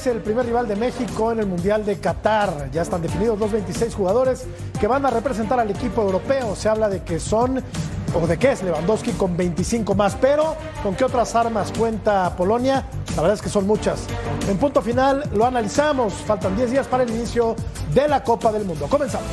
Es 0.00 0.06
el 0.06 0.22
primer 0.22 0.46
rival 0.46 0.66
de 0.66 0.76
México 0.76 1.30
en 1.30 1.40
el 1.40 1.46
Mundial 1.46 1.84
de 1.84 1.98
Qatar. 1.98 2.70
Ya 2.72 2.80
están 2.80 3.02
definidos 3.02 3.38
los 3.38 3.52
26 3.52 3.94
jugadores 3.94 4.46
que 4.80 4.86
van 4.86 5.04
a 5.04 5.10
representar 5.10 5.60
al 5.60 5.70
equipo 5.70 6.00
europeo. 6.00 6.56
Se 6.56 6.70
habla 6.70 6.88
de 6.88 7.02
que 7.02 7.20
son, 7.20 7.62
o 8.14 8.26
de 8.26 8.38
que 8.38 8.52
es 8.52 8.62
Lewandowski 8.62 9.12
con 9.12 9.36
25 9.36 9.94
más, 9.94 10.16
pero 10.18 10.56
¿con 10.82 10.94
qué 10.94 11.04
otras 11.04 11.34
armas 11.34 11.70
cuenta 11.76 12.34
Polonia? 12.34 12.86
La 13.14 13.22
verdad 13.22 13.34
es 13.34 13.42
que 13.42 13.50
son 13.50 13.66
muchas. 13.66 14.06
En 14.48 14.56
punto 14.56 14.80
final 14.80 15.28
lo 15.34 15.44
analizamos. 15.44 16.14
Faltan 16.14 16.56
10 16.56 16.70
días 16.70 16.86
para 16.86 17.02
el 17.02 17.10
inicio 17.10 17.54
de 17.92 18.08
la 18.08 18.24
Copa 18.24 18.50
del 18.52 18.64
Mundo. 18.64 18.86
Comenzamos. 18.88 19.28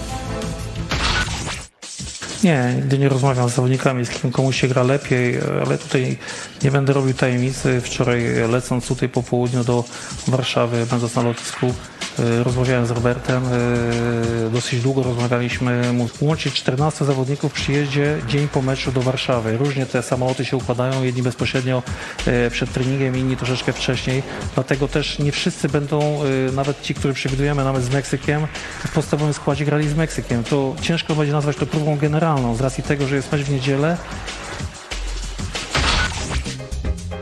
Nie, 2.43 2.73
nigdy 2.75 2.97
nie 2.97 3.09
rozmawiam 3.09 3.49
z 3.49 3.53
zawodnikami, 3.53 4.05
z 4.05 4.09
kim 4.09 4.31
komuś 4.31 4.61
się 4.61 4.67
gra 4.67 4.83
lepiej, 4.83 5.39
ale 5.65 5.77
tutaj 5.77 6.17
nie 6.63 6.71
będę 6.71 6.93
robił 6.93 7.13
tajemnicy. 7.13 7.81
Wczoraj 7.81 8.23
lecąc 8.49 8.87
tutaj 8.87 9.09
po 9.09 9.23
południu 9.23 9.63
do 9.63 9.83
Warszawy, 10.27 10.85
będąc 10.85 11.15
na 11.15 11.21
lotnisku, 11.21 11.65
e, 11.65 11.96
rozmawiałem 12.43 12.85
z 12.85 12.91
Robertem, 12.91 13.43
e, 13.45 14.49
dosyć 14.49 14.81
długo 14.81 15.03
rozmawialiśmy. 15.03 15.81
Łączyć 16.21 16.53
14 16.53 17.05
zawodników 17.05 17.51
w 17.51 17.55
przyjeździe 17.55 18.17
dzień 18.27 18.47
po 18.47 18.61
meczu 18.61 18.91
do 18.91 19.01
Warszawy. 19.01 19.57
Różnie 19.57 19.85
te 19.85 20.03
samoloty 20.03 20.45
się 20.45 20.57
układają, 20.57 21.03
jedni 21.03 21.23
bezpośrednio 21.23 21.83
e, 22.27 22.49
przed 22.49 22.73
treningiem, 22.73 23.17
inni 23.17 23.37
troszeczkę 23.37 23.73
wcześniej. 23.73 24.23
Dlatego 24.55 24.87
też 24.87 25.19
nie 25.19 25.31
wszyscy 25.31 25.69
będą, 25.69 26.19
nawet 26.53 26.81
ci, 26.81 26.93
którzy 26.93 27.13
przewidujemy 27.13 27.63
nawet 27.63 27.83
z 27.83 27.89
Meksykiem, 27.89 28.47
w 28.85 28.91
podstawowym 28.91 29.33
składzie 29.33 29.65
grali 29.65 29.89
z 29.89 29.95
Meksykiem. 29.95 30.43
To 30.43 30.75
ciężko 30.81 31.15
będzie 31.15 31.33
nazwać 31.33 31.57
to 31.57 31.65
próbą 31.65 31.97
generalną 31.97 32.55
z 32.55 32.61
racji 32.61 32.83
tego, 32.83 33.07
że 33.07 33.15
jest 33.15 33.31
mecz 33.31 33.41
w 33.41 33.49
niedzielę. 33.49 33.97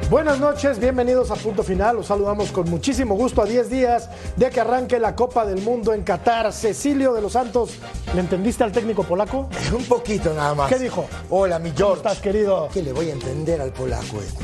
Buenas 0.09 0.39
noches, 0.39 0.79
bienvenidos 0.79 1.31
a 1.31 1.35
Punto 1.35 1.63
Final. 1.63 1.95
Los 1.97 2.05
saludamos 2.07 2.51
con 2.51 2.69
muchísimo 2.69 3.15
gusto 3.15 3.41
a 3.41 3.45
10 3.45 3.69
días 3.71 4.09
de 4.35 4.49
que 4.51 4.61
arranque 4.61 4.99
la 4.99 5.15
Copa 5.15 5.45
del 5.45 5.61
Mundo 5.61 5.93
en 5.93 6.03
Qatar. 6.03 6.53
Cecilio 6.53 7.13
de 7.13 7.21
los 7.21 7.33
Santos, 7.33 7.71
¿le 8.13 8.19
entendiste 8.21 8.63
al 8.63 8.71
técnico 8.71 9.03
polaco? 9.03 9.49
Un 9.75 9.83
poquito 9.85 10.31
nada 10.33 10.53
más. 10.53 10.71
¿Qué 10.71 10.77
dijo? 10.77 11.07
Hola, 11.31 11.57
mi 11.57 11.69
¿Cómo 11.71 11.77
George. 11.77 11.97
estás, 11.97 12.19
querido? 12.19 12.69
¿Qué 12.71 12.83
le 12.83 12.93
voy 12.93 13.09
a 13.09 13.13
entender 13.13 13.59
al 13.61 13.71
polaco 13.71 14.17
este? 14.21 14.43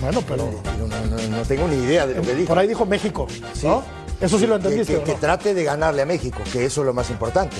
Bueno, 0.00 0.22
pero 0.26 0.44
no, 0.78 0.86
no- 0.86 1.36
no 1.36 1.42
tengo 1.42 1.66
ni 1.66 1.76
idea 1.76 2.06
de 2.06 2.14
lo 2.14 2.22
que 2.22 2.34
dijo. 2.34 2.48
por 2.48 2.58
ahí 2.58 2.68
dijo 2.68 2.86
México, 2.86 3.26
Sí. 3.52 3.66
¿no? 3.66 3.82
Eso 4.20 4.38
sí 4.38 4.46
lo 4.46 4.56
entendiste, 4.56 4.94
Que, 4.94 4.98
¿o 5.00 5.04
que 5.04 5.14
trate 5.14 5.54
de 5.54 5.64
ganarle 5.64 6.02
a 6.02 6.06
México, 6.06 6.38
que 6.52 6.64
eso 6.66 6.82
es 6.82 6.86
lo 6.86 6.94
más 6.94 7.10
importante. 7.10 7.56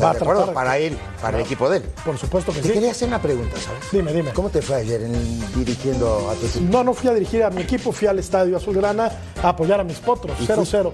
Va 0.00 0.10
a 0.10 0.12
¿De 0.14 0.18
acuerdo? 0.20 0.44
tratar- 0.44 0.54
Para 0.54 0.78
él, 0.78 0.96
para 1.20 1.38
el 1.38 1.44
equipo 1.44 1.68
de 1.68 1.78
él. 1.78 1.82
Por 2.04 2.16
supuesto 2.16 2.52
que 2.52 2.60
Te 2.60 2.68
sí. 2.68 2.74
quería 2.74 2.90
hacer 2.92 3.08
una 3.08 3.20
pregunta, 3.20 3.56
¿sabes? 3.60 3.90
Dime, 3.92 4.12
dime. 4.12 4.30
¿Cómo 4.32 4.48
te 4.48 4.62
fue 4.62 4.76
ayer 4.76 5.02
en- 5.02 5.54
dirigiendo 5.54 6.30
a 6.30 6.34
tu 6.34 6.46
equipo? 6.46 6.64
No, 6.70 6.82
no 6.84 6.94
fui 6.94 7.10
a 7.10 7.14
dirigir 7.14 7.42
a 7.44 7.50
mi 7.50 7.62
equipo, 7.62 7.92
fui 7.92 8.08
al 8.08 8.18
Estadio 8.18 8.56
Azulgrana 8.56 9.10
a 9.42 9.48
apoyar 9.50 9.80
a 9.80 9.84
mis 9.84 9.98
potros, 9.98 10.36
¿Y 10.40 10.46
0-0. 10.46 10.92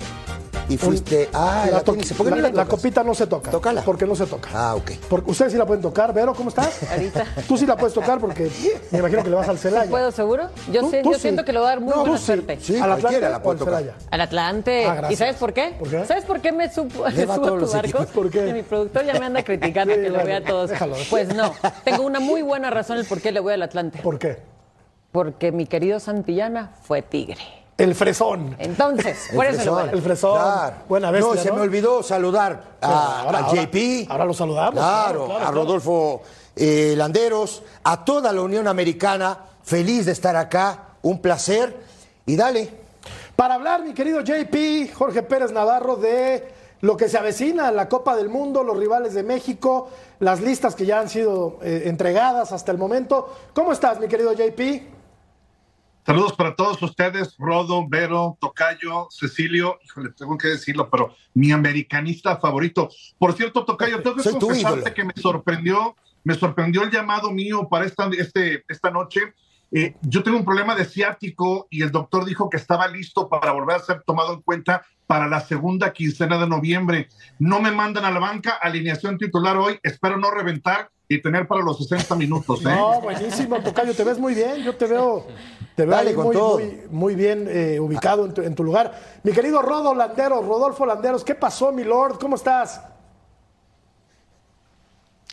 Y 0.68 0.76
fuiste. 0.76 1.28
Ah, 1.32 1.66
la, 1.70 1.80
to- 1.80 1.92
tenis. 1.92 2.12
¿Por 2.12 2.26
qué 2.26 2.30
no 2.30 2.36
la- 2.42 2.50
la, 2.50 2.64
copita 2.66 3.02
no 3.02 3.14
se 3.14 3.26
toca. 3.26 3.50
Tócala. 3.50 3.82
Porque 3.82 4.04
no 4.06 4.14
se 4.14 4.26
toca. 4.26 4.50
Ah, 4.52 4.74
ok. 4.74 4.90
Porque 5.08 5.30
ustedes 5.30 5.52
sí 5.52 5.58
la 5.58 5.64
pueden 5.64 5.80
tocar. 5.82 6.12
Vero, 6.12 6.34
¿cómo 6.34 6.50
estás? 6.50 6.80
Ahorita. 6.92 7.24
Tú 7.48 7.56
sí 7.56 7.64
la 7.66 7.76
puedes 7.76 7.94
tocar 7.94 8.18
porque 8.20 8.50
me 8.90 8.98
imagino 8.98 9.22
que 9.22 9.30
le 9.30 9.36
vas 9.36 9.48
al 9.48 9.58
Celaya. 9.58 9.88
¿Puedo 9.90 10.10
seguro? 10.12 10.50
Yo 10.70 10.82
Tú- 10.82 10.90
sé, 10.90 11.02
tú 11.02 11.10
yo 11.12 11.14
sí. 11.16 11.22
siento 11.22 11.44
que 11.44 11.52
le 11.54 11.58
va 11.60 11.66
a 11.66 11.70
dar 11.70 11.80
muy 11.80 11.90
No, 11.94 12.00
buena 12.00 12.18
sí. 12.18 12.24
suerte. 12.26 12.58
Sí, 12.60 12.76
¿Al 12.78 12.92
Atlante 12.92 13.20
la 13.20 13.36
o 13.38 13.42
puede 13.42 13.54
al 13.54 13.58
tocar. 13.64 13.74
Celaya? 13.78 13.94
Al 14.10 14.20
Atlante. 14.20 14.86
Ah. 14.86 15.08
¿Y 15.10 15.16
sabes 15.16 15.36
por 15.36 15.52
qué? 15.54 15.74
¿Por 15.78 15.88
qué? 15.88 16.04
¿Sabes 16.04 16.24
por 16.24 16.40
qué 16.40 16.52
me 16.52 16.70
supo, 16.72 17.04
a 17.06 17.10
subo 17.12 17.32
a 17.32 17.36
tu 17.40 17.56
los 17.56 17.72
barco? 17.72 17.88
equipos. 17.88 18.06
¿Por 18.08 18.30
qué? 18.30 18.44
Que 18.46 18.52
Mi 18.52 18.62
productor 18.62 19.04
ya 19.06 19.18
me 19.18 19.24
anda 19.26 19.42
criticando 19.42 19.94
que 19.94 20.10
bueno, 20.10 20.22
voy 20.24 20.32
a 20.32 20.44
todos. 20.44 20.70
Pues 21.08 21.34
no, 21.34 21.52
tengo 21.84 22.02
una 22.04 22.20
muy 22.20 22.42
buena 22.42 22.68
razón 22.70 22.98
el 22.98 23.06
por 23.06 23.20
qué 23.22 23.32
le 23.32 23.40
voy 23.40 23.54
al 23.54 23.62
Atlante. 23.62 24.00
¿Por 24.00 24.18
qué? 24.18 24.38
Porque 25.12 25.50
mi 25.50 25.66
querido 25.66 25.98
Santillana 25.98 26.72
fue 26.82 27.00
tigre. 27.00 27.40
El 27.78 27.94
fresón. 27.94 28.56
Entonces, 28.58 29.28
por 29.32 29.46
eso 29.46 29.64
le 29.64 29.70
voy. 29.70 29.88
El 29.92 30.02
fresón. 30.02 30.34
Claro. 30.40 30.76
Buena 30.88 31.10
bestia, 31.12 31.34
No, 31.34 31.40
se 31.40 31.48
¿no? 31.48 31.54
me 31.54 31.60
olvidó 31.62 32.02
saludar 32.02 32.62
a, 32.80 32.86
Ahora- 33.22 33.38
a 33.38 33.42
ahora- 33.44 33.62
JP. 33.62 34.06
ahora 34.10 34.24
lo 34.24 34.34
saludamos, 34.34 34.74
Claro, 34.74 35.24
claro, 35.26 35.26
claro, 35.26 35.46
a. 35.46 35.50
Rodolfo 35.52 36.22
eh, 36.56 36.94
Landeros, 36.96 37.62
a 37.84 38.04
toda 38.04 38.32
la 38.32 38.42
Unión 38.42 38.66
Americana. 38.66 39.38
Feliz 39.62 40.06
de 40.06 40.12
estar 40.12 40.34
acá. 40.34 40.94
Un 41.02 41.20
placer. 41.22 41.76
Y 42.26 42.34
dale. 42.34 42.68
Para 43.36 43.54
hablar, 43.54 43.82
mi 43.84 43.94
querido 43.94 44.22
JP, 44.22 44.92
Jorge 44.92 45.22
Pérez 45.22 45.52
Navarro, 45.52 45.94
de 45.94 46.48
lo 46.80 46.96
que 46.96 47.08
se 47.08 47.16
avecina, 47.16 47.70
la 47.70 47.88
Copa 47.88 48.16
del 48.16 48.28
Mundo, 48.28 48.64
los 48.64 48.76
rivales 48.76 49.14
de 49.14 49.22
México, 49.22 49.88
las 50.18 50.40
listas 50.40 50.74
que 50.74 50.84
ya 50.84 50.98
han 50.98 51.08
sido 51.08 51.58
eh, 51.62 51.82
entregadas 51.86 52.50
hasta 52.50 52.72
el 52.72 52.78
momento. 52.78 53.32
¿Cómo 53.54 53.70
estás, 53.70 54.00
mi 54.00 54.08
querido 54.08 54.32
JP? 54.32 54.97
Saludos 56.08 56.32
para 56.32 56.56
todos 56.56 56.80
ustedes, 56.80 57.36
Rodo, 57.36 57.86
Vero, 57.86 58.38
Tocayo, 58.40 59.08
Cecilio, 59.10 59.78
híjole, 59.84 60.08
tengo 60.16 60.38
que 60.38 60.48
decirlo, 60.48 60.88
pero 60.88 61.14
mi 61.34 61.52
americanista 61.52 62.38
favorito. 62.38 62.88
Por 63.18 63.34
cierto, 63.34 63.66
Tocayo, 63.66 64.00
tengo 64.00 64.16
que 64.16 64.22
Soy 64.22 64.38
confesarte 64.38 64.94
que 64.94 65.04
me 65.04 65.12
sorprendió, 65.14 65.96
me 66.24 66.32
sorprendió 66.32 66.82
el 66.82 66.90
llamado 66.90 67.30
mío 67.30 67.68
para 67.68 67.84
esta, 67.84 68.08
este, 68.18 68.64
esta 68.70 68.90
noche. 68.90 69.20
Eh, 69.70 69.94
yo 70.02 70.22
tengo 70.22 70.38
un 70.38 70.44
problema 70.44 70.74
de 70.74 70.84
ciático 70.84 71.66
y 71.70 71.82
el 71.82 71.90
doctor 71.90 72.24
dijo 72.24 72.48
que 72.48 72.56
estaba 72.56 72.88
listo 72.88 73.28
para 73.28 73.52
volver 73.52 73.76
a 73.76 73.80
ser 73.80 74.02
tomado 74.02 74.34
en 74.34 74.42
cuenta 74.42 74.82
para 75.06 75.26
la 75.26 75.40
segunda 75.40 75.92
quincena 75.92 76.38
de 76.38 76.46
noviembre. 76.46 77.08
No 77.38 77.60
me 77.60 77.70
mandan 77.70 78.04
a 78.04 78.10
la 78.10 78.18
banca, 78.18 78.52
alineación 78.52 79.18
titular 79.18 79.56
hoy, 79.56 79.78
espero 79.82 80.16
no 80.16 80.30
reventar 80.30 80.90
y 81.08 81.20
tener 81.22 81.46
para 81.46 81.62
los 81.62 81.78
60 81.78 82.14
minutos. 82.14 82.60
¿eh? 82.60 82.64
No, 82.64 83.00
buenísimo, 83.00 83.60
Tocayo, 83.62 83.94
te 83.94 84.04
ves 84.04 84.18
muy 84.18 84.34
bien. 84.34 84.62
Yo 84.62 84.76
te 84.76 84.86
veo, 84.86 85.26
te 85.74 85.84
veo 85.86 85.96
Dale 85.96 86.14
muy, 86.14 86.82
muy 86.90 87.14
bien 87.14 87.46
eh, 87.48 87.80
ubicado 87.80 88.26
en 88.26 88.34
tu, 88.34 88.42
en 88.42 88.54
tu 88.54 88.64
lugar. 88.64 89.20
Mi 89.22 89.32
querido 89.32 89.62
Rodo 89.62 89.94
Landeros, 89.94 90.44
Rodolfo 90.44 90.84
Landeros, 90.84 91.24
¿qué 91.24 91.34
pasó, 91.34 91.72
mi 91.72 91.84
lord? 91.84 92.18
¿Cómo 92.18 92.36
estás? 92.36 92.82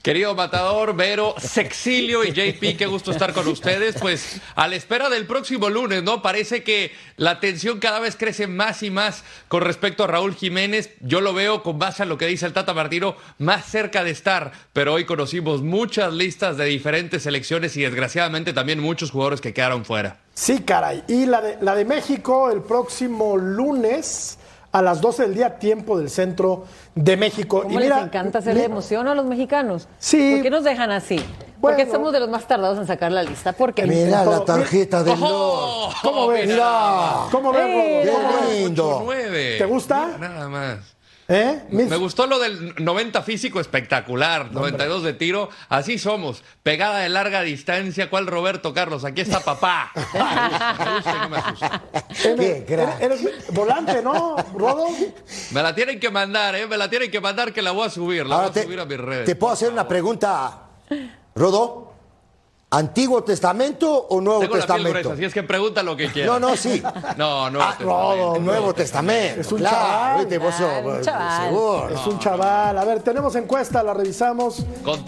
Querido 0.05 0.35
Matador, 0.35 0.95
Vero, 0.95 1.33
Sexilio 1.39 2.23
y 2.23 2.31
JP, 2.31 2.77
qué 2.77 2.85
gusto 2.85 3.09
estar 3.09 3.33
con 3.33 3.47
ustedes. 3.47 3.95
Pues 3.99 4.39
a 4.53 4.67
la 4.67 4.75
espera 4.75 5.09
del 5.09 5.25
próximo 5.25 5.67
lunes, 5.67 6.03
¿no? 6.03 6.21
Parece 6.21 6.61
que 6.61 6.91
la 7.17 7.39
tensión 7.39 7.79
cada 7.79 7.99
vez 7.99 8.15
crece 8.15 8.45
más 8.45 8.83
y 8.83 8.91
más 8.91 9.23
con 9.47 9.63
respecto 9.63 10.03
a 10.03 10.07
Raúl 10.07 10.35
Jiménez. 10.35 10.91
Yo 10.99 11.21
lo 11.21 11.33
veo 11.33 11.63
con 11.63 11.79
base 11.79 12.03
a 12.03 12.05
lo 12.05 12.19
que 12.19 12.27
dice 12.27 12.45
el 12.45 12.53
Tata 12.53 12.75
Martino, 12.75 13.15
más 13.39 13.65
cerca 13.65 14.03
de 14.03 14.11
estar. 14.11 14.51
Pero 14.73 14.93
hoy 14.93 15.05
conocimos 15.05 15.63
muchas 15.63 16.13
listas 16.13 16.55
de 16.55 16.65
diferentes 16.65 17.23
selecciones 17.23 17.75
y 17.75 17.81
desgraciadamente 17.81 18.53
también 18.53 18.81
muchos 18.81 19.09
jugadores 19.09 19.41
que 19.41 19.55
quedaron 19.55 19.85
fuera. 19.85 20.19
Sí, 20.35 20.59
caray. 20.59 21.03
Y 21.07 21.25
la 21.25 21.41
de, 21.41 21.57
la 21.61 21.73
de 21.73 21.83
México 21.83 22.51
el 22.51 22.61
próximo 22.61 23.37
lunes 23.37 24.37
a 24.75 24.81
las 24.81 24.99
12 24.99 25.23
del 25.23 25.35
día, 25.35 25.57
tiempo 25.57 25.97
del 25.97 26.09
centro 26.09 26.65
de 26.95 27.15
México. 27.15 27.61
¿Cómo 27.63 27.73
y 27.79 27.83
mira, 27.83 27.95
les 27.97 28.05
encanta 28.07 28.39
hacerle 28.39 28.61
mi- 28.61 28.65
emoción 28.65 29.07
a 29.07 29.15
los 29.15 29.25
mexicanos? 29.25 29.87
Sí. 29.99 30.33
¿Por 30.35 30.43
qué 30.43 30.49
nos 30.49 30.63
dejan 30.65 30.91
así? 30.91 31.15
¿Por 31.61 31.77
qué 31.77 31.83
Bueno. 31.85 31.91
somos 31.93 32.11
de 32.13 32.19
los 32.19 32.29
más 32.29 32.45
tardados 32.45 32.77
en 32.77 32.85
sacar 32.85 33.11
la 33.13 33.23
lista? 33.23 33.53
¿Por 33.53 33.73
qué? 33.73 33.85
Mira 33.85 34.25
la 34.25 34.43
tarjeta 34.43 35.01
del 35.03 35.17
Lord. 35.19 35.31
¡Oh! 35.33 35.89
¿Cómo 36.03 36.27
ves? 36.27 36.47
Mira. 36.47 37.27
¿Cómo 37.31 37.53
ves. 37.53 38.09
Qué 38.49 38.53
lindo. 38.63 39.01
9. 39.05 39.55
¿Te 39.57 39.65
gusta? 39.65 40.17
Nada 40.19 40.49
más. 40.49 40.94
¿Eh? 41.27 41.63
Mis- 41.69 41.89
Me 41.89 41.95
gustó 41.97 42.27
lo 42.27 42.37
del 42.37 42.75
90 42.83 43.23
físico 43.23 43.59
espectacular, 43.59 44.51
92 44.51 45.01
de 45.03 45.13
tiro, 45.13 45.49
así 45.69 45.97
somos, 45.97 46.43
pegada 46.61 46.99
de 46.99 47.09
larga 47.09 47.41
distancia, 47.41 48.09
¿cuál 48.11 48.27
Roberto 48.27 48.73
Carlos? 48.75 49.03
Aquí 49.05 49.21
está 49.21 49.39
papá. 49.39 49.91
Volante, 53.51 54.01
¿no, 54.01 54.35
Rodo? 54.57 54.87
Me 55.51 55.61
la 55.61 55.73
tienen 55.75 55.99
que 55.99 56.09
mandar, 56.09 56.55
¿eh? 56.55 56.67
Me 56.67 56.77
la 56.77 56.89
tienen 56.89 57.09
que 57.11 57.19
mandar 57.21 57.53
que 57.53 57.61
la 57.61 57.71
voy 57.71 57.87
a 57.87 57.89
subir, 57.89 58.25
la 58.25 58.35
Ahora 58.35 58.47
voy 58.47 58.53
te, 58.53 58.59
a 58.61 58.63
subir 58.63 58.79
a 58.79 58.85
mis 58.85 58.97
redes. 58.99 59.25
te 59.25 59.35
puedo 59.35 59.53
hacer 59.53 59.71
una 59.71 59.87
pregunta 59.87 60.61
Rodó, 61.35 61.94
¿Antiguo 62.71 63.23
Testamento 63.23 64.07
o 64.09 64.19
Nuevo 64.19 64.41
Tengo 64.41 64.55
la 64.55 64.65
piel 64.65 64.67
Testamento? 64.67 64.89
gruesa, 64.99 65.13
así 65.13 65.23
es 65.25 65.33
que 65.33 65.43
pregunta 65.43 65.81
lo 65.83 65.95
que 65.95 66.11
quieras. 66.11 66.33
No, 66.33 66.39
no, 66.49 66.57
sí. 66.57 66.81
No, 67.17 67.49
no. 67.49 67.61
Ah, 67.61 67.75
no, 67.79 68.37
Nuevo 68.39 68.73
Testamento. 68.73 69.39
Es 69.41 69.51
un 69.51 69.59
claro, 69.59 69.75
chaval. 69.77 70.17
viste, 70.19 70.37
vos 70.39 70.57
chaval. 70.57 71.03
seguro. 71.45 71.89
Es 71.89 72.07
un 72.07 72.19
chaval. 72.19 72.77
A 72.77 72.83
ver, 72.83 73.01
tenemos 73.01 73.35
encuesta, 73.35 73.81
la 73.83 73.93
revisamos 73.93 74.59
y 74.59 74.63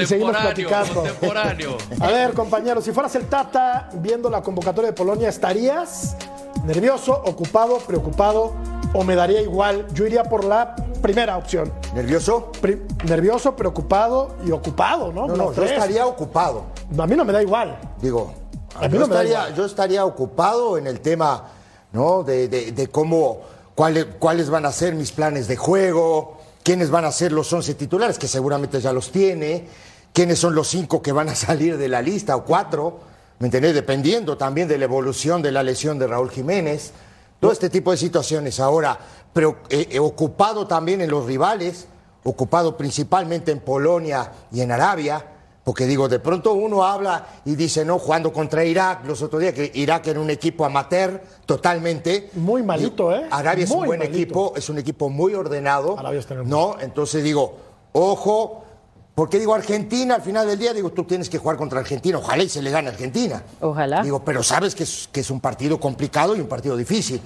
seguimos 0.05 0.33
Contemporáneo, 0.35 0.41
platicando. 0.41 0.93
contemporáneo. 1.01 1.77
A 1.99 2.07
ver, 2.07 2.33
compañero, 2.33 2.79
si 2.81 2.91
fueras 2.91 3.13
el 3.15 3.25
Tata 3.25 3.89
viendo 3.95 4.29
la 4.29 4.41
convocatoria 4.41 4.91
de 4.91 4.95
Polonia, 4.95 5.27
¿estarías 5.27 6.15
nervioso, 6.63 7.11
ocupado, 7.25 7.79
preocupado 7.79 8.53
o 8.93 9.03
me 9.03 9.15
daría 9.15 9.41
igual? 9.41 9.85
Yo 9.93 10.05
iría 10.05 10.23
por 10.23 10.45
la 10.45 10.75
primera 10.97 11.37
opción. 11.37 11.71
¿Nervioso? 11.93 12.51
Pri- 12.61 12.81
nervioso, 13.05 13.55
preocupado 13.55 14.35
y 14.45 14.51
ocupado, 14.51 15.11
¿no? 15.11 15.27
No, 15.27 15.35
no, 15.35 15.53
yo 15.53 15.63
estaría 15.63 16.05
ocupado. 16.05 16.65
A 16.97 17.07
mí 17.07 17.15
no 17.15 17.25
me 17.25 17.33
da 17.33 17.41
igual. 17.41 17.77
Digo, 18.01 18.33
A 18.75 18.87
mí 18.87 18.93
yo, 18.93 18.99
no 18.99 19.07
me 19.07 19.15
da 19.15 19.21
estaría, 19.23 19.39
igual. 19.43 19.55
yo 19.55 19.65
estaría 19.65 20.05
ocupado 20.05 20.77
en 20.77 20.87
el 20.87 20.99
tema, 21.01 21.45
¿no? 21.93 22.23
De, 22.23 22.47
de- 22.47 22.71
de 22.71 22.87
cómo, 22.87 23.41
cuáles, 23.75 24.05
cuáles 24.19 24.49
van 24.49 24.65
a 24.65 24.71
ser 24.71 24.95
mis 24.95 25.11
planes 25.11 25.47
de 25.47 25.55
juego, 25.57 26.37
quiénes 26.63 26.89
van 26.89 27.05
a 27.05 27.11
ser 27.11 27.31
los 27.31 27.51
11 27.51 27.73
titulares, 27.75 28.17
que 28.19 28.27
seguramente 28.27 28.79
ya 28.81 28.91
los 28.93 29.11
tiene, 29.11 29.67
quiénes 30.13 30.39
son 30.39 30.53
los 30.55 30.67
cinco 30.67 31.01
que 31.01 31.11
van 31.11 31.29
a 31.29 31.35
salir 31.47 31.77
de 31.77 31.87
la 31.87 32.01
lista 32.01 32.35
o 32.35 32.43
cuatro, 32.43 32.99
¿me 33.39 33.47
entendés? 33.47 33.73
Dependiendo 33.73 34.35
también 34.37 34.67
de 34.67 34.77
la 34.77 34.85
evolución 34.85 35.41
de 35.41 35.51
la 35.51 35.63
lesión 35.63 35.97
de 35.99 36.07
Raúl 36.07 36.29
Jiménez, 36.31 36.91
todo 37.39 37.51
este 37.51 37.69
tipo 37.69 37.91
de 37.91 37.97
situaciones. 37.97 38.59
Ahora, 38.59 38.97
pero 39.37 39.57
eh, 39.69 39.89
eh, 39.91 39.99
ocupado 39.99 40.65
también 40.65 40.99
en 40.99 41.11
los 41.11 41.27
rivales, 41.27 41.85
ocupado 42.23 42.75
principalmente 42.75 43.51
en 43.51 43.59
Polonia 43.59 44.31
y 44.51 44.61
en 44.61 44.71
Arabia, 44.71 45.23
porque 45.63 45.85
digo, 45.85 46.09
de 46.09 46.17
pronto 46.17 46.53
uno 46.53 46.83
habla 46.83 47.27
y 47.45 47.55
dice, 47.55 47.85
no, 47.85 47.99
jugando 47.99 48.33
contra 48.33 48.65
Irak, 48.65 49.05
los 49.05 49.21
otros 49.21 49.39
días, 49.39 49.53
que 49.53 49.69
Irak 49.75 50.07
era 50.07 50.19
un 50.19 50.31
equipo 50.31 50.65
amateur 50.65 51.21
totalmente. 51.45 52.31
Muy 52.33 52.63
malito, 52.63 53.13
¿eh? 53.13 53.27
Arabia 53.29 53.65
es 53.65 53.69
un 53.69 53.85
buen 53.85 53.99
malito. 53.99 54.15
equipo, 54.17 54.53
es 54.55 54.69
un 54.69 54.79
equipo 54.79 55.07
muy 55.09 55.35
ordenado. 55.35 55.99
Arabia 55.99 56.19
está 56.19 56.33
en 56.33 56.39
el- 56.39 56.49
No, 56.49 56.75
entonces 56.79 57.23
digo, 57.23 57.57
ojo, 57.91 58.63
porque 59.13 59.37
digo 59.37 59.53
Argentina, 59.53 60.15
al 60.15 60.23
final 60.23 60.47
del 60.47 60.57
día, 60.57 60.73
digo, 60.73 60.89
tú 60.89 61.03
tienes 61.03 61.29
que 61.29 61.37
jugar 61.37 61.57
contra 61.57 61.79
Argentina, 61.79 62.17
ojalá 62.17 62.41
y 62.41 62.49
se 62.49 62.63
le 62.63 62.71
gane 62.71 62.87
a 62.87 62.91
Argentina. 62.91 63.43
Ojalá. 63.61 64.01
Digo, 64.01 64.25
pero 64.25 64.41
sabes 64.41 64.73
que 64.73 64.81
es, 64.81 65.07
que 65.11 65.19
es 65.19 65.29
un 65.29 65.41
partido 65.41 65.79
complicado 65.79 66.35
y 66.35 66.39
un 66.41 66.47
partido 66.47 66.75
difícil. 66.75 67.21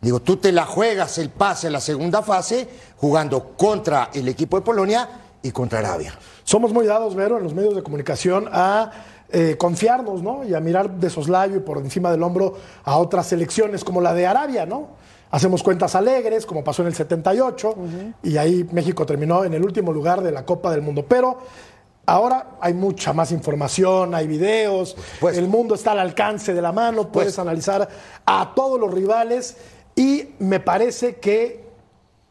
Digo, 0.00 0.20
tú 0.20 0.36
te 0.36 0.50
la 0.50 0.64
juegas 0.64 1.18
el 1.18 1.28
pase 1.28 1.66
en 1.66 1.74
la 1.74 1.80
segunda 1.80 2.22
fase 2.22 2.68
jugando 2.96 3.52
contra 3.56 4.10
el 4.14 4.28
equipo 4.28 4.56
de 4.56 4.62
Polonia 4.62 5.08
y 5.42 5.50
contra 5.50 5.80
Arabia. 5.80 6.14
Somos 6.44 6.72
muy 6.72 6.86
dados, 6.86 7.14
Vero, 7.14 7.36
en 7.36 7.44
los 7.44 7.54
medios 7.54 7.74
de 7.74 7.82
comunicación 7.82 8.48
a 8.50 8.90
eh, 9.32 9.56
confiarnos, 9.58 10.22
¿no? 10.22 10.42
Y 10.44 10.54
a 10.54 10.60
mirar 10.60 10.90
de 10.90 11.10
soslayo 11.10 11.56
y 11.56 11.60
por 11.60 11.78
encima 11.78 12.10
del 12.10 12.22
hombro 12.22 12.56
a 12.82 12.96
otras 12.96 13.26
selecciones 13.26 13.84
como 13.84 14.00
la 14.00 14.14
de 14.14 14.26
Arabia, 14.26 14.66
¿no? 14.66 14.88
Hacemos 15.30 15.62
cuentas 15.62 15.94
alegres, 15.94 16.44
como 16.44 16.64
pasó 16.64 16.82
en 16.82 16.88
el 16.88 16.94
78, 16.94 17.74
y 18.24 18.36
ahí 18.36 18.68
México 18.72 19.06
terminó 19.06 19.44
en 19.44 19.54
el 19.54 19.62
último 19.62 19.92
lugar 19.92 20.22
de 20.22 20.32
la 20.32 20.44
Copa 20.44 20.72
del 20.72 20.82
Mundo. 20.82 21.04
Pero 21.08 21.38
ahora 22.04 22.56
hay 22.60 22.74
mucha 22.74 23.12
más 23.12 23.30
información, 23.30 24.12
hay 24.12 24.26
videos, 24.26 24.96
el 25.32 25.46
mundo 25.46 25.76
está 25.76 25.92
al 25.92 26.00
alcance 26.00 26.52
de 26.52 26.60
la 26.60 26.72
mano, 26.72 27.12
puedes 27.12 27.38
analizar 27.38 27.88
a 28.26 28.52
todos 28.56 28.80
los 28.80 28.92
rivales, 28.92 29.56
y 30.00 30.34
me 30.38 30.60
parece 30.60 31.16
que 31.16 31.62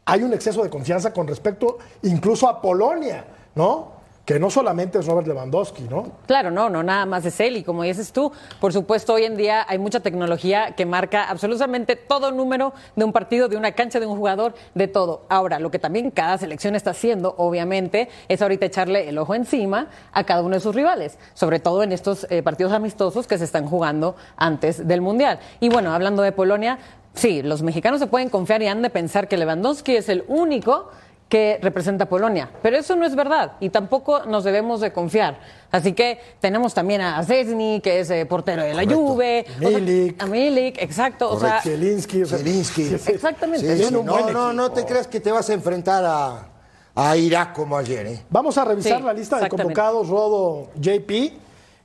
hay 0.04 0.24
un 0.24 0.32
exceso 0.32 0.64
de 0.64 0.70
confianza 0.70 1.12
con 1.12 1.28
respecto 1.28 1.78
incluso 2.02 2.48
a 2.48 2.60
Polonia, 2.60 3.24
¿no? 3.54 4.00
Que 4.24 4.40
no 4.40 4.50
solamente 4.50 4.98
es 4.98 5.06
Robert 5.06 5.28
Lewandowski, 5.28 5.84
¿no? 5.84 6.10
Claro, 6.26 6.50
no, 6.50 6.68
no, 6.68 6.82
nada 6.82 7.06
más 7.06 7.24
es 7.26 7.38
él. 7.38 7.56
Y 7.56 7.62
como 7.62 7.84
dices 7.84 8.12
tú, 8.12 8.32
por 8.60 8.72
supuesto, 8.72 9.14
hoy 9.14 9.24
en 9.24 9.36
día 9.36 9.64
hay 9.68 9.78
mucha 9.78 10.00
tecnología 10.00 10.74
que 10.76 10.84
marca 10.84 11.24
absolutamente 11.30 11.94
todo 11.94 12.32
número 12.32 12.72
de 12.96 13.04
un 13.04 13.12
partido, 13.12 13.48
de 13.48 13.56
una 13.56 13.70
cancha, 13.72 14.00
de 14.00 14.06
un 14.06 14.16
jugador, 14.16 14.54
de 14.74 14.88
todo. 14.88 15.26
Ahora, 15.28 15.60
lo 15.60 15.70
que 15.70 15.78
también 15.78 16.10
cada 16.10 16.38
selección 16.38 16.74
está 16.74 16.90
haciendo, 16.90 17.36
obviamente, 17.38 18.08
es 18.28 18.42
ahorita 18.42 18.66
echarle 18.66 19.08
el 19.08 19.16
ojo 19.16 19.36
encima 19.36 19.90
a 20.12 20.24
cada 20.24 20.42
uno 20.42 20.56
de 20.56 20.60
sus 20.60 20.74
rivales, 20.74 21.18
sobre 21.34 21.60
todo 21.60 21.84
en 21.84 21.92
estos 21.92 22.26
eh, 22.30 22.42
partidos 22.42 22.72
amistosos 22.72 23.28
que 23.28 23.38
se 23.38 23.44
están 23.44 23.66
jugando 23.66 24.16
antes 24.36 24.88
del 24.88 25.00
Mundial. 25.00 25.38
Y 25.60 25.68
bueno, 25.68 25.92
hablando 25.92 26.22
de 26.22 26.32
Polonia, 26.32 26.78
sí, 27.14 27.42
los 27.42 27.62
mexicanos 27.62 28.00
se 28.00 28.06
pueden 28.06 28.28
confiar 28.28 28.62
y 28.62 28.66
han 28.66 28.82
de 28.82 28.90
pensar 28.90 29.28
que 29.28 29.36
Lewandowski 29.36 29.96
es 29.96 30.08
el 30.08 30.24
único 30.28 30.90
que 31.30 31.60
representa 31.62 32.04
a 32.04 32.08
Polonia. 32.08 32.50
Pero 32.60 32.76
eso 32.76 32.96
no 32.96 33.06
es 33.06 33.14
verdad 33.14 33.52
y 33.60 33.70
tampoco 33.70 34.26
nos 34.26 34.42
debemos 34.42 34.80
de 34.80 34.92
confiar. 34.92 35.38
Así 35.70 35.92
que 35.92 36.20
tenemos 36.40 36.74
también 36.74 37.00
a 37.00 37.22
Zesny, 37.24 37.80
que 37.80 38.00
es 38.00 38.10
eh, 38.10 38.26
portero 38.26 38.62
de 38.62 38.74
la 38.74 38.82
Correcto. 38.82 38.96
Juve. 38.96 39.46
o 39.48 39.58
sea, 39.60 39.70
Milik. 39.70 40.22
a 40.22 40.26
Milik, 40.26 40.82
exacto. 40.82 41.30
O 41.30 41.38
sea, 41.38 41.62
Zielinski. 41.62 42.24
o 42.24 42.26
sea, 42.26 42.38
Zielinski. 42.38 42.84
sí, 42.84 42.98
sí. 43.04 43.12
Exactamente. 43.12 43.76
Sí, 43.76 43.84
sí, 43.84 43.92
no, 43.92 44.02
no, 44.02 44.52
no 44.52 44.72
te 44.72 44.84
creas 44.84 45.06
que 45.06 45.20
te 45.20 45.30
vas 45.30 45.48
a 45.48 45.52
enfrentar 45.52 46.04
a, 46.04 46.48
a 46.96 47.16
Irak 47.16 47.54
como 47.54 47.76
ayer, 47.78 48.06
¿eh? 48.06 48.22
Vamos 48.28 48.58
a 48.58 48.64
revisar 48.64 48.98
Sí, 48.98 49.04
la 49.04 49.12
lista 49.12 49.38
de 49.38 49.48
convocados, 49.48 50.08
Rodo, 50.08 50.70
JP, 50.80 51.10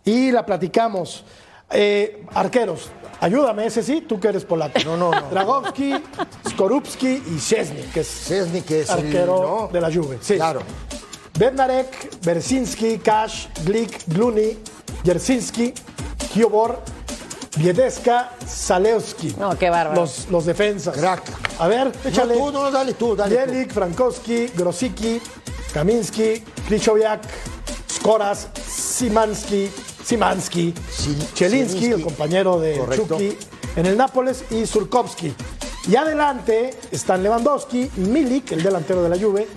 y 0.05 0.31
la 0.31 0.43
platicamos. 0.43 1.23
Eh, 1.71 2.23
arqueros, 2.33 2.89
ayúdame, 3.19 3.65
ese 3.65 3.83
sí, 3.83 4.01
tú 4.01 4.19
que 4.19 4.29
eres 4.29 4.45
polaco. 4.45 4.79
No, 4.85 4.97
no, 4.97 5.11
no. 5.11 5.29
Dragowski, 5.29 5.93
Skorupski 6.49 7.23
y 7.35 7.39
Szczesny, 7.39 7.81
que 7.93 8.01
es 8.01 8.07
Szczesny, 8.07 8.61
que 8.61 8.81
es 8.81 8.89
el, 8.89 8.99
arquero 8.99 9.41
¿no? 9.41 9.69
de 9.71 9.81
la 9.81 9.91
Juve. 9.91 10.19
Sí. 10.21 10.35
Claro. 10.35 10.61
Bednarek, 11.37 12.21
Bersinski, 12.23 12.97
Kasz, 12.99 13.49
Glik, 13.65 14.05
Gluni, 14.07 14.57
Jersinski, 15.03 15.73
Kiobor, 16.33 16.79
Biedeska, 17.57 18.31
Zalewski. 18.45 19.35
No, 19.37 19.57
qué 19.57 19.69
bárbaro. 19.69 19.99
Los, 20.01 20.27
los 20.29 20.45
defensas. 20.45 20.95
Crack. 20.97 21.23
A 21.59 21.67
ver, 21.67 21.91
échale. 22.05 22.35
No, 22.37 22.45
tú, 22.45 22.51
no, 22.51 22.71
dale 22.71 22.93
tú, 22.93 23.15
dale 23.15 23.35
tú. 23.35 23.51
Bielik, 23.51 23.71
Frankowski, 23.71 24.47
Grosicki, 24.55 25.21
Kaminski, 25.73 26.43
Krychowiak, 26.67 27.21
Skoras, 27.89 28.49
Simanski, 28.65 29.69
Chelinski, 30.05 30.73
Zielinski. 31.35 31.85
el 31.85 32.01
compañero 32.01 32.59
de 32.59 32.77
Correcto. 32.77 33.07
Chucky 33.17 33.37
en 33.75 33.85
el 33.85 33.97
Nápoles, 33.97 34.45
y 34.51 34.65
Surkovsky. 34.65 35.33
Y 35.87 35.95
adelante 35.95 36.73
están 36.91 37.21
Lewandowski, 37.23 37.89
Milik, 37.97 38.51
el 38.53 38.63
delantero 38.63 39.03
de 39.03 39.09
la 39.09 39.17
Juve, 39.17 39.47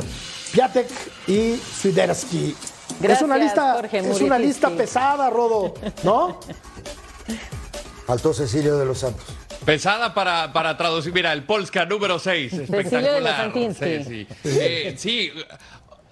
Piatek 0.53 0.87
y 1.27 1.57
Swiderski. 1.57 2.57
es 3.03 3.23
una 3.23 3.37
lista, 3.37 3.75
Jorge 3.75 3.99
es 3.99 4.21
una 4.21 4.39
lista 4.39 4.71
pesada, 4.71 5.31
Rodo, 5.31 5.75
¿no? 6.03 6.41
Faltó 8.07 8.33
Cecilio 8.33 8.79
de 8.79 8.87
los 8.87 8.99
Santos. 8.99 9.25
Pesada 9.65 10.15
para, 10.15 10.51
para 10.53 10.77
traducir. 10.79 11.13
Mira, 11.13 11.31
el 11.33 11.43
Polska 11.45 11.85
número 11.85 12.19
6. 12.19 12.53
de 12.53 12.59
los 12.59 12.71
Espectacular. 12.71 13.37
Santinsky. 13.37 13.85
Sí, 14.03 14.27
sí. 14.27 14.27
Eh, 14.45 14.95
sí, 14.97 15.31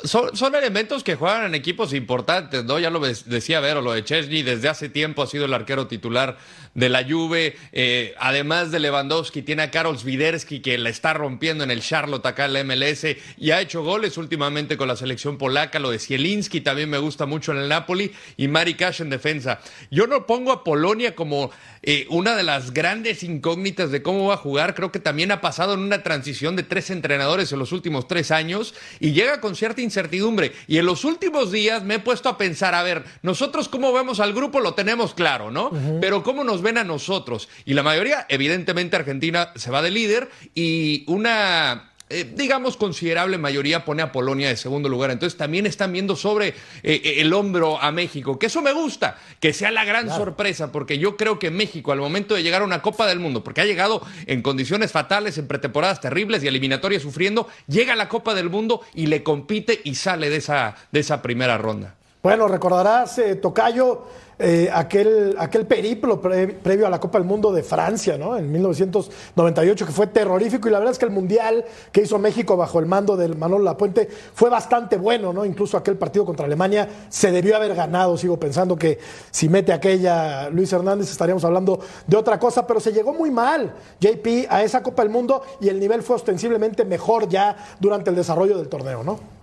son, 0.04 0.36
son 0.36 0.54
elementos 0.54 1.02
que 1.02 1.14
juegan 1.14 1.46
en 1.46 1.54
equipos 1.54 1.92
importantes, 1.94 2.64
¿no? 2.64 2.78
Ya 2.78 2.90
lo 2.90 3.00
decía 3.00 3.60
Vero, 3.60 3.80
lo 3.80 3.92
de 3.92 4.04
Chesney 4.04 4.42
desde 4.42 4.68
hace 4.68 4.88
tiempo 4.88 5.22
ha 5.22 5.26
sido 5.26 5.46
el 5.46 5.54
arquero 5.54 5.86
titular 5.86 6.36
de 6.74 6.88
la 6.88 7.04
Juve. 7.04 7.56
Eh, 7.72 8.14
además 8.18 8.70
de 8.70 8.80
Lewandowski, 8.80 9.42
tiene 9.42 9.62
a 9.62 9.70
Karol 9.70 9.98
Swiderski 9.98 10.60
que 10.60 10.76
la 10.78 10.90
está 10.90 11.14
rompiendo 11.14 11.64
en 11.64 11.70
el 11.70 11.80
Charlotte 11.80 12.26
acá 12.26 12.44
en 12.44 12.52
la 12.52 12.64
MLS 12.64 13.06
y 13.38 13.50
ha 13.50 13.60
hecho 13.60 13.82
goles 13.82 14.18
últimamente 14.18 14.76
con 14.76 14.88
la 14.88 14.96
selección 14.96 15.38
polaca. 15.38 15.78
Lo 15.78 15.90
de 15.90 15.98
Zielinski 15.98 16.60
también 16.60 16.90
me 16.90 16.98
gusta 16.98 17.26
mucho 17.26 17.52
en 17.52 17.58
el 17.58 17.68
Napoli 17.68 18.12
y 18.36 18.48
Mari 18.48 18.74
Cash 18.74 19.00
en 19.00 19.10
defensa. 19.10 19.60
Yo 19.90 20.06
no 20.06 20.26
pongo 20.26 20.52
a 20.52 20.62
Polonia 20.62 21.14
como 21.14 21.50
eh, 21.82 22.06
una 22.10 22.36
de 22.36 22.42
las 22.42 22.72
grandes 22.72 23.22
incógnitas 23.22 23.90
de 23.90 24.02
cómo 24.02 24.26
va 24.26 24.34
a 24.34 24.38
jugar. 24.38 24.74
Creo 24.74 24.92
que 24.92 25.00
también 25.00 25.32
ha 25.32 25.40
pasado 25.40 25.74
en 25.74 25.80
una 25.80 26.02
transición 26.02 26.56
de 26.56 26.62
tres 26.62 26.90
entrenadores 26.90 27.50
en 27.52 27.58
los 27.58 27.72
últimos 27.72 28.06
tres 28.06 28.30
años 28.30 28.74
y 29.00 29.12
llega 29.12 29.40
con 29.40 29.56
cierta 29.56 29.80
incertidumbre. 29.86 30.52
Y 30.66 30.76
en 30.78 30.86
los 30.86 31.04
últimos 31.04 31.50
días 31.50 31.82
me 31.82 31.94
he 31.94 31.98
puesto 31.98 32.28
a 32.28 32.36
pensar, 32.36 32.74
a 32.74 32.82
ver, 32.82 33.04
nosotros 33.22 33.68
cómo 33.68 33.92
vemos 33.92 34.20
al 34.20 34.34
grupo 34.34 34.60
lo 34.60 34.74
tenemos 34.74 35.14
claro, 35.14 35.50
¿no? 35.50 35.70
Pero 36.00 36.22
cómo 36.22 36.44
nos 36.44 36.60
ven 36.60 36.76
a 36.78 36.84
nosotros. 36.84 37.48
Y 37.64 37.74
la 37.74 37.82
mayoría, 37.82 38.26
evidentemente, 38.28 38.96
Argentina 38.96 39.52
se 39.54 39.70
va 39.70 39.80
de 39.80 39.90
líder 39.90 40.30
y 40.54 41.04
una 41.06 41.92
eh, 42.08 42.32
digamos, 42.36 42.76
considerable 42.76 43.36
mayoría 43.36 43.84
pone 43.84 44.00
a 44.00 44.12
Polonia 44.12 44.48
de 44.48 44.56
segundo 44.56 44.88
lugar. 44.88 45.10
Entonces 45.10 45.36
también 45.36 45.66
están 45.66 45.92
viendo 45.92 46.14
sobre 46.14 46.54
eh, 46.84 47.14
el 47.18 47.32
hombro 47.32 47.82
a 47.82 47.90
México, 47.90 48.38
que 48.38 48.46
eso 48.46 48.62
me 48.62 48.72
gusta, 48.72 49.18
que 49.40 49.52
sea 49.52 49.72
la 49.72 49.84
gran 49.84 50.08
sorpresa, 50.08 50.70
porque 50.70 50.98
yo 50.98 51.16
creo 51.16 51.40
que 51.40 51.50
México, 51.50 51.90
al 51.90 51.98
momento 51.98 52.34
de 52.34 52.44
llegar 52.44 52.62
a 52.62 52.64
una 52.64 52.80
Copa 52.80 53.06
del 53.06 53.18
Mundo, 53.18 53.42
porque 53.42 53.60
ha 53.60 53.64
llegado 53.64 54.02
en 54.26 54.42
condiciones 54.42 54.92
fatales, 54.92 55.36
en 55.38 55.48
pretemporadas 55.48 56.00
terribles 56.00 56.44
y 56.44 56.46
eliminatorias 56.46 57.02
sufriendo, 57.02 57.48
llega 57.66 57.94
a 57.94 57.96
la 57.96 58.08
Copa 58.08 58.34
del 58.34 58.50
Mundo 58.50 58.82
y 58.94 59.06
le 59.06 59.24
compite 59.24 59.80
y 59.82 59.96
sale 59.96 60.30
de 60.30 60.36
esa, 60.36 60.76
de 60.92 61.00
esa 61.00 61.22
primera 61.22 61.58
ronda. 61.58 61.96
Bueno, 62.22 62.48
recordarás, 62.48 63.18
eh, 63.18 63.36
Tocayo, 63.36 64.08
eh, 64.38 64.70
aquel, 64.72 65.34
aquel 65.38 65.66
periplo 65.66 66.20
pre- 66.20 66.48
previo 66.48 66.86
a 66.86 66.90
la 66.90 67.00
Copa 67.00 67.18
del 67.18 67.26
Mundo 67.26 67.52
de 67.52 67.62
Francia, 67.62 68.18
¿no? 68.18 68.36
En 68.36 68.52
1998, 68.52 69.86
que 69.86 69.92
fue 69.92 70.06
terrorífico. 70.08 70.68
Y 70.68 70.70
la 70.72 70.78
verdad 70.78 70.92
es 70.92 70.98
que 70.98 71.06
el 71.06 71.10
Mundial 71.10 71.64
que 71.90 72.02
hizo 72.02 72.18
México 72.18 72.56
bajo 72.56 72.78
el 72.78 72.86
mando 72.86 73.16
del 73.16 73.36
Manolo 73.36 73.64
Lapuente 73.64 74.08
fue 74.34 74.50
bastante 74.50 74.96
bueno, 74.98 75.32
¿no? 75.32 75.44
Incluso 75.44 75.76
aquel 75.76 75.96
partido 75.96 76.24
contra 76.26 76.44
Alemania 76.46 76.88
se 77.08 77.32
debió 77.32 77.56
haber 77.56 77.74
ganado. 77.74 78.16
Sigo 78.18 78.38
pensando 78.38 78.76
que 78.76 78.98
si 79.30 79.48
mete 79.48 79.72
aquella 79.72 80.50
Luis 80.50 80.72
Hernández 80.72 81.10
estaríamos 81.10 81.44
hablando 81.44 81.80
de 82.06 82.16
otra 82.16 82.38
cosa, 82.38 82.66
pero 82.66 82.78
se 82.80 82.92
llegó 82.92 83.14
muy 83.14 83.30
mal, 83.30 83.72
JP, 84.00 84.46
a 84.50 84.62
esa 84.62 84.82
Copa 84.82 85.02
del 85.02 85.10
Mundo 85.10 85.42
y 85.60 85.68
el 85.68 85.80
nivel 85.80 86.02
fue 86.02 86.16
ostensiblemente 86.16 86.84
mejor 86.84 87.28
ya 87.28 87.56
durante 87.80 88.10
el 88.10 88.16
desarrollo 88.16 88.58
del 88.58 88.68
torneo, 88.68 89.02
¿no? 89.02 89.35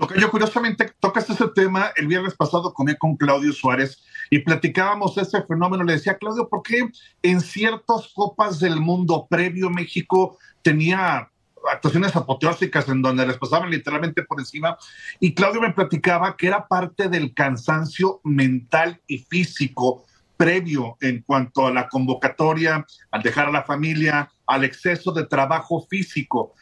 Porque 0.00 0.18
yo 0.18 0.30
curiosamente 0.30 0.94
tocas 0.98 1.28
ese 1.28 1.46
tema 1.48 1.90
el 1.94 2.06
viernes 2.06 2.34
pasado 2.34 2.72
comí 2.72 2.96
con 2.96 3.18
Claudio 3.18 3.52
Suárez 3.52 4.02
y 4.30 4.38
platicábamos 4.38 5.18
ese 5.18 5.42
fenómeno. 5.42 5.84
Le 5.84 5.92
decía, 5.92 6.16
Claudio, 6.16 6.48
¿por 6.48 6.62
qué 6.62 6.88
en 7.22 7.40
ciertas 7.42 8.10
copas 8.14 8.58
del 8.60 8.80
mundo 8.80 9.26
previo 9.28 9.68
México 9.68 10.38
tenía 10.62 11.30
actuaciones 11.70 12.16
apoteósicas 12.16 12.88
en 12.88 13.02
donde 13.02 13.26
les 13.26 13.36
pasaban 13.36 13.68
literalmente 13.68 14.22
por 14.22 14.40
encima? 14.40 14.78
Y 15.20 15.34
Claudio 15.34 15.60
me 15.60 15.74
platicaba 15.74 16.34
que 16.34 16.46
era 16.46 16.66
parte 16.66 17.10
del 17.10 17.34
cansancio 17.34 18.22
mental 18.24 19.02
y 19.06 19.18
físico 19.18 20.06
previo 20.38 20.96
en 21.02 21.20
cuanto 21.20 21.66
a 21.66 21.74
la 21.74 21.88
convocatoria, 21.88 22.86
al 23.10 23.22
dejar 23.22 23.48
a 23.48 23.52
la 23.52 23.64
familia, 23.64 24.32
al 24.46 24.64
exceso 24.64 25.12
de 25.12 25.26
trabajo 25.26 25.86
físico 25.90 26.54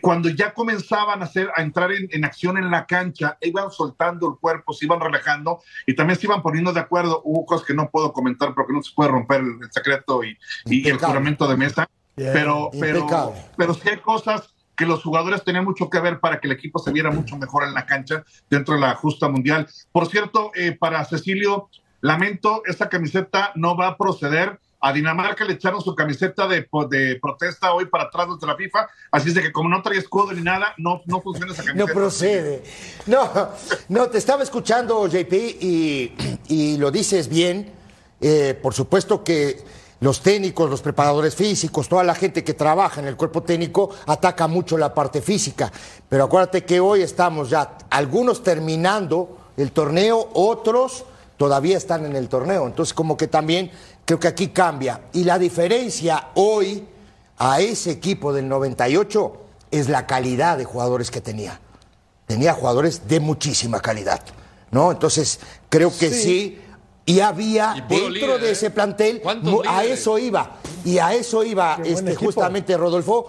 cuando 0.00 0.28
ya 0.28 0.54
comenzaban 0.54 1.20
a, 1.20 1.24
hacer, 1.24 1.50
a 1.54 1.62
entrar 1.62 1.92
en, 1.92 2.08
en, 2.10 2.24
acción 2.24 2.56
en 2.56 2.70
la 2.70 2.86
cancha, 2.86 3.36
iban 3.40 3.70
soltando 3.70 4.28
el 4.28 4.38
cuerpo, 4.38 4.72
se 4.72 4.86
iban 4.86 5.00
relajando 5.00 5.60
y 5.86 5.94
también 5.94 6.18
se 6.18 6.26
iban 6.26 6.42
poniendo 6.42 6.72
de 6.72 6.80
acuerdo. 6.80 7.20
Hubo 7.24 7.44
cosas 7.46 7.66
que 7.66 7.74
no 7.74 7.90
puedo 7.90 8.12
comentar 8.12 8.54
porque 8.54 8.72
no 8.72 8.82
se 8.82 8.94
puede 8.94 9.10
romper 9.10 9.40
el, 9.40 9.58
el 9.62 9.72
secreto 9.72 10.24
y, 10.24 10.36
y, 10.66 10.88
el 10.88 10.98
juramento 10.98 11.46
de 11.48 11.56
mesa. 11.56 11.88
Pero, 12.14 12.70
pero, 12.78 13.34
pero 13.56 13.74
sí 13.74 13.88
hay 13.88 13.96
cosas 13.98 14.54
que 14.76 14.86
los 14.86 15.02
jugadores 15.02 15.44
tenían 15.44 15.64
mucho 15.64 15.88
que 15.88 16.00
ver 16.00 16.20
para 16.20 16.40
que 16.40 16.48
el 16.48 16.52
equipo 16.52 16.78
se 16.78 16.92
viera 16.92 17.10
mucho 17.10 17.36
mejor 17.36 17.64
en 17.64 17.74
la 17.74 17.86
cancha 17.86 18.24
dentro 18.50 18.74
de 18.74 18.80
la 18.80 18.94
justa 18.94 19.28
mundial. 19.28 19.68
Por 19.92 20.08
cierto, 20.08 20.50
eh, 20.54 20.72
para 20.72 21.04
Cecilio, 21.04 21.68
lamento, 22.00 22.62
esta 22.66 22.88
camiseta 22.88 23.52
no 23.54 23.76
va 23.76 23.88
a 23.88 23.96
proceder 23.96 24.60
a 24.84 24.92
Dinamarca 24.92 25.44
le 25.44 25.54
echaron 25.54 25.80
su 25.80 25.94
camiseta 25.94 26.48
de, 26.48 26.68
de, 26.90 27.18
protesta 27.22 27.72
hoy 27.72 27.86
para 27.86 28.04
atrás 28.04 28.26
de 28.40 28.46
la 28.46 28.56
FIFA, 28.56 28.88
así 29.12 29.28
es 29.28 29.36
de 29.36 29.42
que 29.42 29.52
como 29.52 29.68
no 29.68 29.80
trae 29.80 29.98
escudo 29.98 30.32
ni 30.32 30.42
nada, 30.42 30.74
no, 30.76 31.02
no 31.06 31.20
funciona 31.22 31.52
esa 31.52 31.62
camiseta. 31.62 31.86
No 31.86 31.94
procede. 31.94 32.64
No, 33.06 33.30
no, 33.88 34.08
te 34.08 34.18
estaba 34.18 34.42
escuchando, 34.42 35.06
JP, 35.06 35.32
y, 35.32 36.12
y 36.48 36.76
lo 36.78 36.90
dices 36.90 37.28
bien. 37.28 37.72
Eh, 38.20 38.58
por 38.60 38.74
supuesto 38.74 39.22
que 39.22 39.62
los 40.00 40.20
técnicos, 40.20 40.68
los 40.68 40.82
preparadores 40.82 41.36
físicos, 41.36 41.88
toda 41.88 42.02
la 42.02 42.16
gente 42.16 42.42
que 42.42 42.54
trabaja 42.54 43.00
en 43.00 43.06
el 43.06 43.16
cuerpo 43.16 43.44
técnico 43.44 43.90
ataca 44.06 44.48
mucho 44.48 44.76
la 44.76 44.92
parte 44.92 45.22
física. 45.22 45.70
Pero 46.08 46.24
acuérdate 46.24 46.64
que 46.64 46.80
hoy 46.80 47.02
estamos 47.02 47.50
ya, 47.50 47.78
algunos 47.88 48.42
terminando 48.42 49.38
el 49.56 49.70
torneo, 49.70 50.28
otros 50.34 51.04
todavía 51.36 51.76
están 51.76 52.04
en 52.04 52.14
el 52.14 52.28
torneo. 52.28 52.66
Entonces, 52.66 52.94
como 52.94 53.16
que 53.16 53.26
también 53.26 53.70
creo 54.04 54.18
que 54.20 54.28
aquí 54.28 54.48
cambia. 54.48 55.00
Y 55.12 55.24
la 55.24 55.38
diferencia 55.38 56.28
hoy 56.34 56.84
a 57.38 57.60
ese 57.60 57.90
equipo 57.90 58.32
del 58.32 58.48
98 58.48 59.36
es 59.70 59.88
la 59.88 60.06
calidad 60.06 60.58
de 60.58 60.64
jugadores 60.64 61.10
que 61.10 61.20
tenía. 61.20 61.60
Tenía 62.26 62.52
jugadores 62.54 63.08
de 63.08 63.20
muchísima 63.20 63.80
calidad, 63.80 64.20
¿no? 64.70 64.92
Entonces, 64.92 65.40
creo 65.68 65.90
que 65.96 66.10
sí. 66.10 66.22
sí 66.22 66.58
y 67.04 67.20
había 67.20 67.74
Y 67.76 67.80
dentro 67.94 68.08
líder, 68.10 68.40
de 68.40 68.48
¿eh? 68.48 68.52
ese 68.52 68.70
plantel, 68.70 69.20
¿Cuántos 69.20 69.50
mu- 69.52 69.62
a 69.66 69.84
eso 69.84 70.18
iba. 70.18 70.56
Y 70.84 70.98
a 70.98 71.12
eso 71.14 71.42
iba 71.42 71.78
este, 71.84 72.14
justamente 72.14 72.76
Rodolfo. 72.76 73.26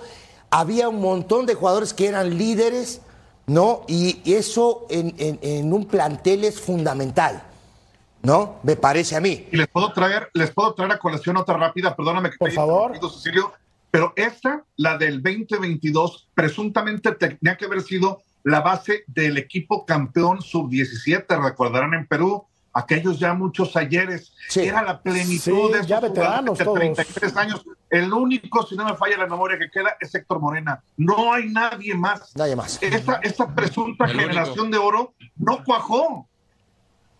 Había 0.51 0.87
un 0.89 1.01
montón 1.01 1.45
de 1.47 1.55
jugadores 1.55 1.93
que 1.93 2.07
eran 2.07 2.37
líderes, 2.37 3.01
¿no? 3.47 3.81
Y, 3.87 4.21
y 4.23 4.35
eso 4.35 4.85
en, 4.89 5.15
en- 5.17 5.39
en 5.41 5.73
un 5.73 5.85
plantel 5.85 6.43
es 6.43 6.59
fundamental, 6.61 7.41
¿no? 8.23 8.59
Me 8.63 8.75
parece 8.75 9.15
a 9.15 9.19
mí. 9.21 9.47
Y 9.51 9.57
les 9.57 9.67
puedo 9.67 9.91
traer, 9.93 10.29
les 10.33 10.49
puedo 10.51 10.73
traer 10.73 10.93
a 10.93 10.97
colación 10.97 11.37
otra 11.37 11.57
rápida, 11.57 11.95
perdóname 11.95 12.31
que 12.31 12.37
Por 12.37 12.49
te 12.49 12.55
favor. 12.55 12.97
Cecilio, 12.99 13.53
pero 13.91 14.13
esta, 14.15 14.63
la 14.77 14.97
del 14.97 15.21
2022, 15.21 16.29
presuntamente 16.33 17.11
tenía 17.13 17.57
que 17.57 17.65
haber 17.65 17.81
sido 17.81 18.21
la 18.43 18.61
base 18.61 19.03
del 19.07 19.37
equipo 19.37 19.85
campeón 19.85 20.41
sub-17, 20.41 21.25
recordarán 21.43 21.93
en 21.93 22.07
Perú, 22.07 22.45
aquellos 22.73 23.19
ya 23.19 23.33
muchos 23.33 23.75
ayeres, 23.75 24.33
Sí. 24.49 24.61
era 24.61 24.81
la 24.81 24.99
plenitud 25.01 25.37
Sí, 25.67 25.71
de 25.71 25.77
esos 25.79 25.87
ya 25.87 25.99
veteranos 25.99 26.57
jugadores 26.57 26.57
de 26.57 26.65
todos. 26.65 26.79
33 26.79 27.37
años. 27.37 27.65
El 27.89 28.11
único, 28.11 28.65
si 28.65 28.75
no 28.75 28.85
me 28.85 28.95
falla 28.95 29.17
la 29.17 29.27
memoria 29.27 29.59
que 29.59 29.69
queda, 29.69 29.95
es 29.99 30.15
Héctor 30.15 30.39
Morena. 30.39 30.81
No 30.97 31.31
hay 31.33 31.49
nadie 31.49 31.93
más. 31.93 32.35
Nadie 32.35 32.55
más. 32.55 32.81
Esta, 32.81 33.19
esta 33.21 33.53
presunta 33.53 34.05
El 34.05 34.11
único. 34.15 34.29
generación 34.29 34.71
de 34.71 34.77
oro 34.79 35.13
no 35.37 35.63
cuajó. 35.63 36.27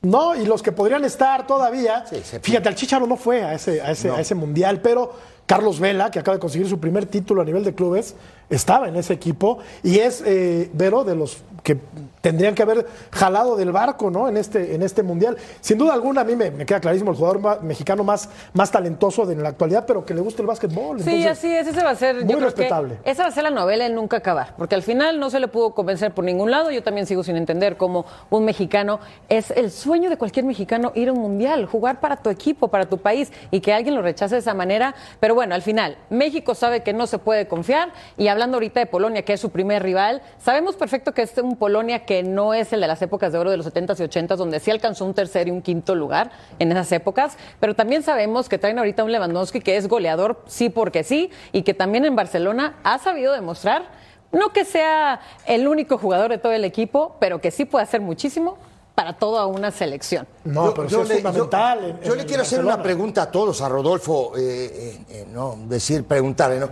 No, 0.03 0.36
y 0.36 0.45
los 0.45 0.62
que 0.62 0.72
podrían 0.72 1.05
estar 1.05 1.48
todavía. 1.48 2.05
Sí, 2.05 2.17
fíjate, 2.41 2.69
el 2.69 2.75
Chicharo 2.75 3.07
no 3.07 3.15
fue 3.15 3.41
a 3.43 3.53
ese, 3.53 3.81
a, 3.81 3.91
ese, 3.91 4.12
a 4.12 4.19
ese 4.19 4.36
mundial, 4.36 4.81
pero 4.81 5.13
Carlos 5.45 5.79
Vela, 5.79 6.12
que 6.12 6.19
acaba 6.19 6.36
de 6.36 6.41
conseguir 6.41 6.67
su 6.67 6.79
primer 6.79 7.05
título 7.05 7.41
a 7.41 7.45
nivel 7.45 7.63
de 7.63 7.74
clubes, 7.74 8.15
estaba 8.50 8.89
en 8.89 8.98
ese 8.98 9.13
equipo 9.13 9.60
y 9.81 10.00
es, 10.00 10.22
eh, 10.25 10.69
Vero, 10.74 11.05
de 11.05 11.15
los 11.15 11.38
que 11.63 11.77
tendrían 12.23 12.55
que 12.55 12.61
haber 12.63 12.87
jalado 13.11 13.57
del 13.57 13.73
barco 13.73 14.09
¿no? 14.09 14.29
en, 14.29 14.37
este, 14.37 14.73
en 14.75 14.81
este 14.81 15.03
mundial. 15.03 15.35
Sin 15.59 15.77
duda 15.77 15.93
alguna, 15.93 16.21
a 16.21 16.23
mí 16.23 16.37
me, 16.37 16.51
me 16.51 16.65
queda 16.65 16.79
clarísimo 16.79 17.11
el 17.11 17.17
jugador 17.17 17.39
ma- 17.39 17.57
mexicano 17.61 18.05
más, 18.05 18.29
más 18.53 18.71
talentoso 18.71 19.25
de 19.25 19.35
la 19.35 19.49
actualidad, 19.49 19.83
pero 19.85 20.05
que 20.05 20.13
le 20.13 20.21
gusta 20.21 20.41
el 20.41 20.47
básquetbol. 20.47 21.01
Sí, 21.01 21.09
Entonces, 21.09 21.31
así 21.31 21.53
es, 21.53 21.67
ese 21.67 21.83
va 21.83 21.89
a 21.89 21.95
ser, 21.95 22.15
muy 22.15 22.23
yo 22.23 22.37
creo 22.37 22.45
respetable. 22.45 22.99
que 23.03 23.11
esa 23.11 23.23
va 23.23 23.27
a 23.29 23.31
ser 23.33 23.43
la 23.43 23.49
novela 23.49 23.85
en 23.85 23.93
nunca 23.93 24.15
acabar, 24.17 24.55
porque 24.57 24.73
al 24.73 24.83
final 24.83 25.19
no 25.19 25.29
se 25.29 25.41
le 25.41 25.49
pudo 25.49 25.73
convencer 25.75 26.13
por 26.13 26.23
ningún 26.23 26.49
lado, 26.49 26.71
yo 26.71 26.81
también 26.81 27.05
sigo 27.07 27.25
sin 27.25 27.35
entender 27.35 27.75
cómo 27.75 28.05
un 28.29 28.45
mexicano, 28.45 29.01
es 29.27 29.51
el 29.51 29.69
sueño 29.69 30.09
de 30.09 30.15
cualquier 30.15 30.45
mexicano 30.45 30.93
ir 30.95 31.09
a 31.09 31.11
un 31.11 31.19
mundial, 31.19 31.65
jugar 31.65 31.99
para 31.99 32.15
tu 32.15 32.29
equipo, 32.29 32.69
para 32.69 32.85
tu 32.85 32.99
país, 32.99 33.33
y 33.51 33.59
que 33.59 33.73
alguien 33.73 33.95
lo 33.95 34.01
rechace 34.01 34.35
de 34.35 34.39
esa 34.39 34.53
manera, 34.53 34.95
pero 35.19 35.35
bueno, 35.35 35.55
al 35.55 35.61
final, 35.61 35.97
México 36.09 36.55
sabe 36.55 36.83
que 36.83 36.93
no 36.93 37.05
se 37.05 37.19
puede 37.19 37.49
confiar, 37.49 37.91
y 38.17 38.29
hablando 38.29 38.55
ahorita 38.55 38.79
de 38.79 38.85
Polonia, 38.85 39.23
que 39.25 39.33
es 39.33 39.41
su 39.41 39.49
primer 39.49 39.83
rival, 39.83 40.21
sabemos 40.37 40.77
perfecto 40.77 41.11
que 41.13 41.23
es 41.23 41.37
un 41.37 41.57
Polonia 41.57 42.05
que 42.05 42.12
no 42.22 42.53
es 42.53 42.72
el 42.74 42.82
de 42.82 42.88
las 42.88 43.01
épocas 43.01 43.32
de 43.32 43.39
oro 43.39 43.50
de 43.50 43.58
los 43.58 43.65
70s 43.65 44.00
y 44.00 44.03
80s, 44.03 44.36
donde 44.36 44.60
sí 44.60 44.70
alcanzó 44.70 45.05
un 45.05 45.15
tercer 45.15 45.48
y 45.48 45.51
un 45.51 45.62
quinto 45.63 45.96
lugar 45.96 46.29
en 46.60 46.72
esas 46.72 46.91
épocas, 46.91 47.38
pero 47.60 47.74
también 47.75 48.03
sabemos 48.03 48.50
que 48.50 48.60
traen 48.60 48.77
ahorita 48.77 49.03
un 49.03 49.12
Lewandowski 49.12 49.62
que 49.62 49.77
es 49.77 49.88
goleador, 49.88 50.43
sí 50.46 50.70
porque 50.70 51.03
sí, 51.03 51.32
y 51.51 51.63
que 51.63 51.74
también 51.74 52.05
en 52.05 52.15
Barcelona 52.15 52.75
ha 52.84 53.00
sabido 53.00 53.34
demostrar, 53.34 53.86
no 54.32 54.51
que 54.53 54.65
sea 54.65 55.22
el 55.48 55.67
único 55.67 55.98
jugador 55.98 56.29
de 56.29 56.38
todo 56.38 56.51
el 56.51 56.65
equipo, 56.65 57.15
pero 57.20 57.39
que 57.41 57.50
sí 57.50 57.65
puede 57.65 57.84
hacer 57.84 58.01
muchísimo 58.01 58.58
para 58.96 59.13
toda 59.13 59.48
una 59.48 59.72
selección. 59.72 60.27
No, 60.43 60.65
Yo- 60.67 60.74
pero 60.75 60.88
yo 60.88 61.03
le- 61.03 61.15
fundamental. 61.15 61.79
Yo, 61.82 61.86
en- 61.88 62.01
yo 62.01 62.12
en 62.13 62.17
le 62.20 62.25
quiero 62.25 62.41
hacer 62.43 62.58
Barcelona. 62.60 62.75
una 62.75 62.84
pregunta 62.84 63.22
a 63.24 63.32
todos, 63.32 63.60
a 63.62 63.70
Rodolfo, 63.70 64.34
eh, 64.38 64.41
eh, 64.41 65.00
eh, 65.10 65.27
no 65.32 65.55
decir, 65.67 66.03
preguntarle, 66.03 66.60
¿no? 66.60 66.70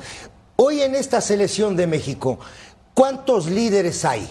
Hoy 0.58 0.82
en 0.82 0.94
esta 0.94 1.20
selección 1.22 1.76
de 1.76 1.88
México, 1.88 2.38
¿cuántos 2.94 3.48
líderes 3.48 4.06
hay? 4.06 4.30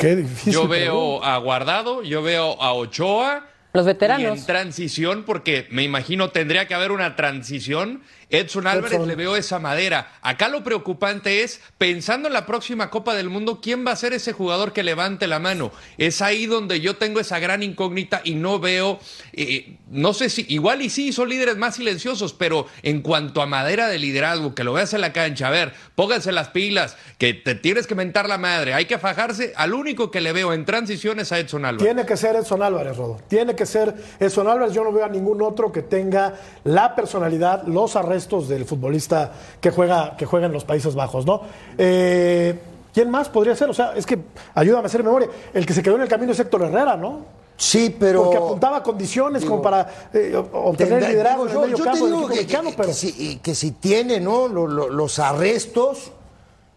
Qué 0.00 0.16
difícil. 0.16 0.52
Yo 0.52 0.68
pregunta. 0.68 0.80
veo 0.80 1.24
a 1.24 1.36
Guardado, 1.38 2.02
yo 2.02 2.22
veo 2.22 2.60
a 2.60 2.72
Ochoa. 2.72 3.49
Los 3.72 3.84
Y 3.84 3.86
veteranos. 3.86 4.38
en 4.38 4.46
transición, 4.46 5.24
porque 5.24 5.66
me 5.70 5.82
imagino 5.82 6.30
tendría 6.30 6.66
que 6.66 6.74
haber 6.74 6.92
una 6.92 7.16
transición. 7.16 8.02
Edson 8.32 8.68
Álvarez 8.68 8.92
Edson. 8.92 9.08
le 9.08 9.16
veo 9.16 9.34
esa 9.34 9.58
madera. 9.58 10.12
Acá 10.22 10.48
lo 10.48 10.62
preocupante 10.62 11.42
es, 11.42 11.60
pensando 11.78 12.28
en 12.28 12.34
la 12.34 12.46
próxima 12.46 12.88
Copa 12.88 13.14
del 13.16 13.28
Mundo, 13.28 13.60
¿quién 13.60 13.84
va 13.84 13.90
a 13.90 13.96
ser 13.96 14.12
ese 14.12 14.32
jugador 14.32 14.72
que 14.72 14.84
levante 14.84 15.26
la 15.26 15.40
mano? 15.40 15.72
Es 15.98 16.22
ahí 16.22 16.46
donde 16.46 16.80
yo 16.80 16.94
tengo 16.96 17.18
esa 17.18 17.40
gran 17.40 17.64
incógnita 17.64 18.20
y 18.22 18.36
no 18.36 18.60
veo, 18.60 19.00
eh, 19.32 19.78
no 19.90 20.12
sé 20.14 20.30
si, 20.30 20.46
igual 20.48 20.80
y 20.80 20.90
sí, 20.90 21.12
son 21.12 21.28
líderes 21.28 21.56
más 21.56 21.74
silenciosos, 21.74 22.32
pero 22.32 22.68
en 22.84 23.02
cuanto 23.02 23.42
a 23.42 23.46
madera 23.46 23.88
de 23.88 23.98
liderazgo, 23.98 24.54
que 24.54 24.62
lo 24.62 24.74
veas 24.74 24.94
en 24.94 25.00
la 25.00 25.12
cancha, 25.12 25.48
a 25.48 25.50
ver, 25.50 25.72
pónganse 25.96 26.30
las 26.30 26.50
pilas, 26.50 26.96
que 27.18 27.34
te 27.34 27.56
tienes 27.56 27.88
que 27.88 27.96
mentar 27.96 28.28
la 28.28 28.38
madre, 28.38 28.74
hay 28.74 28.84
que 28.84 28.98
fajarse, 28.98 29.54
al 29.56 29.74
único 29.74 30.12
que 30.12 30.20
le 30.20 30.32
veo 30.32 30.52
en 30.52 30.64
transición 30.64 31.18
es 31.18 31.32
a 31.32 31.40
Edson 31.40 31.64
Álvarez. 31.64 31.84
Tiene 31.84 32.06
que 32.06 32.16
ser 32.16 32.36
Edson 32.36 32.62
Álvarez, 32.62 32.96
Rodo. 32.96 33.18
Tiene 33.28 33.56
que 33.56 33.59
ser 33.66 33.94
Edson 34.18 34.48
Álvarez. 34.48 34.72
Yo 34.74 34.84
no 34.84 34.92
veo 34.92 35.04
a 35.04 35.08
ningún 35.08 35.40
otro 35.42 35.70
que 35.72 35.82
tenga 35.82 36.34
la 36.64 36.94
personalidad, 36.94 37.64
los 37.66 37.96
arrestos 37.96 38.48
del 38.48 38.64
futbolista 38.64 39.32
que 39.60 39.70
juega, 39.70 40.16
que 40.16 40.26
juega 40.26 40.46
en 40.46 40.52
los 40.52 40.64
Países 40.64 40.94
Bajos, 40.94 41.26
¿no? 41.26 41.42
Eh, 41.78 42.58
¿Quién 42.92 43.08
más 43.10 43.28
podría 43.28 43.54
ser? 43.54 43.70
O 43.70 43.74
sea, 43.74 43.92
es 43.94 44.04
que 44.04 44.18
ayúdame 44.54 44.84
a 44.84 44.86
hacer 44.86 45.04
memoria. 45.04 45.28
El 45.54 45.64
que 45.64 45.74
se 45.74 45.82
quedó 45.82 45.94
en 45.96 46.02
el 46.02 46.08
camino 46.08 46.32
es 46.32 46.40
Héctor 46.40 46.62
Herrera, 46.62 46.96
¿no? 46.96 47.38
Sí, 47.56 47.94
pero... 48.00 48.22
Porque 48.24 48.38
apuntaba 48.38 48.82
condiciones 48.82 49.44
como 49.44 49.60
para 49.60 49.86
eh, 50.14 50.34
obtener 50.52 50.94
Tendrá- 50.94 51.08
liderazgo 51.10 51.46
digo, 51.46 51.64
en 51.64 51.70
el 51.70 51.76
yo, 51.76 51.84
yo 51.84 51.92
te 51.92 51.98
digo 51.98 52.26
que, 52.28 52.34
mexicano, 52.36 52.70
que- 52.70 52.76
pero 52.76 52.88
que 52.88 52.94
si, 52.94 53.36
que 53.36 53.54
si 53.54 53.72
tiene 53.72 54.18
¿no? 54.18 54.48
Lo- 54.48 54.66
lo- 54.66 54.88
los 54.88 55.18
arrestos, 55.18 56.10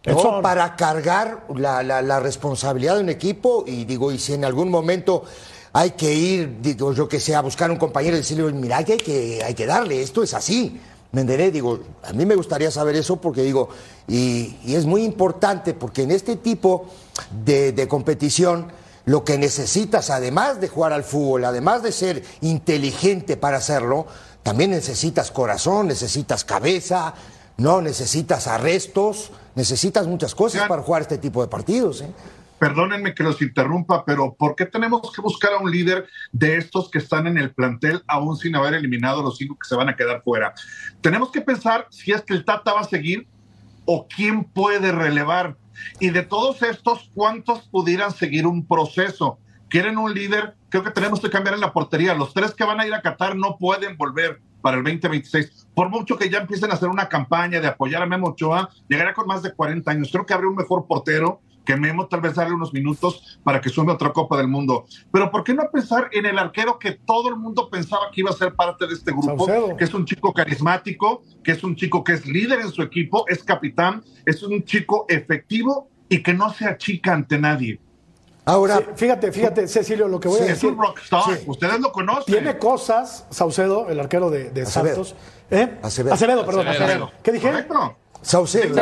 ¿no? 0.06 0.42
para 0.42 0.76
cargar 0.76 1.44
la, 1.56 1.82
la, 1.82 2.02
la, 2.02 2.20
responsabilidad 2.20 2.96
de 2.96 3.00
un 3.00 3.08
equipo 3.08 3.64
y 3.66 3.86
digo, 3.86 4.12
y 4.12 4.18
si 4.18 4.34
en 4.34 4.44
algún 4.44 4.68
momento 4.70 5.24
hay 5.76 5.90
que 5.90 6.14
ir, 6.14 6.62
digo 6.62 6.92
yo 6.92 7.08
que 7.08 7.18
sea, 7.18 7.38
a 7.38 7.42
buscar 7.42 7.68
un 7.68 7.76
compañero 7.76 8.16
y 8.16 8.20
decirle, 8.20 8.50
mira, 8.52 8.82
que 8.84 8.92
hay 8.92 8.98
que, 8.98 9.42
hay 9.44 9.54
que 9.54 9.66
darle, 9.66 10.00
esto 10.00 10.22
es 10.22 10.32
así. 10.32 10.80
¿Me 11.10 11.20
enteré? 11.20 11.50
Digo, 11.50 11.80
a 12.04 12.12
mí 12.12 12.24
me 12.24 12.36
gustaría 12.36 12.70
saber 12.70 12.94
eso 12.94 13.16
porque 13.16 13.42
digo, 13.42 13.68
y, 14.06 14.56
y 14.64 14.76
es 14.76 14.86
muy 14.86 15.02
importante 15.02 15.74
porque 15.74 16.02
en 16.02 16.12
este 16.12 16.36
tipo 16.36 16.86
de, 17.44 17.72
de 17.72 17.88
competición, 17.88 18.68
lo 19.04 19.24
que 19.24 19.36
necesitas, 19.36 20.10
además 20.10 20.60
de 20.60 20.68
jugar 20.68 20.92
al 20.92 21.02
fútbol, 21.02 21.44
además 21.44 21.82
de 21.82 21.90
ser 21.90 22.22
inteligente 22.40 23.36
para 23.36 23.56
hacerlo, 23.56 24.06
también 24.44 24.70
necesitas 24.70 25.32
corazón, 25.32 25.88
necesitas 25.88 26.44
cabeza, 26.44 27.14
no 27.56 27.82
necesitas 27.82 28.46
arrestos, 28.46 29.32
necesitas 29.56 30.06
muchas 30.06 30.36
cosas 30.36 30.68
para 30.68 30.82
jugar 30.82 31.02
este 31.02 31.18
tipo 31.18 31.42
de 31.42 31.48
partidos. 31.48 32.02
¿eh? 32.02 32.08
Perdónenme 32.64 33.14
que 33.14 33.22
los 33.22 33.42
interrumpa, 33.42 34.06
pero 34.06 34.36
¿por 34.38 34.56
qué 34.56 34.64
tenemos 34.64 35.12
que 35.12 35.20
buscar 35.20 35.52
a 35.52 35.58
un 35.58 35.70
líder 35.70 36.08
de 36.32 36.56
estos 36.56 36.90
que 36.90 36.96
están 36.96 37.26
en 37.26 37.36
el 37.36 37.52
plantel 37.52 38.02
aún 38.06 38.38
sin 38.38 38.56
haber 38.56 38.72
eliminado 38.72 39.22
los 39.22 39.36
cinco 39.36 39.58
que 39.60 39.68
se 39.68 39.76
van 39.76 39.90
a 39.90 39.96
quedar 39.96 40.22
fuera? 40.22 40.54
Tenemos 41.02 41.30
que 41.30 41.42
pensar 41.42 41.86
si 41.90 42.12
es 42.12 42.22
que 42.22 42.32
el 42.32 42.46
Tata 42.46 42.72
va 42.72 42.80
a 42.80 42.84
seguir 42.84 43.28
o 43.84 44.08
quién 44.08 44.44
puede 44.44 44.92
relevar. 44.92 45.58
Y 46.00 46.08
de 46.08 46.22
todos 46.22 46.62
estos, 46.62 47.10
¿cuántos 47.14 47.68
pudieran 47.68 48.12
seguir 48.12 48.46
un 48.46 48.66
proceso? 48.66 49.38
¿Quieren 49.68 49.98
un 49.98 50.14
líder? 50.14 50.54
Creo 50.70 50.82
que 50.82 50.90
tenemos 50.90 51.20
que 51.20 51.28
cambiar 51.28 51.56
en 51.56 51.60
la 51.60 51.74
portería. 51.74 52.14
Los 52.14 52.32
tres 52.32 52.54
que 52.54 52.64
van 52.64 52.80
a 52.80 52.86
ir 52.86 52.94
a 52.94 53.02
Qatar 53.02 53.36
no 53.36 53.58
pueden 53.58 53.98
volver 53.98 54.40
para 54.62 54.78
el 54.78 54.84
2026. 54.84 55.66
Por 55.74 55.90
mucho 55.90 56.16
que 56.16 56.30
ya 56.30 56.38
empiecen 56.38 56.70
a 56.70 56.74
hacer 56.76 56.88
una 56.88 57.10
campaña 57.10 57.60
de 57.60 57.66
apoyar 57.66 58.02
a 58.02 58.06
Memo 58.06 58.28
Ochoa, 58.28 58.70
llegará 58.88 59.12
con 59.12 59.26
más 59.26 59.42
de 59.42 59.52
40 59.52 59.90
años. 59.90 60.08
Creo 60.10 60.24
que 60.24 60.32
habría 60.32 60.48
un 60.48 60.56
mejor 60.56 60.86
portero 60.86 61.42
que 61.64 61.76
Memo, 61.76 62.06
tal 62.06 62.20
vez 62.20 62.34
darle 62.34 62.54
unos 62.54 62.72
minutos 62.72 63.38
para 63.42 63.60
que 63.60 63.68
sume 63.68 63.92
otra 63.92 64.12
Copa 64.12 64.36
del 64.36 64.48
Mundo. 64.48 64.86
Pero 65.12 65.30
¿por 65.30 65.44
qué 65.44 65.54
no 65.54 65.64
pensar 65.72 66.08
en 66.12 66.26
el 66.26 66.38
arquero 66.38 66.78
que 66.78 66.92
todo 66.92 67.28
el 67.28 67.36
mundo 67.36 67.68
pensaba 67.70 68.10
que 68.12 68.20
iba 68.20 68.30
a 68.30 68.34
ser 68.34 68.54
parte 68.54 68.86
de 68.86 68.94
este 68.94 69.10
grupo? 69.12 69.46
Saucedo. 69.46 69.76
Que 69.76 69.84
es 69.84 69.94
un 69.94 70.04
chico 70.04 70.32
carismático, 70.32 71.22
que 71.42 71.52
es 71.52 71.64
un 71.64 71.76
chico 71.76 72.04
que 72.04 72.12
es 72.12 72.26
líder 72.26 72.60
en 72.60 72.70
su 72.70 72.82
equipo, 72.82 73.24
es 73.28 73.42
capitán, 73.42 74.02
es 74.26 74.42
un 74.42 74.62
chico 74.64 75.06
efectivo 75.08 75.88
y 76.08 76.22
que 76.22 76.34
no 76.34 76.52
se 76.52 76.66
achica 76.66 77.12
ante 77.12 77.38
nadie. 77.38 77.80
Ahora, 78.46 78.76
sí, 78.76 78.84
fíjate, 78.96 79.32
fíjate, 79.32 79.66
Cecilio, 79.66 80.06
lo 80.06 80.20
que 80.20 80.28
voy 80.28 80.36
sí, 80.36 80.44
a 80.44 80.46
decir. 80.48 80.68
Es 80.68 80.76
un 80.76 80.78
rockstar, 80.78 81.22
sí. 81.24 81.44
ustedes 81.46 81.80
lo 81.80 81.92
conocen. 81.92 82.24
Tiene 82.26 82.58
cosas, 82.58 83.26
Saucedo, 83.30 83.88
el 83.88 83.98
arquero 83.98 84.28
de, 84.28 84.50
de 84.50 84.66
Santos. 84.66 85.14
¿Eh? 85.50 85.78
Acevedo. 85.82 86.14
Acevedo, 86.14 86.44
perdón. 86.44 86.68
Acevedo. 86.68 86.84
Acevedo. 86.84 87.12
¿Qué 87.22 87.32
dije? 87.32 87.48
Correcto. 87.48 87.96
Saucedo. 88.24 88.74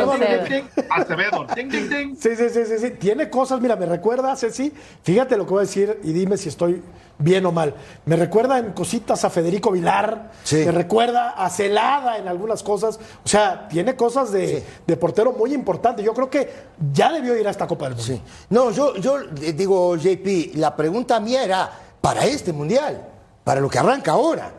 Acevedo. 0.89 1.45
Ding, 1.55 1.69
ding, 1.69 1.89
ding. 1.89 2.15
Sí, 2.17 2.35
sí, 2.35 2.49
sí, 2.49 2.65
sí, 2.65 2.77
sí. 2.79 2.91
Tiene 2.91 3.29
cosas, 3.29 3.59
mira, 3.59 3.75
me 3.75 3.85
recuerda, 3.85 4.35
Ceci, 4.35 4.71
fíjate 5.03 5.35
lo 5.37 5.45
que 5.45 5.51
voy 5.51 5.59
a 5.59 5.67
decir 5.67 5.99
y 6.03 6.13
dime 6.13 6.37
si 6.37 6.49
estoy 6.49 6.81
bien 7.17 7.45
o 7.45 7.51
mal. 7.51 7.75
Me 8.05 8.15
recuerda 8.15 8.57
en 8.57 8.71
cositas 8.71 9.23
a 9.25 9.29
Federico 9.29 9.71
Vilar, 9.71 10.31
Sí. 10.43 10.63
me 10.65 10.71
recuerda 10.71 11.31
a 11.31 11.49
Celada 11.49 12.17
en 12.17 12.27
algunas 12.27 12.63
cosas. 12.63 12.99
O 13.23 13.27
sea, 13.27 13.67
tiene 13.67 13.95
cosas 13.95 14.31
de, 14.31 14.47
Sí. 14.47 14.63
de 14.87 14.97
portero 14.97 15.33
muy 15.33 15.53
importante. 15.53 16.01
Yo 16.03 16.13
creo 16.13 16.29
que 16.29 16.49
ya 16.93 17.11
debió 17.11 17.37
ir 17.37 17.47
a 17.47 17.51
esta 17.51 17.67
Copa 17.67 17.85
del 17.85 17.95
Mundo. 17.95 18.13
Sí. 18.13 18.21
No, 18.49 18.71
yo, 18.71 18.95
yo 18.95 19.19
eh, 19.41 19.53
digo, 19.53 19.95
JP, 19.97 20.53
la 20.55 20.75
pregunta 20.75 21.19
mía 21.19 21.43
era 21.43 21.69
para 22.01 22.25
este 22.25 22.53
mundial, 22.53 23.01
para 23.43 23.59
lo 23.61 23.69
que 23.69 23.79
arranca 23.79 24.11
ahora. 24.13 24.51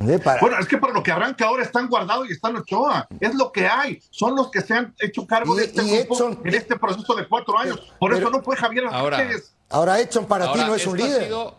¿Eh? 0.00 0.18
Para- 0.18 0.40
Bueno, 0.40 0.58
es 0.58 0.66
que 0.66 0.78
para 0.78 0.92
lo 0.94 1.02
que 1.02 1.12
arranca 1.12 1.44
ahora 1.46 1.62
están 1.62 1.88
guardados 1.88 2.28
y 2.28 2.32
están 2.32 2.56
Ochoa. 2.56 3.06
Es 3.20 3.34
lo 3.34 3.52
que 3.52 3.66
hay. 3.66 4.00
Son 4.10 4.34
los 4.34 4.50
que 4.50 4.62
se 4.62 4.74
han 4.74 4.94
hecho 4.98 5.26
cargo 5.26 5.54
Y- 5.54 5.58
de 5.58 5.64
este 5.66 5.82
grupo 5.82 6.16
Edson- 6.16 6.38
en 6.44 6.54
este 6.54 6.76
proceso 6.78 7.14
de 7.14 7.28
cuatro 7.28 7.58
años. 7.58 7.78
Por 7.98 8.12
Pero- 8.12 8.28
eso 8.28 8.36
no 8.38 8.42
fue 8.42 8.56
Javier 8.56 8.86
Ahora-. 8.90 9.28
Ahora 9.68 10.00
Edson 10.00 10.26
para 10.26 10.52
ti 10.52 10.58
no 10.58 10.74
es 10.74 10.86
un 10.86 10.94
ha 11.00 11.04
líder. 11.04 11.24
sido- 11.24 11.54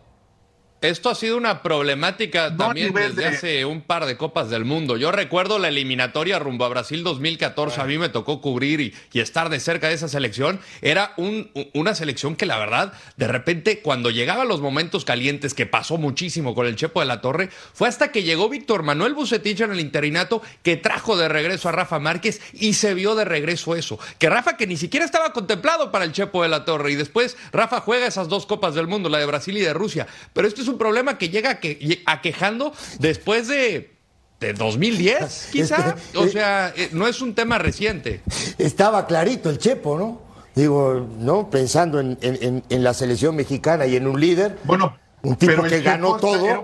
esto 0.82 1.08
ha 1.10 1.14
sido 1.14 1.36
una 1.36 1.62
problemática 1.62 2.50
No 2.50 2.56
también 2.58 2.92
desde 2.92 3.22
de- 3.22 3.26
hace 3.26 3.64
un 3.64 3.80
par 3.80 4.06
de 4.06 4.16
Copas 4.16 4.50
del 4.50 4.64
Mundo. 4.64 4.96
Yo 4.96 5.12
recuerdo 5.12 5.58
la 5.58 5.68
eliminatoria 5.68 6.38
rumbo 6.38 6.64
a 6.64 6.68
Brasil 6.68 7.02
2014. 7.04 7.80
A 7.80 7.84
mí 7.84 7.98
me 7.98 8.08
tocó 8.08 8.40
cubrir 8.40 8.80
y, 8.80 8.94
y 9.12 9.20
estar 9.20 9.48
de 9.48 9.60
cerca 9.60 9.88
de 9.88 9.94
esa 9.94 10.08
selección. 10.08 10.60
Era 10.80 11.12
un- 11.16 11.50
una 11.74 11.94
selección 11.94 12.36
que 12.36 12.46
la 12.46 12.58
verdad, 12.58 12.92
de 13.16 13.28
repente, 13.28 13.80
cuando 13.80 14.10
llegaban 14.10 14.48
los 14.48 14.60
momentos 14.60 15.04
calientes, 15.04 15.54
que 15.54 15.66
pasó 15.66 15.96
muchísimo 15.98 16.54
con 16.54 16.66
el 16.66 16.76
Chepo 16.76 17.00
de 17.00 17.06
la 17.06 17.20
Torre, 17.20 17.48
fue 17.72 17.88
hasta 17.88 18.10
que 18.12 18.22
llegó 18.22 18.48
Víctor 18.48 18.82
Manuel 18.82 19.14
Bucetich 19.14 19.60
en 19.60 19.72
el 19.72 19.80
interinato 19.80 20.42
que 20.62 20.76
trajo 20.76 21.16
de 21.16 21.28
regreso 21.28 21.68
a 21.68 21.72
Rafa 21.72 21.98
Márquez 21.98 22.40
y 22.52 22.74
se 22.74 22.94
vio 22.94 23.14
de 23.14 23.24
regreso 23.24 23.76
eso. 23.76 23.98
Que 24.18 24.28
Rafa, 24.28 24.56
que 24.56 24.66
ni 24.66 24.76
siquiera 24.76 25.04
estaba 25.06 25.32
contemplado 25.32 25.92
para 25.92 26.04
el 26.04 26.12
Chepo 26.12 26.42
de 26.42 26.48
la 26.48 26.64
Torre. 26.64 26.92
Y 26.92 26.94
después 26.96 27.36
Rafa 27.52 27.80
juega 27.80 28.06
esas 28.06 28.28
dos 28.28 28.46
Copas 28.46 28.74
del 28.74 28.88
Mundo, 28.88 29.08
la 29.08 29.18
de 29.18 29.26
Brasil 29.26 29.56
y 29.56 29.60
de 29.60 29.72
Rusia. 29.72 30.06
Pero 30.32 30.48
este 30.48 30.62
es 30.62 30.68
un 30.72 30.78
problema 30.78 31.18
que 31.18 31.28
llega 31.28 31.60
que, 31.60 32.02
aquejando 32.06 32.72
después 32.98 33.48
de, 33.48 33.94
de 34.40 34.52
2010, 34.54 35.48
quizá. 35.52 35.94
Este, 35.96 36.18
O 36.18 36.26
sea, 36.28 36.72
eh, 36.76 36.88
no 36.92 37.06
es 37.06 37.20
un 37.22 37.34
tema 37.34 37.58
reciente. 37.58 38.22
Estaba 38.58 39.06
clarito 39.06 39.50
el 39.50 39.58
Chepo, 39.58 39.96
¿no? 39.98 40.20
Digo, 40.54 41.06
¿no? 41.18 41.48
Pensando 41.48 41.98
en, 42.00 42.18
en- 42.20 42.84
la 42.84 42.92
selección 42.92 43.34
mexicana 43.36 43.86
y 43.86 43.96
en 43.96 44.06
un 44.06 44.20
líder. 44.20 44.58
Bueno, 44.64 44.98
un 45.22 45.36
tipo 45.36 45.52
pero 45.52 45.62
que 45.64 45.80
ganó 45.80 46.16
todo 46.16 46.42
de- 46.42 46.60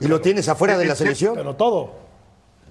y 0.00 0.08
lo 0.08 0.20
tienes 0.20 0.48
afuera 0.48 0.76
de 0.76 0.84
la 0.84 0.94
selección. 0.96 1.34
Pero 1.36 1.54
todo. 1.56 1.94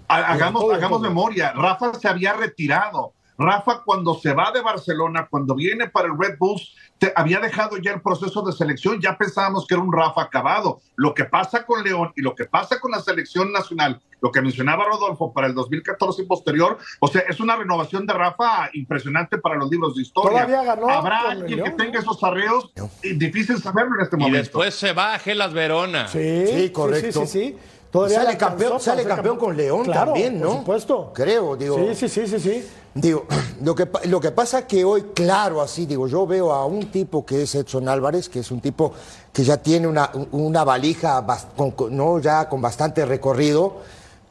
Ha- 0.08 0.34
Hagamos, 0.34 0.62
todo, 0.62 0.74
hagamos 0.74 1.00
todo. 1.00 1.10
memoria. 1.10 1.54
Rafa 1.54 1.94
se 1.96 2.08
había 2.08 2.34
retirado. 2.34 3.14
Rafa, 3.42 3.82
cuando 3.84 4.14
se 4.16 4.34
va 4.34 4.52
de 4.52 4.62
Barcelona, 4.62 5.28
cuando 5.30 5.56
viene 5.56 5.90
para 5.90 6.08
el 6.08 6.18
Red 6.18 6.38
Bulls, 6.40 6.76
te- 6.98 7.12
había 7.16 7.40
dejado 7.40 7.78
ya 7.78 7.92
el 7.94 8.02
proceso 8.02 8.42
de 8.44 8.52
selección. 8.54 9.02
Ya 9.02 9.18
pensábamos 9.18 9.66
que 9.68 9.74
era 9.74 9.84
un 9.84 9.92
Rafa 9.92 10.22
acabado. 10.22 10.80
Lo 10.96 11.14
que 11.14 11.26
pasa 11.26 11.66
con 11.66 11.84
León 11.84 12.12
y 12.16 12.22
lo 12.22 12.36
que 12.36 12.46
pasa 12.46 12.80
con 12.80 12.92
la 12.92 13.00
selección 13.02 13.52
nacional, 13.52 14.00
lo 14.22 14.32
que 14.32 14.42
mencionaba 14.42 14.86
Rodolfo 14.86 15.34
para 15.34 15.48
el 15.48 15.56
2014 15.56 16.22
y 16.22 16.26
posterior, 16.26 16.78
o 17.00 17.08
sea, 17.08 17.22
es 17.28 17.40
una 17.40 17.56
renovación 17.56 18.06
de 18.06 18.14
Rafa 18.14 18.70
impresionante 18.74 19.38
para 19.40 19.56
los 19.56 19.70
libros 19.72 19.96
de 19.96 20.04
historia. 20.04 20.46
Todavía 20.46 20.64
ganó 20.64 20.90
Habrá 20.90 21.30
alguien 21.32 21.64
que 21.64 21.72
tenga 21.72 21.94
¿no? 21.94 22.00
esos 22.00 22.24
arreos, 22.24 22.72
y 23.02 23.14
difícil 23.14 23.58
saberlo 23.58 23.96
en 23.96 24.02
este 24.02 24.16
Y 24.16 24.20
momento. 24.20 24.38
después 24.38 24.76
se 24.76 24.94
va 24.94 25.16
a 25.16 25.20
Gelas 25.20 25.54
Verona. 25.54 26.08
Sí, 26.08 26.46
Sí, 26.48 26.62
sí, 26.62 26.70
correcto. 26.70 27.22
Sí, 27.26 27.28
sí, 27.28 27.50
sí. 27.52 27.58
Todavía 27.92 28.24
sale 28.24 28.38
campeón, 28.38 28.80
sale 28.80 29.04
campeón 29.04 29.38
con 29.38 29.56
León 29.58 29.84
Claro, 29.84 30.14
también, 30.14 30.40
¿no? 30.40 30.48
Por 30.48 30.58
supuesto. 30.60 31.12
Creo, 31.14 31.58
digo. 31.58 31.76
Sí, 31.78 31.96
sí, 31.96 32.10
sí, 32.10 32.28
sí, 32.28 32.40
sí. 32.40 32.70
Digo, 32.94 33.26
lo 33.64 33.76
que, 33.76 33.88
lo 34.06 34.20
que 34.22 34.32
pasa 34.32 34.66
que 34.66 34.86
hoy, 34.86 35.08
claro, 35.14 35.62
así 35.62 35.86
digo, 35.86 36.08
yo 36.08 36.26
veo 36.26 36.54
a 36.54 36.66
un 36.66 36.90
tipo 36.90 37.26
que 37.26 37.44
es 37.44 37.54
Edson 37.56 37.90
Álvarez, 37.90 38.30
que 38.30 38.40
es 38.40 38.50
un 38.52 38.62
tipo 38.62 38.94
que 39.34 39.44
ya 39.44 39.58
tiene 39.58 39.88
una, 39.88 40.10
una 40.32 40.64
valija 40.64 41.26
con- 41.58 41.72
con- 41.72 41.96
¿no? 41.96 42.20
ya 42.20 42.48
con 42.48 42.62
bastante 42.62 43.06
recorrido, 43.06 43.76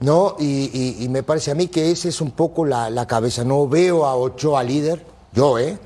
¿no? 0.01 0.37
Y, 0.39 0.71
y- 0.73 1.05
y 1.05 1.09
me 1.11 1.23
parece 1.23 1.51
a 1.51 1.55
mí 1.55 1.69
que 1.69 1.91
esa 1.91 2.09
es 2.09 2.21
un 2.23 2.31
poco 2.31 2.65
la, 2.65 2.89
la 2.89 3.07
cabeza. 3.07 3.45
No 3.45 3.69
veo 3.69 4.07
a 4.07 4.15
Ochoa 4.17 4.63
líder, 4.63 5.05
yo, 5.35 5.59
¿eh? 5.59 5.79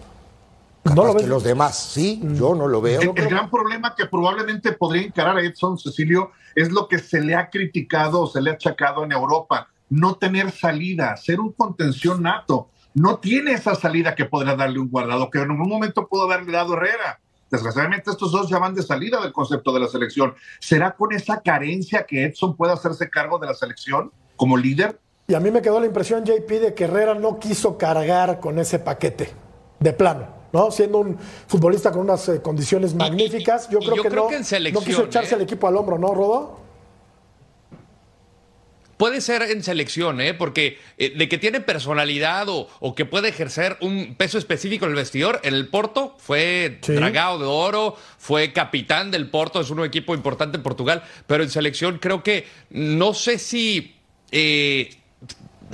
No 0.85 1.05
lo 1.07 1.13
que 1.13 1.23
ves. 1.23 1.29
los 1.29 1.43
demás, 1.43 1.79
sí, 1.79 2.21
yo 2.35 2.55
no 2.55 2.69
lo 2.69 2.81
veo. 2.81 3.01
El, 3.01 3.13
el 3.17 3.29
gran 3.29 3.51
problema 3.51 3.95
que 3.95 4.07
probablemente 4.07 4.73
podría 4.73 5.07
encarar 5.07 5.39
a 5.39 5.43
Edson 5.43 5.79
Cecilio 5.79 6.33
es 6.55 6.71
lo 6.71 6.89
que 6.89 6.99
se 6.99 7.21
le 7.21 7.35
ha 7.35 7.49
criticado 7.49 8.23
o 8.23 8.27
se 8.27 8.43
le 8.43 8.51
ha 8.51 8.55
achacado 8.55 9.05
en 9.05 9.13
Europa, 9.13 9.69
no 9.89 10.17
tener 10.17 10.51
salida, 10.51 11.17
ser 11.17 11.41
un 11.41 11.53
contención 11.53 12.23
nato. 12.23 12.69
No 12.95 13.19
tiene 13.19 13.53
esa 13.53 13.75
salida 13.75 14.15
que 14.15 14.27
podrá 14.27 14.55
darle 14.55 14.79
un 14.79 14.89
guardado, 14.89 15.31
que 15.31 15.39
en 15.39 15.51
algún 15.51 15.69
momento 15.69 16.07
pudo 16.07 16.25
haberle 16.25 16.53
dado 16.53 16.75
Herrera. 16.75 17.19
Desgraciadamente 17.51 18.11
estos 18.11 18.33
dos 18.33 18.49
ya 18.49 18.59
van 18.59 18.75
de 18.75 18.83
salida 18.83 19.21
del 19.21 19.33
concepto 19.33 19.73
de 19.73 19.81
la 19.81 19.89
selección. 19.89 20.35
¿Será 20.61 20.93
con 20.95 21.13
esa 21.13 21.41
carencia 21.41 22.05
que 22.05 22.25
Edson 22.25 22.57
pueda 22.57 22.75
hacerse 22.75 23.09
cargo 23.09 23.39
de 23.39 23.47
la 23.47 23.55
selección 23.55 24.13
como 24.37 24.57
líder? 24.57 24.99
Y 25.27 25.35
a 25.35 25.41
mí 25.41 25.51
me 25.51 25.63
quedó 25.63 25.81
la 25.81 25.87
impresión, 25.87 26.25
JP, 26.25 26.49
de 26.49 26.75
que 26.75 26.85
Herrera 26.85 27.15
no 27.15 27.39
quiso 27.39 27.79
cargar 27.79 28.41
con 28.41 28.59
ese 28.59 28.79
paquete, 28.79 29.33
de 29.81 29.93
plano, 29.93 30.34
¿no? 30.55 30.71
Siendo 30.71 30.99
un 30.99 31.19
futbolista 31.49 31.91
con 31.91 32.03
unas 32.03 32.29
eh, 32.29 32.41
condiciones 32.41 32.95
magníficas, 32.95 33.69
yo 33.69 33.81
y 33.81 33.85
creo 33.85 33.97
yo 33.97 34.03
que 34.05 34.09
creo 34.09 34.23
no, 34.23 34.29
que 34.31 34.37
en 34.37 34.73
no 34.73 34.81
quiso 34.81 35.05
echarse 35.05 35.35
¿eh? 35.35 35.37
el 35.37 35.43
equipo 35.43 35.67
al 35.67 35.77
hombro, 35.77 35.99
¿no, 35.99 36.15
Rodo? 36.15 36.61
Puede 38.97 39.21
ser 39.21 39.43
en 39.43 39.65
selección, 39.65 40.21
¿eh? 40.21 40.33
porque 40.33 40.79
eh, 40.97 41.13
de 41.17 41.29
que 41.29 41.37
tiene 41.39 41.61
personalidad 41.61 42.49
o, 42.49 42.69
o 42.79 42.95
que 42.95 43.05
puede 43.05 43.29
ejercer 43.29 43.77
un 43.81 44.15
peso 44.17 44.39
específico 44.39 44.85
en 44.85 44.93
el 44.93 44.97
vestidor, 44.97 45.41
en 45.43 45.55
el 45.55 45.67
Porto 45.67 46.15
fue 46.19 46.79
Sí. 46.83 46.93
dragado 46.93 47.41
de 47.41 47.47
oro, 47.47 47.97
fue 48.19 48.53
capitán 48.53 49.11
del 49.11 49.29
Porto, 49.31 49.61
es 49.61 49.71
un 49.71 49.85
equipo 49.85 50.15
importante 50.15 50.57
en 50.59 50.63
Portugal, 50.63 51.03
pero 51.27 51.43
en 51.43 51.51
selección 51.51 51.99
creo 51.99 52.23
que 52.23 52.47
no 52.71 53.13
sé 53.13 53.39
si... 53.41 53.97
eh, 54.31 54.91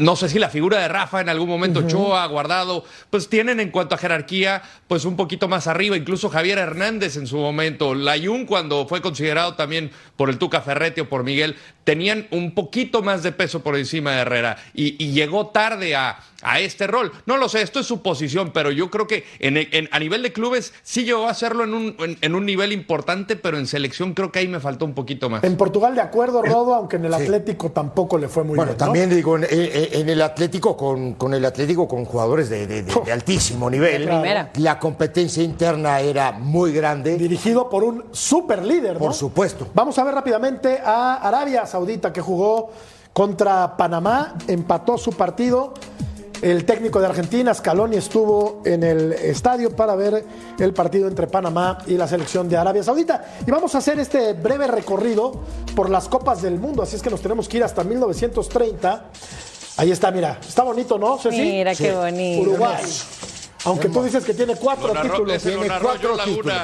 no 0.01 0.17
sé 0.17 0.29
si 0.29 0.39
la 0.39 0.49
figura 0.49 0.79
de 0.79 0.89
Rafa 0.89 1.21
en 1.21 1.29
algún 1.29 1.49
momento, 1.49 1.81
Ochoa, 1.81 2.27
Guardado, 2.27 2.85
pues 3.11 3.29
tienen 3.29 3.61
en 3.61 3.71
cuanto 3.71 3.95
a 3.95 3.99
jerarquía, 3.99 4.63
pues 4.89 5.05
un 5.05 5.17
poquito 5.17 5.47
más 5.49 5.67
arriba, 5.67 5.97
incluso 5.97 6.29
Javier 6.29 6.59
Hernández 6.59 7.17
en 7.17 7.27
su 7.27 7.37
momento, 7.37 7.95
Layún 7.95 8.47
cuando 8.47 8.87
fue 8.87 9.01
considerado 9.01 9.55
también 9.55 9.91
por 10.17 10.31
el 10.31 10.39
Tuca 10.39 10.61
Ferretti 10.63 11.03
o 11.03 11.09
por 11.09 11.23
Miguel, 11.23 11.57
tenían 11.91 12.29
un 12.31 12.53
poquito 12.55 13.03
más 13.03 13.25
de 13.25 13.33
peso 13.33 13.65
por 13.65 13.77
encima 13.77 14.13
de 14.13 14.19
Herrera 14.21 14.57
y, 14.75 14.95
y 15.05 15.11
llegó 15.11 15.49
tarde 15.49 15.97
a, 15.97 16.21
a 16.41 16.61
este 16.61 16.87
rol. 16.87 17.11
No 17.27 17.37
lo 17.37 17.49
sé, 17.49 17.63
esto 17.63 17.81
es 17.81 17.87
su 17.87 18.01
posición, 18.01 18.53
pero 18.55 18.71
yo 18.71 18.91
creo 18.91 19.09
que 19.09 19.25
en, 19.41 19.57
en- 19.57 19.89
a 19.91 19.99
nivel 19.99 20.23
de 20.23 20.33
clubes 20.33 20.73
sí 20.85 21.03
llegó 21.03 21.27
a 21.27 21.33
hacerlo 21.33 21.65
en 21.65 21.75
un, 21.75 21.97
en, 21.99 22.17
en 22.21 22.35
un 22.37 22.47
nivel 22.47 22.71
importante, 22.73 23.35
pero 23.35 23.59
en 23.59 23.67
selección 23.67 24.15
creo 24.15 24.31
que 24.31 24.39
ahí 24.39 24.47
me 24.47 24.61
faltó 24.61 24.85
un 24.85 24.95
poquito 24.95 25.29
más. 25.29 25.43
En 25.43 25.57
Portugal, 25.57 25.97
de 25.97 26.01
acuerdo, 26.01 26.43
Rodo, 26.43 26.77
aunque 26.77 26.95
en 26.95 27.07
el 27.07 27.13
Atlético 27.15 27.73
tampoco 27.73 28.19
le 28.19 28.29
fue 28.29 28.45
muy 28.45 28.55
Bueno, 28.55 28.71
bien. 28.73 28.79
¿no? 28.79 28.85
también 28.85 29.11
digo, 29.11 29.37
en, 29.37 30.09
el 30.09 30.23
Atlético, 30.23 30.77
con, 30.77 31.15
con 31.15 31.35
el 31.35 31.45
Atlético, 31.45 31.89
con 31.89 32.05
jugadores 32.05 32.49
de, 32.49 32.69
de- 32.69 32.85
de- 32.85 32.95
de 33.05 33.11
altísimo 33.13 33.69
nivel. 33.69 34.03
De 34.03 34.07
primera. 34.07 34.51
La 34.59 34.79
competencia 34.79 35.43
interna 35.43 35.99
era 35.99 36.31
muy 36.31 36.71
grande. 36.73 37.17
Dirigido 37.19 37.69
por 37.69 37.83
un 37.83 38.05
super 38.13 38.65
líder, 38.65 38.93
¿no? 38.95 39.01
Por 39.01 39.15
supuesto. 39.15 39.69
Vamos 39.75 39.99
a 39.99 40.05
ver 40.05 40.15
rápidamente 40.15 40.79
a 40.85 41.17
Arabia 41.17 41.67
Saudita 41.67 41.80
que 42.13 42.21
jugó 42.21 42.71
contra 43.13 43.77
Panamá, 43.77 44.37
empató 44.47 44.97
su 44.99 45.13
partido. 45.13 45.75
El 46.43 46.65
técnico 46.65 47.01
de 47.01 47.07
Argentina, 47.07 47.53
Scaloni, 47.53 47.97
estuvo 47.97 48.63
en 48.65 48.83
el 48.83 49.13
estadio 49.13 49.77
para 49.77 49.95
ver 49.95 50.25
el 50.59 50.73
partido 50.73 51.07
entre 51.07 51.27
Panamá 51.27 51.79
y 51.87 51.99
la 51.99 52.09
selección 52.09 52.49
de 52.49 52.57
Arabia 52.57 52.83
Saudita. 52.83 53.23
Y 53.47 53.51
vamos 53.51 53.75
a 53.75 53.79
hacer 53.79 53.99
este 53.99 54.33
breve 54.33 54.67
recorrido 54.67 55.33
por 55.77 55.91
las 55.91 56.09
Copas 56.09 56.41
del 56.41 56.59
Mundo, 56.59 56.83
así 56.83 56.97
es 56.97 57.03
que 57.03 57.11
nos 57.11 57.21
tenemos 57.21 57.47
que 57.47 57.59
ir 57.59 57.65
hasta 57.65 57.85
1930. 57.85 59.05
Ahí 59.77 59.91
está, 59.91 60.11
mira, 60.11 60.39
está 60.47 60.63
bonito, 60.63 60.99
¿no? 60.99 61.19
Ceci? 61.19 61.43
Mira 61.43 61.75
qué 61.75 61.93
bonito. 61.93 62.51
Uruguay. 62.51 62.85
Aunque 63.65 63.89
tú 63.89 64.03
dices 64.03 64.25
que 64.25 64.35
tiene 64.35 64.57
cuatro 64.57 64.93
títulos. 65.03 65.43
Tiene 65.43 65.69
cuatro 65.81 66.17
títulos. 66.25 66.57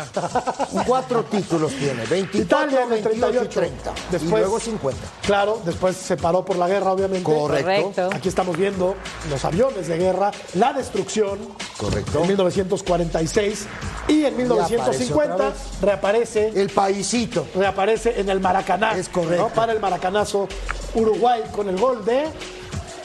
Cuatro 0.87 1.25
títulos 1.25 1.73
tiene. 1.73 2.05
24, 2.07 2.41
Italia 2.41 2.85
en 2.85 2.93
el 2.93 3.03
28 3.03 3.45
y 3.45 3.49
38. 3.49 3.51
30. 3.51 3.95
Después, 4.11 4.33
y 4.33 4.37
luego 4.37 4.61
50. 4.61 5.01
Claro, 5.23 5.61
después 5.65 5.97
se 5.97 6.17
paró 6.17 6.45
por 6.45 6.57
la 6.57 6.69
guerra, 6.69 6.93
obviamente. 6.93 7.25
Correcto. 7.25 7.93
Correcto. 7.93 8.11
Aquí 8.17 8.29
estamos 8.29 8.57
viendo 8.57 8.95
los 9.31 9.45
aviones 9.45 9.89
de 9.89 9.99
guerra, 9.99 10.31
la 10.55 10.73
destrucción. 10.73 11.39
Correcto. 11.77 12.21
En 12.23 12.29
1946 12.29 13.67
y 14.09 14.25
en 14.25 14.37
1950 14.37 15.35
otra 15.35 15.49
vez. 15.51 15.57
reaparece, 15.83 16.49
El 16.55 16.71
paisito. 16.71 17.47
reaparece 17.55 18.21
en 18.21 18.29
el 18.31 18.41
Maracaná. 18.41 18.93
Es 18.97 19.09
correcto. 19.09 19.49
¿no? 19.49 19.55
Para 19.55 19.73
el 19.73 19.81
Maracanazo 19.81 20.49
Uruguay 20.95 21.43
con 21.55 21.69
el 21.69 21.79
gol 21.79 22.05
de 22.05 22.29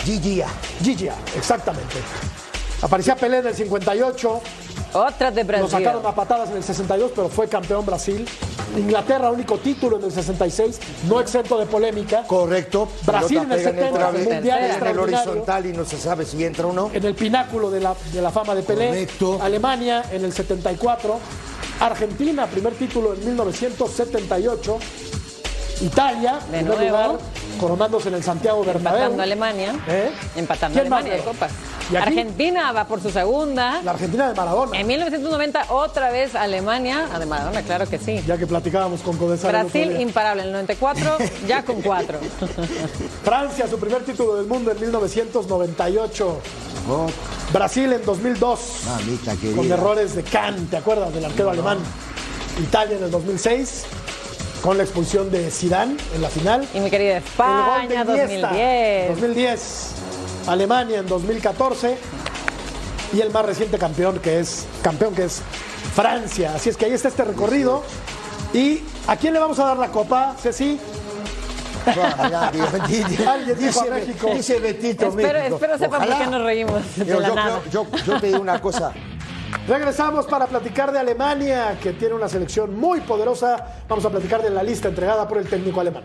Gigia. 0.05 0.47
Gigia, 0.83 1.15
exactamente. 1.35 1.97
Aparecía 2.81 3.15
Pelé 3.15 3.37
en 3.39 3.47
el 3.47 3.55
58, 3.55 4.41
Otra 4.93 5.31
de 5.31 5.43
lo 5.43 5.47
Brasil. 5.47 5.69
sacaron 5.69 6.05
a 6.05 6.15
patadas 6.15 6.49
en 6.49 6.57
el 6.57 6.63
62, 6.63 7.11
pero 7.15 7.29
fue 7.29 7.47
campeón 7.47 7.85
Brasil. 7.85 8.27
Inglaterra, 8.75 9.29
único 9.31 9.57
título 9.57 9.97
en 9.97 10.05
el 10.05 10.11
66, 10.11 10.79
no 11.07 11.19
exento 11.19 11.57
de 11.59 11.65
polémica. 11.65 12.23
Correcto. 12.23 12.87
Brasil 13.05 13.37
en 13.39 13.51
el 13.51 13.57
pega 13.59 13.71
70, 13.71 13.99
traves, 13.99 14.27
mundial 14.27 14.59
en 14.63 14.87
el 14.87 14.99
horizontal 14.99 15.65
y 15.65 15.73
no 15.73 15.85
se 15.85 15.97
sabe 15.97 16.25
si 16.25 16.43
entra 16.43 16.65
o 16.67 16.73
no. 16.73 16.89
en 16.93 17.05
el 17.05 17.13
pináculo 17.15 17.69
de 17.69 17.81
la, 17.81 17.93
de 18.13 18.21
la 18.21 18.31
fama 18.31 18.55
de 18.55 18.63
Pelé. 18.63 18.87
Correcto. 18.87 19.39
Alemania 19.41 20.03
en 20.11 20.25
el 20.25 20.33
74. 20.33 21.19
Argentina, 21.81 22.47
primer 22.47 22.73
título 22.73 23.13
en 23.13 23.25
1978. 23.25 24.77
Italia, 25.81 26.33
De 26.51 26.59
primer 26.59 26.65
nuevo. 26.77 26.83
lugar, 26.85 27.11
coronándose 27.59 28.09
en 28.09 28.15
el 28.15 28.23
Santiago 28.23 28.63
Bernabéu. 28.63 28.99
Empatando 28.99 29.21
a 29.21 29.23
Alemania. 29.23 29.75
¿Eh? 29.87 30.11
Empatando 30.35 30.77
a 30.77 30.81
¿Quién 30.81 30.89
más, 30.91 30.99
Alemania 31.01 31.23
de? 31.23 31.49
Argentina 31.97 32.71
va 32.71 32.85
por 32.85 33.01
su 33.01 33.09
segunda. 33.09 33.81
La 33.83 33.91
Argentina 33.91 34.29
de 34.29 34.35
Maradona. 34.35 34.79
En 34.79 34.87
1990 34.87 35.65
otra 35.69 36.11
vez 36.11 36.35
Alemania. 36.35 37.07
Ah, 37.13 37.19
de 37.19 37.25
Maradona, 37.25 37.61
claro 37.63 37.87
que 37.87 37.97
sí. 37.97 38.21
Ya 38.25 38.37
que 38.37 38.47
platicábamos 38.47 39.01
con 39.01 39.17
Codesal. 39.17 39.53
el 39.53 39.61
Brasil 39.63 40.01
imparable 40.01 40.43
en 40.43 40.47
el 40.49 40.53
94, 40.53 41.17
ya 41.47 41.63
con 41.63 41.81
cuatro. 41.81 42.19
Francia, 43.23 43.67
su 43.67 43.79
primer 43.79 44.03
título 44.03 44.35
del 44.35 44.45
mundo 44.47 44.71
en 44.71 44.79
1998. 44.79 46.41
Brasil 47.53 47.93
en 47.93 48.05
2002. 48.05 48.59
Mamita 48.85 49.35
Con 49.55 49.71
errores 49.71 50.15
de 50.15 50.23
Kahn, 50.23 50.67
¿te 50.67 50.77
acuerdas? 50.77 51.13
Del 51.13 51.25
arquero 51.25 51.49
alemán. 51.49 51.77
Italia 52.61 52.97
en 52.97 53.03
el 53.03 53.11
2006. 53.11 53.85
Con 54.61 54.77
la 54.77 54.83
expulsión 54.83 55.31
de 55.31 55.49
Zidane 55.49 55.97
en 56.13 56.21
la 56.21 56.29
final. 56.29 56.67
Y 56.73 56.79
mi 56.79 56.89
querida 56.91 57.17
El 57.17 57.23
gol 57.23 57.87
de 57.87 57.95
España, 57.95 58.01
Iniesta, 58.01 58.47
2010. 58.49 59.09
2010. 59.09 60.00
Alemania 60.47 60.99
en 60.99 61.07
2014. 61.07 61.97
Y 63.13 63.19
el 63.21 63.29
más 63.31 63.45
reciente 63.45 63.77
campeón 63.77 64.19
que 64.19 64.39
es 64.39 64.65
campeón 64.81 65.13
que 65.13 65.25
es 65.25 65.41
Francia. 65.95 66.53
Así 66.55 66.69
es 66.69 66.77
que 66.77 66.85
ahí 66.85 66.93
está 66.93 67.09
este 67.09 67.23
recorrido. 67.25 67.83
¿Y 68.53 68.81
a 69.07 69.17
quién 69.17 69.33
le 69.33 69.39
vamos 69.39 69.59
a 69.59 69.65
dar 69.65 69.77
la 69.77 69.89
copa, 69.89 70.35
Ceci? 70.39 70.79
Alguien 73.27 73.57
dijo 73.59 73.81
a 73.81 73.83
dice- 73.85 73.89
México. 73.91 74.29
Dice 74.33 74.59
Betito 74.59 75.07
Espero, 75.07 75.39
México. 75.39 75.55
espero 75.55 75.77
sepan 75.77 76.07
por 76.07 76.17
qué 76.17 76.27
nos 76.27 76.41
reímos 76.43 76.95
de 76.95 77.05
Yo, 77.05 77.19
la 77.19 77.27
yo 77.29 77.35
nada. 77.35 77.59
creo- 77.69 77.85
yo- 77.85 77.97
yo 78.05 78.19
te 78.19 78.27
digo 78.27 78.39
una 78.39 78.61
cosa. 78.61 78.91
Regresamos 79.67 80.25
para 80.27 80.47
platicar 80.47 80.91
de 80.91 80.99
Alemania, 80.99 81.77
que 81.81 81.93
tiene 81.93 82.13
una 82.15 82.29
selección 82.29 82.79
muy 82.79 83.01
poderosa. 83.01 83.65
Vamos 83.89 84.05
a 84.05 84.09
platicar 84.09 84.41
de 84.41 84.49
la 84.49 84.63
lista 84.63 84.87
entregada 84.87 85.27
por 85.27 85.37
el 85.37 85.47
técnico 85.47 85.81
alemán. 85.81 86.03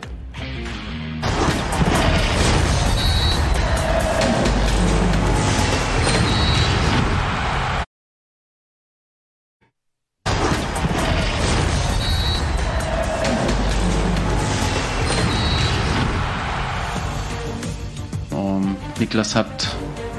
Niklas 19.07 19.37
hat 19.37 19.69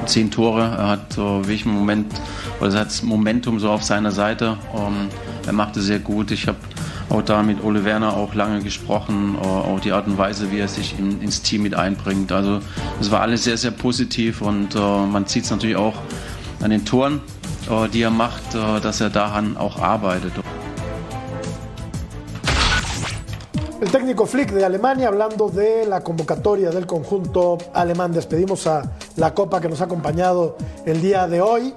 zehn 0.05 0.31
Tore, 0.31 0.61
er 0.61 0.87
hat 0.87 1.11
so 1.11 1.41
im 1.45 1.71
Moment, 1.71 2.21
oder 2.61 2.71
er 2.71 2.79
hat 2.79 2.87
das 2.87 3.03
Momentum 3.03 3.59
so 3.59 3.69
auf 3.69 3.83
seiner 3.83 4.11
Seite. 4.11 4.57
Ähm, 4.73 5.09
er 5.45 5.51
macht 5.51 5.75
es 5.75 5.83
sehr 5.83 5.99
gut. 5.99 6.31
Ich 6.31 6.47
habe 6.47 6.57
auch 7.09 7.21
da 7.21 7.43
mit 7.43 7.61
Ole 7.65 7.83
Werner 7.83 8.15
auch 8.15 8.33
lange 8.33 8.61
gesprochen, 8.61 9.35
äh, 9.35 9.45
auch 9.45 9.81
die 9.81 9.91
Art 9.91 10.07
und 10.07 10.17
Weise, 10.17 10.53
wie 10.53 10.59
er 10.59 10.69
sich 10.69 10.97
in, 10.97 11.21
ins 11.21 11.41
Team 11.41 11.63
mit 11.63 11.75
einbringt. 11.75 12.31
Also 12.31 12.61
es 13.01 13.11
war 13.11 13.19
alles 13.19 13.43
sehr, 13.43 13.57
sehr 13.57 13.71
positiv 13.71 14.41
und 14.41 14.73
äh, 14.73 14.79
man 14.79 15.25
sieht 15.25 15.43
es 15.43 15.51
natürlich 15.51 15.75
auch 15.75 15.95
an 16.61 16.69
den 16.69 16.85
Toren, 16.85 17.19
äh, 17.69 17.89
die 17.89 18.03
er 18.03 18.09
macht, 18.09 18.55
äh, 18.55 18.79
dass 18.79 19.01
er 19.01 19.09
daran 19.09 19.57
auch 19.57 19.81
arbeitet. 19.81 20.31
El 23.79 23.91
técnico 23.91 24.25
Flick 24.25 24.51
de 24.51 24.65
Alemania 24.65 25.07
hablando 25.07 25.49
de 25.49 25.85
la 25.85 26.01
convocatoria 26.01 26.71
del 26.71 26.87
conjunto 26.87 27.57
alemán. 27.73 28.11
Despedimos 28.11 28.65
a 28.65 28.81
la 29.17 29.33
copa 29.35 29.61
que 29.61 29.69
nos 29.69 29.81
ha 29.81 29.83
acompañado 29.85 30.57
el 30.85 30.99
día 31.01 31.27
de 31.27 31.41
hoy. 31.41 31.75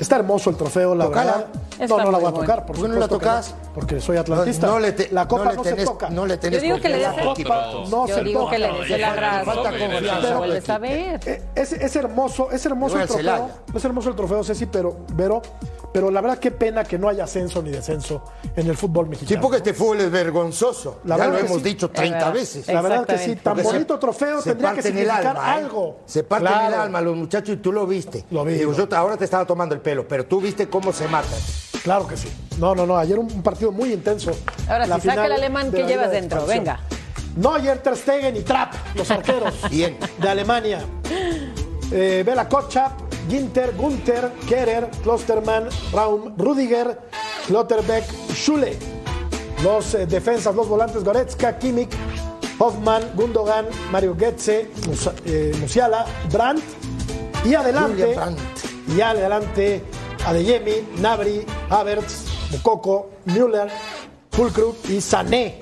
Está 0.00 0.16
hermoso 0.16 0.48
el 0.50 0.56
trofeo, 0.56 0.94
la 0.94 1.04
Tócala. 1.06 1.32
verdad. 1.32 1.46
Está 1.78 1.86
no, 1.98 2.04
no 2.04 2.10
la 2.10 2.18
voy 2.18 2.26
a 2.28 2.30
bueno. 2.30 2.38
tocar, 2.40 2.64
por 2.66 2.76
¿Por 2.76 2.86
qué 2.86 2.92
no 2.94 2.98
la 2.98 3.08
tocas? 3.08 3.54
porque 3.74 4.00
soy 4.00 4.16
atlantista. 4.16 4.66
No, 4.66 4.72
no 4.74 4.78
le 4.80 4.92
te- 4.92 5.10
la 5.12 5.28
copa 5.28 5.44
no 5.44 5.52
no, 5.52 5.56
le 5.62 5.62
tenés, 5.70 5.80
se 5.80 5.86
toca. 5.86 6.08
no 6.08 6.26
le 6.26 6.36
tenés 6.38 6.58
Yo 6.62 6.64
digo 6.68 6.80
que 6.80 6.88
le 6.88 6.96
des 6.98 7.08
el 7.18 7.24
no 7.90 8.06
Yo 8.06 8.14
se 8.14 8.24
digo 8.24 8.40
toca. 8.40 8.52
que 8.52 8.58
le 8.58 8.72
des 8.72 8.90
el 8.92 9.04
abrazo. 9.04 10.38
vuelves 10.38 10.70
a 10.70 10.78
ver. 10.78 11.20
Eh, 11.28 11.42
Es, 11.54 11.72
es 11.72 11.96
hermoso, 11.96 12.50
es 12.50 12.64
hermoso 12.64 12.98
el 12.98 13.06
trofeo. 13.06 13.50
Es 13.74 13.84
hermoso 13.84 14.08
el 14.08 14.16
trofeo, 14.16 14.42
Ceci, 14.42 14.64
pero, 14.66 14.96
pero, 15.14 15.42
pero 15.96 16.10
la 16.10 16.20
verdad 16.20 16.36
qué 16.38 16.50
pena 16.50 16.84
que 16.84 16.98
no 16.98 17.08
haya 17.08 17.24
ascenso 17.24 17.62
ni 17.62 17.70
descenso 17.70 18.22
en 18.54 18.66
el 18.66 18.76
fútbol 18.76 19.08
mexicano. 19.08 19.34
Sí, 19.34 19.40
porque 19.40 19.56
este 19.56 19.72
fútbol 19.72 20.02
es 20.02 20.10
vergonzoso. 20.10 21.00
La 21.04 21.16
ya 21.16 21.22
verdad 21.24 21.32
lo 21.32 21.38
que 21.40 21.46
hemos 21.52 21.62
sí. 21.62 21.68
dicho 21.70 21.86
Es 21.86 21.92
30 21.94 22.18
verdad. 22.18 22.32
veces. 22.34 22.68
La 22.68 22.82
verdad 22.82 23.06
que 23.06 23.16
sí, 23.16 23.36
tan 23.36 23.54
Porque 23.54 23.62
se- 23.62 23.72
bonito 23.72 23.98
trofeo 23.98 24.42
se 24.42 24.50
tendría 24.50 24.72
que 24.74 24.80
el 24.80 24.84
significar 24.84 25.26
alma, 25.28 25.40
¿eh? 25.40 25.52
algo. 25.54 26.00
Se 26.04 26.22
parten 26.22 26.48
Claro. 26.52 26.74
el 26.74 26.80
alma 26.82 27.00
los 27.00 27.16
muchachos 27.16 27.54
y 27.54 27.56
tú 27.56 27.72
lo 27.72 27.86
viste. 27.86 28.26
Lo 28.30 28.44
vi, 28.44 28.52
Digo, 28.52 28.74
yo 28.74 28.86
te- 28.86 28.94
ahora 28.94 29.16
te 29.16 29.24
estaba 29.24 29.46
tomando 29.46 29.74
el 29.74 29.80
pelo, 29.80 30.06
pero 30.06 30.26
tú 30.26 30.38
viste 30.38 30.68
cómo 30.68 30.92
se 30.92 31.08
matan. 31.08 31.38
Claro 31.82 32.06
que 32.06 32.18
sí. 32.18 32.28
No, 32.58 32.74
no, 32.74 32.84
no. 32.84 32.98
Ayer 32.98 33.18
un, 33.18 33.32
un 33.32 33.42
partido 33.42 33.72
muy 33.72 33.94
intenso. 33.94 34.32
Ahora 34.68 34.86
La 34.86 35.00
sí, 35.00 35.08
saca 35.08 35.24
el 35.24 35.32
alemán 35.32 35.70
la 35.72 35.78
llevas 35.86 36.10
de 36.10 36.20
dentro. 36.20 36.44
Venga. 36.44 36.78
Neuer, 37.36 37.78
Ter 37.78 37.96
Stegen 37.96 38.36
y 38.36 38.42
Trapp, 38.42 38.74
los 38.94 39.10
arqueros 39.16 39.54
Bien. 39.70 39.96
de 40.18 40.28
Alemania. 40.28 40.84
Eh, 41.90 42.22
Bela 42.26 42.48
Kotschap, 42.48 43.05
Ginter, 43.28 43.72
Gunther, 43.76 44.32
Kerer, 44.48 44.90
Klostermann, 45.02 45.68
Raum, 45.92 46.34
Rudiger, 46.36 46.98
Klotterbeck, 47.46 48.04
Schule. 48.34 48.76
Los 49.62 49.94
eh, 49.94 50.06
defensas, 50.06 50.54
los 50.54 50.68
volantes 50.68 51.02
Goretzka, 51.02 51.58
Kimmich, 51.58 51.90
Hoffmann, 52.58 53.02
Gundogan, 53.14 53.66
Mario 53.90 54.14
Goetze, 54.14 54.70
Mus- 54.86 55.10
eh, 55.24 55.52
Musiala, 55.60 56.04
Brandt. 56.32 56.62
Y 57.44 57.54
adelante, 57.54 58.14
Brandt. 58.14 58.40
y 58.96 59.00
adelante 59.00 59.82
Adeyemi, 60.26 60.88
Nabri, 60.98 61.46
Havertz, 61.70 62.24
Mukoko, 62.50 63.10
Müller, 63.26 63.68
Fulkrug 64.32 64.74
y 64.88 65.00
Sané. 65.00 65.60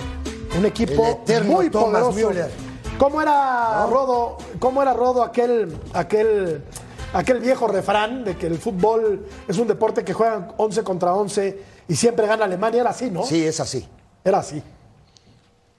Un 0.56 0.64
equipo 0.66 1.20
muy 1.44 1.68
Thomas 1.70 2.02
poderoso. 2.04 2.28
Müller. 2.30 2.50
¿Cómo 2.98 3.20
era 3.20 3.86
Rodo? 3.86 4.38
¿Cómo 4.60 4.80
era 4.80 4.92
Rodo 4.94 5.22
aquel, 5.22 5.76
aquel, 5.92 6.62
aquel 7.14 7.40
viejo 7.40 7.66
refrán 7.68 8.24
de 8.24 8.36
que 8.36 8.46
el 8.46 8.58
fútbol 8.58 9.26
es 9.48 9.56
un 9.58 9.68
deporte 9.68 10.04
que 10.04 10.12
juegan 10.12 10.52
11 10.56 10.82
contra 10.82 11.14
11 11.14 11.58
y 11.88 11.96
siempre 11.96 12.26
gana 12.26 12.44
Alemania? 12.44 12.82
Era 12.82 12.90
así, 12.90 13.10
¿no? 13.10 13.24
Sí, 13.24 13.44
es 13.44 13.60
así. 13.60 13.88
Era 14.24 14.38
así. 14.38 14.62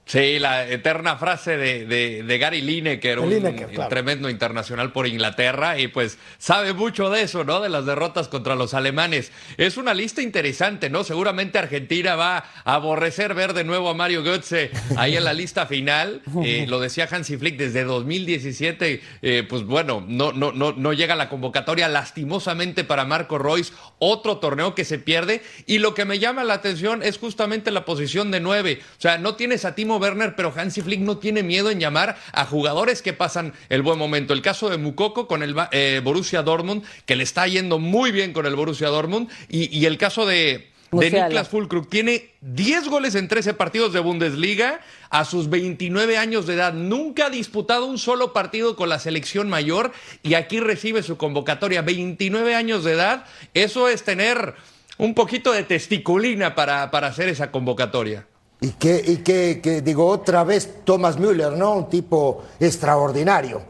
Sí, 0.06 0.38
la 0.38 0.68
eterna 0.68 1.16
frase 1.16 1.56
de, 1.56 1.84
de, 1.84 2.22
de 2.22 2.38
Gary 2.38 2.60
Lineker, 2.60 3.18
un 3.18 3.28
Lineker, 3.28 3.70
claro. 3.70 3.90
tremendo 3.90 4.30
internacional 4.30 4.92
por 4.92 5.08
Inglaterra, 5.08 5.80
y 5.80 5.88
pues 5.88 6.16
sabe 6.38 6.74
mucho 6.74 7.10
de 7.10 7.22
eso, 7.22 7.42
¿no? 7.42 7.60
De 7.60 7.68
las 7.68 7.86
derrotas 7.86 8.28
contra 8.28 8.54
los 8.54 8.72
alemanes. 8.72 9.32
Es 9.56 9.76
una 9.76 9.94
lista 9.94 10.22
interesante, 10.22 10.90
¿no? 10.90 11.02
Seguramente 11.02 11.58
Argentina 11.58 12.14
va 12.14 12.36
a 12.36 12.74
aborrecer 12.74 13.34
ver 13.34 13.52
de 13.52 13.64
nuevo 13.64 13.88
a 13.88 13.94
Mario 13.94 14.22
Götze 14.22 14.70
ahí 14.96 15.16
en 15.16 15.24
la 15.24 15.34
lista 15.34 15.66
final. 15.66 16.22
Eh, 16.46 16.66
lo 16.68 16.78
decía 16.78 17.08
Hansi 17.10 17.38
Flick 17.38 17.56
desde 17.56 17.82
2017, 17.82 19.00
eh, 19.22 19.46
pues 19.48 19.64
bueno, 19.64 20.04
no, 20.06 20.32
no, 20.32 20.52
no, 20.52 20.72
no 20.72 20.92
llega 20.92 21.16
la 21.16 21.28
convocatoria 21.28 21.88
lastimosamente 21.88 22.84
para 22.84 23.04
Marco 23.04 23.38
Royce, 23.38 23.72
otro 23.98 24.36
torneo 24.36 24.74
que 24.74 24.84
se 24.84 24.98
pierde. 24.98 25.42
Y 25.66 25.78
lo 25.78 25.94
que 25.94 26.04
me 26.04 26.18
llama 26.18 26.44
la 26.44 26.54
atención 26.54 27.02
es 27.02 27.18
justamente 27.18 27.70
la 27.70 27.84
posición 27.84 28.30
de 28.30 28.40
nueve. 28.40 28.80
O 28.98 29.00
sea, 29.00 29.18
no 29.18 29.34
tienes 29.34 29.64
a 29.64 29.74
Timo 29.74 29.95
Werner, 29.98 30.34
pero 30.36 30.52
Hansi 30.54 30.82
Flick 30.82 31.00
no 31.00 31.18
tiene 31.18 31.42
miedo 31.42 31.70
en 31.70 31.80
llamar 31.80 32.16
a 32.32 32.44
jugadores 32.44 33.02
que 33.02 33.12
pasan 33.12 33.52
el 33.68 33.82
buen 33.82 33.98
momento. 33.98 34.32
El 34.32 34.42
caso 34.42 34.68
de 34.68 34.78
Mukoko 34.78 35.26
con 35.26 35.42
el 35.42 35.54
eh, 35.72 36.00
Borussia 36.02 36.42
Dortmund, 36.42 36.84
que 37.04 37.16
le 37.16 37.22
está 37.22 37.46
yendo 37.46 37.78
muy 37.78 38.12
bien 38.12 38.32
con 38.32 38.46
el 38.46 38.56
Borussia 38.56 38.88
Dortmund, 38.88 39.28
y, 39.48 39.76
y 39.76 39.86
el 39.86 39.98
caso 39.98 40.26
de, 40.26 40.70
de. 40.92 41.10
Niklas 41.10 41.48
Fulkrug. 41.48 41.88
Tiene 41.88 42.30
10 42.40 42.88
goles 42.88 43.14
en 43.14 43.28
13 43.28 43.54
partidos 43.54 43.92
de 43.92 44.00
Bundesliga 44.00 44.80
a 45.10 45.24
sus 45.24 45.48
29 45.50 46.18
años 46.18 46.46
de 46.46 46.54
edad. 46.54 46.72
Nunca 46.72 47.26
ha 47.26 47.30
disputado 47.30 47.86
un 47.86 47.98
solo 47.98 48.32
partido 48.32 48.76
con 48.76 48.88
la 48.88 48.98
selección 48.98 49.48
mayor 49.48 49.92
y 50.22 50.34
aquí 50.34 50.60
recibe 50.60 51.02
su 51.02 51.16
convocatoria. 51.16 51.82
29 51.82 52.54
años 52.54 52.84
de 52.84 52.92
edad, 52.92 53.24
eso 53.54 53.88
es 53.88 54.04
tener 54.04 54.54
un 54.98 55.14
poquito 55.14 55.52
de 55.52 55.62
testiculina 55.62 56.54
para, 56.54 56.90
para 56.90 57.08
hacer 57.08 57.28
esa 57.28 57.50
convocatoria. 57.50 58.26
Y 58.60 58.70
que, 58.70 59.02
y 59.06 59.18
que, 59.18 59.60
que, 59.62 59.82
digo, 59.82 60.06
otra 60.06 60.42
vez 60.42 60.82
Thomas 60.84 61.18
Müller, 61.18 61.52
¿no? 61.52 61.74
Un 61.74 61.88
tipo 61.90 62.42
extraordinario, 62.58 63.60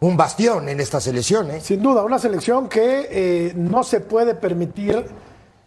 un 0.00 0.16
bastión 0.16 0.68
en 0.68 0.80
esta 0.80 1.00
selección, 1.00 1.50
¿eh? 1.52 1.60
Sin 1.60 1.80
duda, 1.80 2.02
una 2.02 2.18
selección 2.18 2.68
que 2.68 3.08
eh, 3.10 3.52
no 3.54 3.84
se 3.84 4.00
puede 4.00 4.34
permitir 4.34 5.06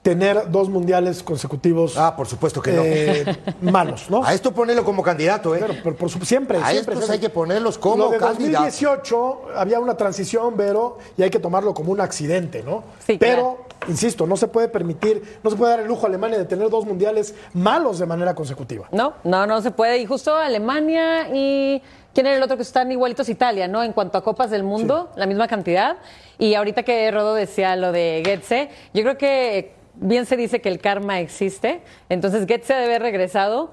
tener 0.05 0.51
dos 0.51 0.69
mundiales 0.69 1.23
consecutivos 1.23 1.97
Ah, 1.97 2.15
por 2.15 2.27
supuesto 2.27 2.61
que 2.61 2.71
no. 2.73 2.83
eh, 2.85 3.25
malos, 3.61 4.07
¿no? 4.07 4.23
A 4.23 4.35
esto 4.35 4.51
ponerlo 4.51 4.85
como 4.85 5.01
candidato, 5.01 5.55
¿eh? 5.55 5.59
Pero, 5.59 5.73
pero 5.83 5.95
por 5.95 6.11
su- 6.11 6.23
siempre, 6.23 6.59
A 6.59 6.69
siempre. 6.69 6.93
estos 6.93 6.97
siempre. 7.07 7.13
hay 7.15 7.19
que 7.19 7.29
ponerlos 7.29 7.79
como 7.79 7.97
Lo 8.05 8.11
de 8.11 8.19
candidatos. 8.19 8.65
2018 8.67 9.41
había 9.55 9.79
una 9.79 9.97
transición, 9.97 10.55
Vero, 10.55 10.99
y 11.17 11.23
hay 11.23 11.31
que 11.31 11.39
tomarlo 11.39 11.73
como 11.73 11.91
un 11.91 12.01
accidente, 12.01 12.61
¿no? 12.61 12.83
Sí, 13.03 13.17
Pero, 13.19 13.65
insisto, 13.87 14.27
no 14.27 14.37
se 14.37 14.47
puede 14.47 14.67
permitir, 14.67 15.39
no 15.41 15.49
se 15.49 15.55
puede 15.55 15.71
dar 15.71 15.79
el 15.79 15.87
lujo 15.87 16.05
a 16.05 16.09
Alemania 16.09 16.37
de 16.37 16.45
tener 16.45 16.69
dos 16.69 16.85
mundiales 16.85 17.33
malos 17.55 17.97
de 17.97 18.05
manera 18.05 18.35
consecutiva. 18.35 18.87
No, 18.91 19.13
no, 19.23 19.47
no 19.47 19.59
se 19.63 19.71
puede. 19.71 19.97
Y 19.97 20.05
justo 20.05 20.35
Alemania 20.35 21.29
y. 21.33 21.81
¿Quién 22.13 22.27
era 22.27 22.37
el 22.37 22.43
otro 22.43 22.55
que 22.55 22.63
están 22.63 22.89
igualitos? 22.93 23.27
Italia, 23.27 23.67
¿no? 23.67 23.83
En 23.83 23.91
cuanto 23.91 24.17
a 24.19 24.23
Copas 24.23 24.49
del 24.51 24.63
Mundo, 24.63 25.09
la 25.17 25.25
misma 25.25 25.47
cantidad. 25.49 25.97
Y 26.37 26.53
ahorita 26.53 26.83
que 26.83 27.09
Rodo 27.11 27.33
decía 27.33 27.75
lo 27.75 27.91
de 27.91 28.21
Goetze, 28.23 28.69
yo 28.93 29.01
creo 29.01 29.17
que 29.17 29.73
bien 29.97 30.25
se 30.25 30.37
dice 30.37 30.61
que 30.61 30.69
el 30.69 30.79
karma 30.79 31.19
existe. 31.19 31.81
Entonces 32.09 32.47
Goetze 32.47 32.73
debe 32.73 32.85
haber 32.85 33.01
regresado 33.01 33.71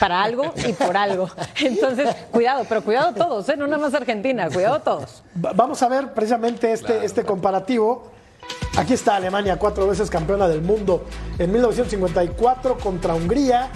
para 0.00 0.22
algo 0.22 0.52
y 0.66 0.72
por 0.72 0.96
algo. 0.96 1.28
Entonces, 1.60 2.08
cuidado, 2.30 2.64
pero 2.68 2.82
cuidado 2.82 3.12
todos, 3.12 3.48
¿eh? 3.50 3.56
No 3.56 3.66
nada 3.66 3.78
más 3.82 3.94
Argentina, 3.94 4.48
cuidado 4.50 4.80
todos. 4.80 5.22
Va- 5.44 5.52
Vamos 5.54 5.82
a 5.82 5.88
ver 5.88 6.12
precisamente 6.14 6.72
este, 6.72 7.04
este 7.04 7.24
comparativo. 7.24 8.10
Aquí 8.76 8.94
está 8.94 9.16
Alemania, 9.16 9.56
cuatro 9.58 9.86
veces 9.86 10.08
campeona 10.10 10.48
del 10.48 10.62
mundo. 10.62 11.04
En 11.38 11.52
1954 11.52 12.78
contra 12.78 13.14
Hungría. 13.14 13.68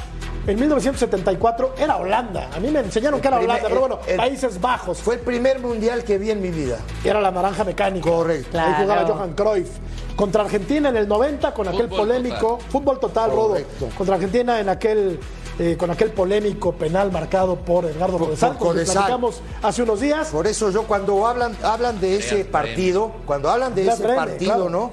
En 0.46 0.58
1974 0.60 1.74
era 1.78 1.96
Holanda. 1.96 2.50
A 2.54 2.60
mí 2.60 2.70
me 2.70 2.80
enseñaron 2.80 3.20
que 3.20 3.28
era 3.28 3.38
primer- 3.38 3.56
Holanda, 3.56 3.68
pero 3.68 3.80
bueno, 3.80 3.98
el- 4.06 4.16
Países 4.16 4.60
Bajos. 4.60 4.98
Fue 4.98 5.14
el 5.16 5.20
primer 5.20 5.58
mundial 5.60 6.04
que 6.04 6.18
vi 6.18 6.30
en 6.30 6.40
mi 6.40 6.50
vida. 6.50 6.78
Era 7.04 7.20
la 7.20 7.30
naranja 7.30 7.64
mecánica. 7.64 8.08
Correcto. 8.08 8.58
Ahí 8.58 8.74
jugaba. 8.82 9.06
Johan 9.06 9.32
Cruyff. 9.34 9.70
Contra 10.14 10.42
Argentina 10.44 10.88
en 10.88 10.96
el 10.96 11.08
90 11.08 11.52
con 11.52 11.68
aquel 11.68 11.88
Fútbol 11.88 11.98
polémico. 11.98 12.58
Fútbol 12.70 12.98
total, 13.00 13.30
Rodo. 13.30 13.48
Correcto. 13.48 13.88
Contra 13.96 14.14
Argentina 14.16 14.60
en 14.60 14.68
aquel. 14.68 15.20
eh, 15.58 15.74
con 15.78 15.90
aquel 15.90 16.10
polémico 16.10 16.72
penal 16.74 17.10
marcado 17.10 17.56
por 17.56 17.86
Edgardo 17.86 18.18
Codesal, 18.18 18.58
que 18.58 18.64
platicamos 18.84 19.40
hace 19.62 19.82
unos 19.84 20.00
días. 20.00 20.28
Por 20.28 20.46
eso 20.46 20.70
yo 20.70 20.82
cuando 20.82 21.26
hablan, 21.26 21.56
hablan 21.62 21.98
de 21.98 22.16
ese 22.16 22.44
partido, 22.44 23.12
cuando 23.24 23.48
hablan 23.48 23.74
de 23.74 23.88
ese 23.88 24.06
partido. 24.06 24.68
¿no? 24.68 24.90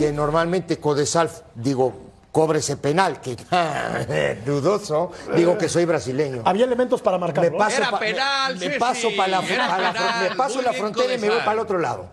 Que 0.00 0.10
normalmente 0.12 0.78
Codesal, 0.80 1.30
digo, 1.54 1.92
cobre 2.32 2.58
ese 2.60 2.76
penal, 2.78 3.20
que 3.20 3.36
dudoso, 4.46 5.12
digo 5.36 5.56
que 5.58 5.68
soy 5.68 5.84
brasileño. 5.84 6.42
Había 6.44 6.64
elementos 6.64 7.02
para 7.02 7.18
marcarlo. 7.18 7.50
Me 7.52 7.58
paso, 7.58 7.76
Era 7.76 7.90
pa- 7.90 7.98
penal, 7.98 8.56
me, 8.58 8.68
me 8.70 8.78
paso 8.78 9.08
para 9.16 9.28
la, 9.28 9.38
era 9.46 9.76
penal, 9.76 10.30
me 10.30 10.36
paso 10.36 10.62
la 10.62 10.72
frontera 10.72 11.14
y 11.14 11.18
me 11.18 11.28
voy 11.28 11.38
para 11.40 11.52
el 11.52 11.58
otro 11.60 11.78
lado. 11.78 12.06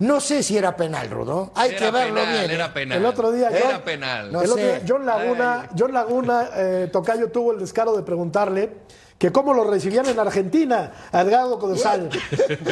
No 0.00 0.20
sé 0.20 0.42
si 0.42 0.56
era 0.58 0.74
penal, 0.76 1.08
Rodó. 1.08 1.52
Hay 1.54 1.70
Era 1.70 1.78
que 1.78 1.90
verlo 1.92 2.14
penal, 2.16 2.32
bien. 2.38 2.50
¿eh? 2.50 2.54
Era 2.54 2.74
penal. 2.74 2.98
El 2.98 3.06
otro 3.06 3.30
día, 3.30 3.48
Era 3.50 3.70
John- 3.74 3.82
penal. 3.82 4.32
No 4.32 4.40
el 4.42 4.50
otro 4.50 4.56
sé. 4.60 4.66
día, 4.66 4.82
John 4.88 5.06
Laguna, 5.06 5.68
John 5.78 5.92
Laguna 5.92 6.48
eh, 6.56 6.88
Tocayo 6.92 7.30
tuvo 7.30 7.52
el 7.52 7.60
descaro 7.60 7.96
de 7.96 8.02
preguntarle 8.02 8.72
que 9.16 9.30
cómo 9.30 9.54
lo 9.54 9.62
recibían 9.70 10.06
en 10.06 10.18
Argentina 10.18 10.90
a 11.12 11.20
Edgardo 11.20 11.60
Codesal. 11.60 12.10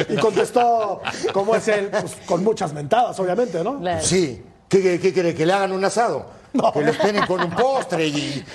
y 0.09 0.17
contestó, 0.17 1.01
como 1.31 1.55
es 1.55 1.65
él, 1.69 1.89
pues, 1.89 2.17
con 2.25 2.43
muchas 2.43 2.73
mentadas, 2.73 3.17
obviamente, 3.21 3.63
¿no? 3.63 3.79
Sí. 4.01 4.43
¿Qué, 4.67 4.81
qué, 4.81 4.99
qué 4.99 5.13
quiere? 5.13 5.33
¿Que 5.33 5.45
le 5.45 5.53
hagan 5.53 5.71
un 5.71 5.85
asado? 5.85 6.42
No. 6.53 6.71
Que 6.71 6.81
lo 6.81 6.91
esperen 6.91 7.25
con 7.25 7.41
un 7.43 7.49
postre 7.51 8.07
y... 8.07 8.15
y- 8.17 8.45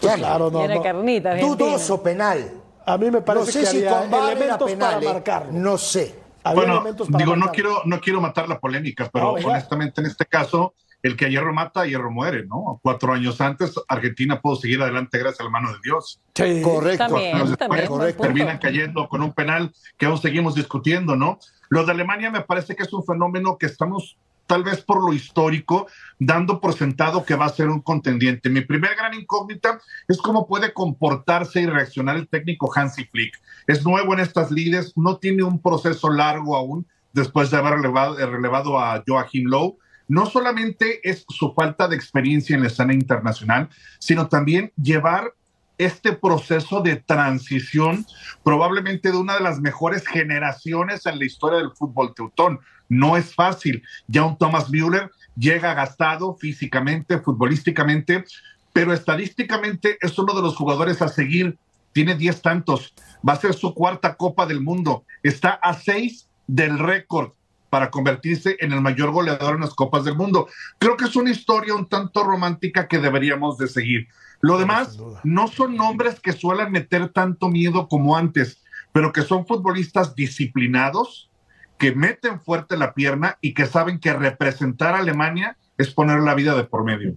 Claro, 0.00 0.50
no, 0.50 0.58
Tiene 0.60 0.74
no. 0.76 0.82
carnita. 0.82 1.36
Dudoso 1.36 2.02
penal. 2.02 2.50
A 2.84 2.96
mí 2.98 3.10
me 3.10 3.20
parece 3.20 3.46
no 3.46 3.52
sé 3.52 3.60
que 3.60 3.66
si 3.66 3.86
había 3.86 4.30
elementos 4.32 4.70
penal. 4.70 4.94
para 5.00 5.12
marcarlo. 5.14 5.52
No 5.52 5.78
sé. 5.78 6.14
Había 6.44 6.80
Bueno, 6.80 6.96
digo, 7.18 7.34
no 7.36 7.50
quiero, 7.50 7.82
no 7.86 8.00
quiero 8.00 8.20
matar 8.20 8.48
la 8.48 8.60
polémica, 8.60 9.10
pero 9.12 9.32
honestamente 9.32 10.00
en 10.00 10.06
este 10.06 10.26
caso, 10.26 10.74
el 11.02 11.16
que 11.16 11.24
a 11.26 11.28
hierro 11.28 11.52
mata, 11.52 11.80
a 11.80 11.86
hierro 11.86 12.10
muere, 12.10 12.46
¿no? 12.46 12.78
Cuatro 12.82 13.12
años 13.12 13.40
antes, 13.40 13.74
Argentina 13.88 14.40
pudo 14.40 14.56
seguir 14.56 14.80
adelante 14.80 15.18
gracias 15.18 15.40
a 15.40 15.44
la 15.44 15.50
mano 15.50 15.72
de 15.72 15.78
Dios. 15.82 16.20
Sí. 16.34 16.62
Correcto. 16.62 17.06
También, 17.08 17.38
después, 17.48 17.88
punto. 17.88 18.22
terminan 18.22 18.58
cayendo 18.58 19.08
con 19.08 19.22
un 19.22 19.32
penal 19.32 19.72
que 19.98 20.06
aún 20.06 20.18
seguimos 20.18 20.54
discutiendo, 20.54 21.16
¿no? 21.16 21.38
Lo 21.68 21.84
de 21.84 21.90
Alemania 21.92 22.30
me 22.30 22.42
parece 22.42 22.76
que 22.76 22.84
es 22.84 22.92
un 22.92 23.04
fenómeno 23.04 23.58
que 23.58 23.66
estamos, 23.66 24.16
tal 24.46 24.62
vez 24.64 24.80
por 24.80 25.02
lo 25.04 25.12
histórico, 25.12 25.86
dando 26.18 26.60
por 26.60 26.74
sentado 26.74 27.24
que 27.24 27.34
va 27.34 27.46
a 27.46 27.50
ser 27.50 27.68
un 27.68 27.80
contendiente. 27.80 28.48
Mi 28.48 28.60
primer 28.62 28.94
gran 28.96 29.14
incógnita 29.14 29.80
es 30.08 30.18
cómo 30.18 30.46
puede 30.46 30.72
comportarse 30.72 31.60
y 31.60 31.66
reaccionar 31.66 32.16
el 32.16 32.28
técnico 32.28 32.70
Hansi 32.74 33.04
Flick. 33.06 33.40
Es 33.66 33.84
nuevo 33.84 34.14
en 34.14 34.20
estas 34.20 34.50
lides, 34.50 34.92
no 34.96 35.18
tiene 35.18 35.42
un 35.42 35.60
proceso 35.60 36.10
largo 36.10 36.56
aún 36.56 36.86
después 37.12 37.50
de 37.50 37.56
haber 37.56 37.80
relevado, 37.80 38.78
eh, 38.78 38.82
a 38.82 39.02
Joachim 39.06 39.48
Lowe. 39.48 39.78
No 40.08 40.26
solamente 40.26 41.00
es 41.08 41.24
su 41.28 41.52
falta 41.52 41.88
de 41.88 41.96
experiencia 41.96 42.54
en 42.54 42.62
la 42.62 42.68
escena 42.68 42.94
internacional, 42.94 43.68
sino 43.98 44.28
también 44.28 44.72
llevar 44.80 45.32
este 45.78 46.12
proceso 46.12 46.80
de 46.80 46.96
transición, 46.96 48.06
probablemente 48.42 49.10
de 49.10 49.18
una 49.18 49.34
de 49.34 49.42
las 49.42 49.60
mejores 49.60 50.06
generaciones 50.06 51.04
en 51.06 51.18
la 51.18 51.24
historia 51.24 51.58
del 51.58 51.72
fútbol 51.72 52.14
teutón. 52.14 52.60
No 52.88 53.16
es 53.16 53.34
fácil. 53.34 53.82
Ya 54.06 54.24
un 54.24 54.36
Thomas 54.38 54.70
Müller 54.70 55.10
llega 55.36 55.74
gastado 55.74 56.36
físicamente, 56.36 57.18
futbolísticamente, 57.18 58.24
pero 58.72 58.92
estadísticamente 58.92 59.98
es 60.00 60.18
uno 60.18 60.34
de 60.34 60.42
los 60.42 60.56
jugadores 60.56 61.02
a 61.02 61.08
seguir. 61.08 61.58
Tiene 61.92 62.14
10 62.14 62.42
tantos. 62.42 62.94
Va 63.26 63.32
a 63.32 63.40
ser 63.40 63.54
su 63.54 63.74
cuarta 63.74 64.16
Copa 64.16 64.46
del 64.46 64.60
Mundo. 64.60 65.04
Está 65.22 65.50
a 65.50 65.74
6 65.74 66.28
del 66.46 66.78
récord 66.78 67.32
para 67.70 67.90
convertirse 67.90 68.56
en 68.60 68.72
el 68.72 68.80
mayor 68.80 69.10
goleador 69.10 69.54
en 69.54 69.62
las 69.62 69.74
Copas 69.74 70.04
del 70.04 70.16
Mundo. 70.16 70.48
Creo 70.78 70.96
que 70.96 71.06
es 71.06 71.16
una 71.16 71.30
historia 71.30 71.74
un 71.74 71.88
tanto 71.88 72.22
romántica 72.22 72.88
que 72.88 72.98
deberíamos 72.98 73.58
de 73.58 73.68
seguir. 73.68 74.08
Lo 74.40 74.58
demás 74.58 74.98
no 75.24 75.48
son 75.48 75.76
nombres 75.76 76.20
que 76.20 76.32
suelen 76.32 76.70
meter 76.70 77.08
tanto 77.08 77.48
miedo 77.48 77.88
como 77.88 78.16
antes, 78.16 78.62
pero 78.92 79.12
que 79.12 79.22
son 79.22 79.46
futbolistas 79.46 80.14
disciplinados, 80.14 81.30
que 81.78 81.94
meten 81.94 82.40
fuerte 82.40 82.76
la 82.76 82.94
pierna 82.94 83.38
y 83.40 83.54
que 83.54 83.66
saben 83.66 84.00
que 84.00 84.12
representar 84.12 84.94
a 84.94 84.98
Alemania 84.98 85.56
es 85.78 85.90
poner 85.90 86.20
la 86.20 86.34
vida 86.34 86.54
de 86.54 86.64
por 86.64 86.84
medio. 86.84 87.16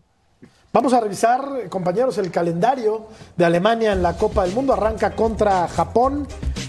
Vamos 0.71 0.93
a 0.93 1.01
revisar, 1.01 1.67
compañeros, 1.69 2.19
el 2.19 2.29
calendario 2.29 3.07
de 3.35 3.43
Alemania 3.43 3.91
en 3.91 4.03
la 4.03 4.15
Copa 4.17 4.43
del 4.43 4.53
Mundo. 4.53 4.73
Arranca 4.73 5.15
contra 5.15 5.67
Japón 5.67 6.27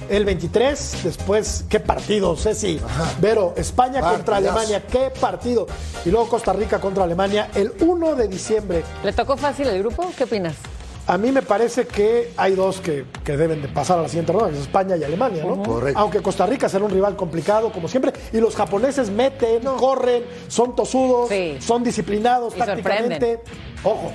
el 0.09 0.25
23. 0.25 1.05
Después, 1.05 1.67
qué 1.69 1.81
partido, 1.81 2.35
Ceci. 2.35 2.81
Vero, 3.21 3.53
España 3.59 4.01
contra. 4.01 4.39
Alemania, 4.39 4.83
qué 4.87 5.13
partido. 5.21 5.67
Y 6.07 6.11
luego 6.11 6.31
Costa 6.31 6.55
Rica 6.55 6.81
contra 6.81 7.05
Alemania 7.05 7.51
el 7.55 7.73
1 7.81 8.15
de 8.15 8.29
diciembre. 8.29 8.83
¿Le 9.05 9.13
tocó 9.13 9.37
fácil 9.37 9.69
el 9.69 9.81
grupo? 9.81 10.11
¿Qué 10.17 10.25
opinas? 10.25 10.57
A 11.07 11.19
mí 11.19 11.33
me 11.33 11.43
parece 11.43 11.87
que 11.89 12.33
hay 12.37 12.55
dos 12.55 12.81
que, 12.81 13.05
que 13.25 13.37
deben 13.37 13.63
de 13.63 13.69
pasar 13.69 13.99
a 13.99 14.03
la 14.03 14.09
siguiente 14.09 14.33
ronda, 14.33 14.49
que 14.51 14.55
es 14.57 14.61
España 14.63 14.97
y 14.97 15.03
Alemania, 15.03 15.45
¿no? 15.45 15.61
Correcto. 15.63 15.99
Aunque 15.99 16.23
Costa 16.23 16.47
Rica 16.47 16.69
será 16.69 16.85
un 16.85 16.91
rival 16.91 17.17
complicado, 17.17 17.73
como 17.73 17.89
siempre, 17.89 18.13
y 18.33 18.39
los 18.39 18.55
japoneses 18.55 19.11
meten, 19.11 19.63
corren, 19.79 20.25
son 20.47 20.77
tosudos, 20.77 21.29
Sí. 21.29 21.57
son 21.61 21.83
disciplinados 21.83 22.55
Y 22.55 22.59
tácticamente. 22.59 23.41
Ojo, 23.83 24.13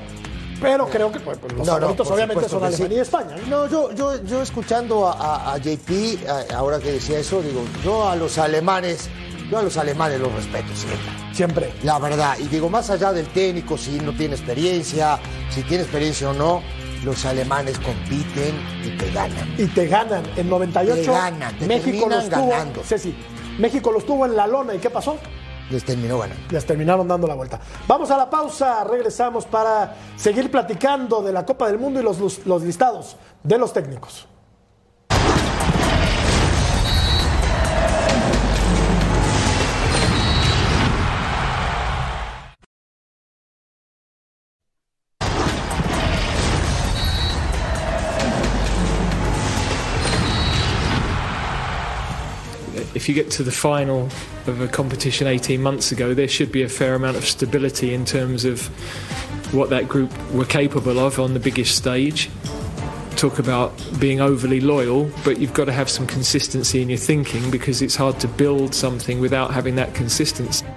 Pero 0.61 0.87
creo 0.87 1.11
que 1.11 1.19
pues, 1.19 1.37
los 1.53 1.67
No, 1.67 1.73
favoritos 1.73 2.09
obviamente 2.11 2.47
son 2.47 2.59
sí. 2.61 2.65
Alemania 2.67 2.97
y 2.97 3.01
España. 3.01 3.35
¿no? 3.49 3.65
No, 3.65 3.69
yo, 3.69 3.91
yo, 3.91 4.23
yo 4.23 4.41
escuchando 4.41 5.05
a, 5.05 5.11
a- 5.11 5.53
a 5.55 5.57
JP, 5.57 6.19
a- 6.29 6.55
ahora 6.55 6.79
que 6.79 6.93
decía 6.93 7.19
eso, 7.19 7.41
digo, 7.41 7.61
yo 7.83 8.07
a 8.07 8.15
los 8.15 8.37
alemanes, 8.37 9.09
yo 9.49 9.59
a 9.59 9.61
los 9.63 9.77
alemanes 9.77 10.19
los 10.19 10.33
respeto 10.33 10.75
siempre. 10.75 11.11
Siempre. 11.33 11.73
La 11.83 11.99
verdad, 11.99 12.37
y 12.39 12.43
digo, 12.47 12.69
más 12.69 12.89
allá 12.89 13.11
del 13.13 13.27
técnico, 13.27 13.77
si 13.77 13.99
no 13.99 14.11
tiene 14.13 14.35
experiencia, 14.35 15.19
si 15.49 15.61
tiene 15.63 15.83
experiencia 15.83 16.29
o 16.29 16.33
no, 16.33 16.61
los 17.03 17.23
alemanes 17.25 17.77
compiten 17.79 18.55
y 18.83 18.97
te 18.97 19.11
ganan. 19.11 19.53
Y 19.57 19.67
te 19.67 19.87
ganan. 19.87 20.23
En 20.35 20.49
98 20.49 21.01
Te 21.01 21.07
ganan, 21.11 21.57
te 21.59 21.67
México 21.67 22.09
los 22.09 22.29
tuvo. 22.29 22.49
ganando. 22.49 22.83
Ceci, 22.83 23.15
México 23.59 23.91
los 23.91 24.05
tuvo 24.05 24.25
en 24.25 24.35
la 24.35 24.47
lona. 24.47 24.73
¿Y 24.73 24.79
qué 24.79 24.89
pasó? 24.89 25.17
Les 25.69 25.83
terminó 25.83 26.19
ganando. 26.19 26.41
Les 26.49 26.65
terminaron 26.65 27.07
dando 27.07 27.27
la 27.27 27.35
vuelta. 27.35 27.59
Vamos 27.87 28.09
a 28.11 28.17
la 28.17 28.29
pausa, 28.29 28.83
regresamos 28.83 29.45
para 29.45 29.95
seguir 30.15 30.49
platicando 30.49 31.21
de 31.21 31.31
la 31.33 31.45
Copa 31.45 31.67
del 31.67 31.77
Mundo 31.77 31.99
y 31.99 32.03
los, 32.03 32.45
los 32.45 32.63
listados 32.63 33.17
de 33.43 33.57
los 33.57 33.73
técnicos. 33.73 34.27
If 52.95 53.07
you 53.09 53.13
get 53.13 53.29
to 53.31 53.43
the 53.43 53.51
final 53.51 54.09
of 54.47 54.61
a 54.61 54.67
competition 54.67 55.27
18 55.27 55.61
months 55.61 55.91
ago, 55.91 56.13
there 56.13 56.27
should 56.27 56.51
be 56.51 56.63
a 56.63 56.69
fair 56.69 56.95
amount 56.95 57.17
of 57.17 57.25
stability 57.25 57.93
in 57.93 58.05
terms 58.05 58.45
of 58.45 58.65
what 59.53 59.69
that 59.69 59.87
group 59.87 60.11
were 60.31 60.45
capable 60.45 60.97
of 60.97 61.19
on 61.19 61.33
the 61.33 61.39
biggest 61.39 61.75
stage. 61.75 62.29
Talk 63.17 63.37
about 63.39 63.71
being 63.99 64.21
overly 64.21 64.61
loyal, 64.61 65.11
but 65.23 65.39
you've 65.39 65.53
got 65.53 65.65
to 65.65 65.73
have 65.73 65.89
some 65.89 66.07
consistency 66.07 66.81
in 66.81 66.89
your 66.89 66.97
thinking 66.97 67.51
because 67.51 67.81
it's 67.81 67.95
hard 67.95 68.19
to 68.21 68.27
build 68.27 68.73
something 68.73 69.19
without 69.19 69.53
having 69.53 69.75
that 69.75 69.93
consistency. 69.93 70.65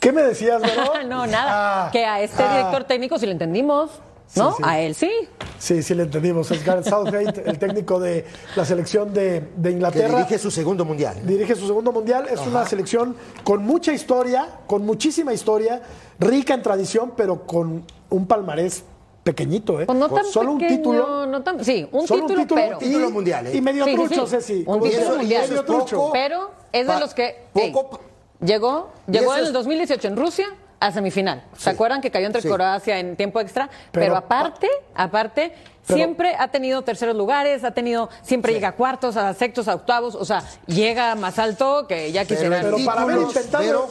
¿Qué 0.00 0.12
me 0.12 0.22
decías, 0.22 0.60
Vero? 0.60 1.02
no, 1.06 1.26
nada. 1.26 1.86
Ah, 1.86 1.90
que 1.92 2.04
a 2.04 2.22
este 2.22 2.42
ah. 2.42 2.56
director 2.56 2.84
técnico 2.84 3.18
sí 3.18 3.26
le 3.26 3.32
entendimos, 3.32 3.90
¿no? 4.36 4.50
Sí, 4.50 4.56
sí. 4.58 4.62
A 4.66 4.80
él 4.80 4.94
sí. 4.94 5.10
Sí, 5.58 5.82
sí, 5.82 5.94
le 5.94 6.04
entendimos. 6.04 6.50
Es 6.50 6.64
Gareth 6.64 6.86
Southgate, 6.88 7.42
el 7.48 7.58
técnico 7.58 8.00
de 8.00 8.24
la 8.56 8.64
selección 8.64 9.12
de, 9.12 9.40
de 9.56 9.68
Que 9.68 9.70
Inglaterra. 9.70 10.16
dirige 10.18 10.38
su 10.38 10.50
segundo 10.50 10.84
mundial. 10.84 11.16
Dirige 11.24 11.54
su 11.54 11.66
segundo 11.66 11.92
mundial. 11.92 12.26
Es 12.30 12.40
una 12.46 12.66
selección 12.66 13.14
con 13.44 13.62
mucha 13.64 13.92
historia, 13.92 14.48
con 14.66 14.84
muchísima 14.84 15.32
historia, 15.32 15.82
rica 16.18 16.54
en 16.54 16.62
tradición, 16.62 17.12
pero 17.16 17.46
con 17.46 17.84
un 18.10 18.26
palmarés 18.26 18.84
pequeñito, 19.22 19.80
¿eh? 19.80 19.86
Pues 19.86 19.96
no 19.98 20.08
tan 20.08 20.24
Solo 20.24 20.52
un 20.52 20.58
título. 20.58 21.26
no 21.26 21.42
tan- 21.44 21.64
sí, 21.64 21.86
un 21.92 22.08
solo 22.08 22.26
título, 22.26 22.46
pero. 22.56 22.78
y, 22.80 22.84
Título 22.86 23.10
mundial, 23.10 23.46
¿eh? 23.46 23.56
y 23.56 23.60
medio 23.60 23.84
Sí, 23.84 23.94
trucho, 23.94 24.26
sí. 24.26 24.30
Ceci. 24.36 24.64
Un 24.66 24.80
título 24.82 25.16
mundial. 25.16 25.18
medio 25.20 25.38
Eso 25.44 25.54
es 25.54 25.64
trucho. 25.66 25.96
poco. 25.96 26.12
Pero 26.12 26.50
es 26.72 26.86
de 26.88 26.98
los 26.98 27.14
que. 27.14 27.44
poco- 27.52 28.00
llegó 28.40 28.90
llegó 29.06 29.36
en 29.36 29.46
el 29.46 29.52
2018 29.52 30.08
en 30.08 30.16
Rusia 30.16 30.48
a 30.86 30.92
semifinal. 30.92 31.42
¿Se 31.56 31.64
Sí. 31.64 31.70
acuerdan 31.70 32.00
que 32.00 32.10
cayó 32.10 32.26
entre 32.26 32.42
Sí. 32.42 32.48
Croacia 32.48 32.98
en 32.98 33.16
tiempo 33.16 33.40
extra? 33.40 33.68
Pero, 33.90 34.06
Pero- 34.06 34.16
aparte, 34.16 34.68
aparte. 34.94 35.52
Pero- 35.86 35.96
siempre 35.96 36.36
ha 36.38 36.48
tenido 36.48 36.82
terceros 36.82 37.16
lugares, 37.16 37.64
ha 37.64 37.72
tenido, 37.72 38.08
siempre 38.22 38.52
llega 38.52 38.68
a 38.68 38.72
cuartos, 38.72 39.16
a 39.16 39.34
sextos, 39.34 39.66
a 39.66 39.74
octavos, 39.74 40.14
o 40.14 40.24
sea, 40.24 40.42
llega 40.66 41.14
más 41.16 41.38
alto 41.40 41.86
que 41.88 42.12
ya 42.12 42.22
Pero 42.24 42.28
quisiera. 42.40 42.60
Pero 42.62 42.76
para 42.84 43.02
haber 43.02 43.16
Títulos, 43.16 43.36
inventado. 43.36 43.88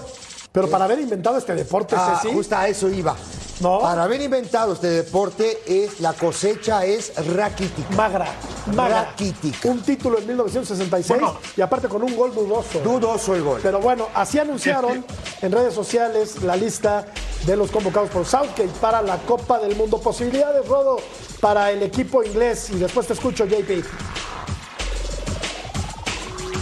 Pero- 0.52 0.70
para 0.70 0.86
haber 0.86 1.00
inventado 1.00 1.38
este 1.38 1.56
deporte, 1.56 1.96
Ah, 1.98 2.20
Ceci. 2.22 2.34
justo 2.34 2.56
a 2.56 2.68
eso 2.68 2.90
iba. 2.90 3.16
No. 3.62 3.80
Para 3.80 4.04
haber 4.04 4.20
inventado 4.22 4.74
este 4.74 4.88
deporte, 4.88 5.60
es, 5.68 6.00
la 6.00 6.14
cosecha 6.14 6.84
es 6.84 7.14
raquítica. 7.36 7.88
Magra, 7.96 8.26
magra. 8.74 9.04
Raquítica. 9.12 9.70
Un 9.70 9.82
título 9.84 10.18
en 10.18 10.26
1966 10.26 11.22
Bueno. 11.22 11.38
y 11.56 11.62
aparte 11.62 11.88
con 11.88 12.02
un 12.02 12.16
gol 12.16 12.34
dudoso. 12.34 12.80
Dudoso 12.80 13.36
el 13.36 13.44
gol. 13.44 13.60
Pero 13.62 13.80
bueno, 13.80 14.08
así 14.16 14.40
anunciaron 14.40 15.06
en 15.44 15.52
redes 15.52 15.76
sociales 15.76 16.42
la 16.42 16.56
lista 16.56 17.06
de 17.46 17.56
los 17.56 17.70
convocados 17.70 18.10
por 18.10 18.26
Southgate 18.26 18.68
para 18.82 19.04
la 19.04 19.18
Copa 19.20 19.60
del 19.60 19.76
Mundo. 19.76 20.00
Posibilidades, 20.02 20.68
Rodo, 20.68 20.98
para 21.40 21.70
el 21.72 21.84
equipo 21.84 22.24
inglés. 22.24 22.72
Y 22.72 22.78
después 22.80 23.06
te 23.06 23.14
escucho, 23.14 23.46
JP. 23.46 23.84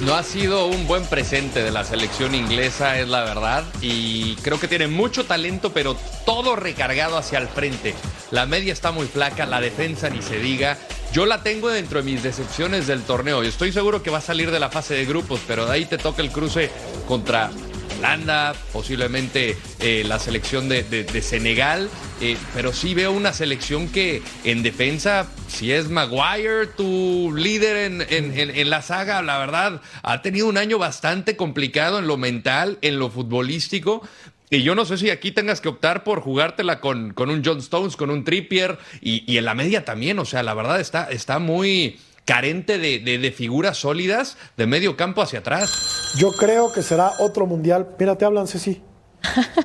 No 0.01 0.15
ha 0.15 0.23
sido 0.23 0.67
un 0.67 0.87
buen 0.87 1.05
presente 1.05 1.61
de 1.61 1.71
la 1.71 1.83
selección 1.83 2.33
inglesa, 2.33 2.97
es 2.99 3.09
la 3.09 3.21
verdad. 3.25 3.65
Y 3.81 4.35
creo 4.37 4.57
que 4.57 4.69
tiene 4.69 4.87
mucho 4.87 5.25
talento, 5.25 5.73
pero 5.73 5.97
todo 6.25 6.55
recargado 6.55 7.17
hacia 7.17 7.37
el 7.37 7.49
frente. 7.49 7.93
La 8.31 8.45
media 8.45 8.71
está 8.71 8.91
muy 8.91 9.07
flaca, 9.07 9.45
la 9.45 9.59
defensa 9.59 10.09
ni 10.09 10.21
se 10.21 10.39
diga. 10.39 10.77
Yo 11.11 11.25
la 11.25 11.43
tengo 11.43 11.69
dentro 11.69 11.99
de 11.99 12.09
mis 12.09 12.23
decepciones 12.23 12.87
del 12.87 13.01
torneo. 13.01 13.43
Y 13.43 13.47
estoy 13.47 13.73
seguro 13.73 14.01
que 14.01 14.09
va 14.09 14.19
a 14.19 14.21
salir 14.21 14.51
de 14.51 14.59
la 14.59 14.69
fase 14.69 14.93
de 14.93 15.05
grupos, 15.05 15.41
pero 15.45 15.65
de 15.65 15.73
ahí 15.73 15.85
te 15.85 15.97
toca 15.97 16.21
el 16.21 16.31
cruce 16.31 16.71
contra 17.05 17.51
Holanda, 17.99 18.55
posiblemente 18.71 19.57
eh, 19.81 20.03
la 20.07 20.19
selección 20.19 20.69
de, 20.69 21.21
Senegal, 21.21 21.89
eh, 22.21 22.37
pero 22.53 22.71
sí 22.71 22.93
veo 22.93 23.11
una 23.11 23.33
selección 23.33 23.89
que 23.89 24.23
en 24.45 24.63
defensa, 24.63 25.27
si 25.47 25.73
es 25.73 25.89
Maguire, 25.89 26.67
tu 26.77 27.33
líder 27.35 28.05
en, 28.09 28.69
la 28.69 28.81
saga, 28.81 29.21
la 29.21 29.37
verdad, 29.37 29.81
ha 30.01 30.21
tenido 30.21 30.47
un 30.47 30.57
año 30.57 30.77
bastante 30.77 31.35
complicado 31.35 31.99
en 31.99 32.07
lo 32.07 32.15
mental, 32.15 32.77
en 32.81 32.99
lo 32.99 33.09
futbolístico. 33.09 34.01
Y 34.49 34.63
yo 34.63 34.73
no 34.73 34.85
sé 34.85 34.97
si 34.97 35.09
aquí 35.11 35.31
tengas 35.31 35.61
que 35.61 35.67
optar 35.67 36.03
por 36.03 36.21
jugártela 36.21 36.79
con, 36.79 37.13
con 37.13 37.29
un 37.29 37.43
John 37.45 37.59
Stones, 37.59 37.95
con 37.95 38.09
un 38.09 38.23
Trippier 38.23 38.79
y, 39.01 39.31
y 39.31 39.37
en 39.37 39.45
la 39.45 39.53
media 39.53 39.85
también. 39.85 40.17
O 40.17 40.25
sea, 40.25 40.41
la 40.41 40.55
verdad 40.55 40.79
está, 40.79 41.03
está 41.11 41.37
muy 41.37 41.99
carente 42.29 42.77
de, 42.77 42.99
de- 42.99 43.17
de 43.17 43.31
figuras 43.31 43.77
sólidas 43.77 44.37
de 44.55 44.67
medio 44.67 44.95
campo 44.95 45.23
hacia 45.23 45.39
atrás. 45.39 46.13
Yo 46.15 46.31
creo 46.31 46.71
que 46.71 46.83
será 46.83 47.13
otro 47.17 47.47
mundial. 47.47 47.87
Mira, 47.97 48.15
te 48.19 48.23
hablan, 48.23 48.47
Ceci. 48.47 48.83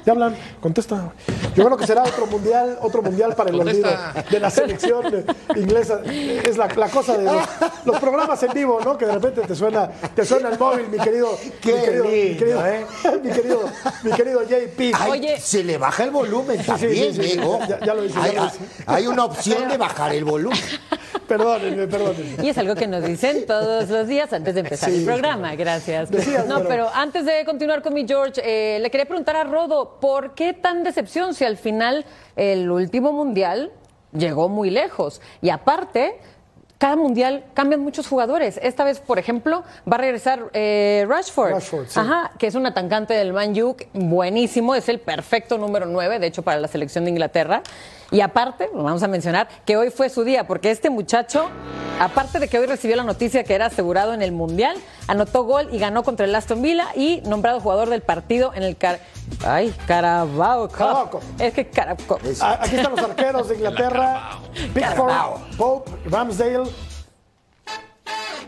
Te 0.03 0.11
hablan, 0.11 0.35
contesta. 0.63 1.13
Yo 1.55 1.65
creo 1.65 1.77
que 1.77 1.87
será 1.87 2.03
otro 2.03 2.27
mundial, 2.27 2.79
otro 2.81 3.03
mundial 3.03 3.35
para 3.35 3.51
el 3.51 3.61
olvido 3.61 3.89
de 4.31 4.41
la 4.41 4.51
selección 4.51 5.25
inglesa. 5.57 6.01
Es 6.05 6.57
la, 6.57 6.67
la 6.75 6.89
cosa 6.89 7.17
de 7.17 7.25
los, 7.25 7.43
los 7.85 7.99
programas 7.99 8.43
en 8.43 8.53
vivo, 8.53 8.81
¿no? 8.85 8.97
Que 8.99 9.07
de 9.07 9.13
repente 9.13 9.43
te 9.43 9.55
suena, 9.55 9.89
te 10.15 10.25
suena 10.25 10.49
el 10.51 10.59
móvil, 10.59 10.89
mi 10.89 10.99
querido, 10.99 11.29
Qué 11.61 11.73
mi 11.75 11.81
querido, 11.83 12.05
mi 12.05 12.11
lindo, 12.11 12.39
querido, 12.39 12.67
¿eh? 12.67 12.87
mi 13.23 13.31
querido, 13.31 13.61
mi 14.03 14.11
querido 14.13 14.43
JP. 14.43 14.81
Ay, 14.99 15.11
Oye. 15.11 15.41
se 15.41 15.63
le 15.65 15.79
baja 15.79 16.05
el 16.05 16.11
volumen 16.11 16.59
sí, 16.61 16.67
también, 16.67 17.15
sí, 17.15 17.23
sí, 17.23 17.39
¿eh? 17.39 17.59
ya- 17.69 17.81
ya 17.81 17.95
lo 17.95 18.05
hice, 18.05 18.15
ya 18.15 18.23
hay, 18.25 18.37
lo 18.37 18.47
hice. 18.47 18.59
hay 18.87 19.07
una 19.07 19.25
opción 19.25 19.69
de 19.69 19.77
bajar 19.77 20.13
el 20.15 20.25
volumen. 20.25 20.59
Perdónenme, 21.29 21.87
perdónenme. 21.87 22.45
Y 22.45 22.49
es 22.51 22.59
algo 22.59 22.75
que 22.75 22.87
nos 22.87 23.03
dicen 23.05 23.47
todos 23.47 23.89
los 23.89 24.07
días 24.07 24.33
antes 24.33 24.55
de 24.55 24.61
empezar 24.61 24.91
Sí, 24.91 24.97
el 24.99 25.05
programa. 25.05 25.55
Gracias. 25.55 26.11
Decías, 26.11 26.47
no, 26.47 26.57
pero- 26.57 26.69
pero 26.69 26.91
antes 26.93 27.25
de 27.25 27.45
continuar 27.45 27.83
con 27.83 27.95
mi 27.95 28.07
George, 28.07 28.41
eh, 28.45 28.79
le 28.81 28.91
quería 28.91 29.07
preguntar 29.07 29.37
a 29.37 29.45
Rodo, 29.45 29.99
¿por 30.01 30.35
qué 30.35 30.53
tan 30.53 30.83
decepción 30.85 31.35
si 31.45 31.47
al 31.47 31.57
final 31.59 32.07
el 32.37 32.71
último 32.71 33.13
mundial 33.13 33.71
llegó 34.13 34.49
muy 34.49 34.71
lejos? 34.71 35.21
Y 35.43 35.51
aparte, 35.51 36.19
cada 36.79 36.97
mundial 36.97 37.45
cambian 37.53 37.81
muchos 37.81 38.09
jugadores. 38.09 38.59
Esta 38.63 38.85
vez, 38.85 39.01
por 39.01 39.19
ejemplo, 39.19 39.63
va 39.91 39.97
a 39.97 39.99
regresar 39.99 40.51
eh, 40.55 41.05
Rashford. 41.07 41.53
Rashford, 41.53 41.89
sí. 41.89 42.01
Ajá, 42.01 42.33
que 42.39 42.47
es 42.47 42.55
un 42.55 42.67
atacante 42.67 43.13
del 43.13 43.35
Man 43.35 43.53
U, 43.63 43.77
buenísimo, 43.93 44.75
es 44.75 44.89
el 44.89 45.01
perfecto 45.01 45.59
número 45.59 45.85
9, 45.87 46.19
de 46.19 46.27
hecho, 46.27 46.43
para 46.43 46.59
la 46.59 46.69
selección 46.69 47.05
de 47.05 47.11
Inglaterra. 47.11 47.63
Y 48.15 48.21
aparte, 48.21 48.71
lo 48.73 48.85
vamos 48.85 49.03
a 49.03 49.09
mencionar, 49.09 49.49
que 49.67 49.77
hoy 49.77 49.91
fue 49.91 50.09
su 50.09 50.23
día, 50.23 50.47
porque 50.47 50.71
este 50.71 50.89
muchacho, 50.89 51.49
aparte 51.99 52.39
de 52.39 52.47
que 52.47 52.61
hoy 52.61 52.67
recibió 52.67 52.95
la 52.95 53.03
noticia 53.03 53.43
que 53.43 53.57
era 53.57 53.67
asegurado 53.67 54.15
en 54.15 54.23
el 54.23 54.31
Mundial, 54.31 54.77
anotó 55.09 55.43
gol 55.43 55.69
y 55.73 55.81
ganó 55.81 56.05
contra 56.05 56.25
el 56.25 56.33
Aston 56.33 56.63
Villa 56.63 56.87
y 56.95 57.23
nombrado 57.23 57.59
jugador 57.59 57.91
del 57.91 58.03
partido 58.03 58.53
en 58.55 58.63
el 58.63 58.77
Car 58.77 59.01
Ay, 59.45 59.75
Carabao 59.89 60.69
Cup. 60.69 61.23
Es 61.41 61.55
que 61.55 61.69
Carabao 61.69 62.07
Cup. 62.07 62.21
Ah, 62.41 62.61
Aquí 62.63 62.77
están 62.77 62.93
los 62.95 63.05
arqueros 63.05 63.49
de 63.49 63.57
Inglaterra. 63.57 64.39
Pickford, 64.73 65.57
Pope, 65.57 65.91
Ramsdale. 66.09 66.71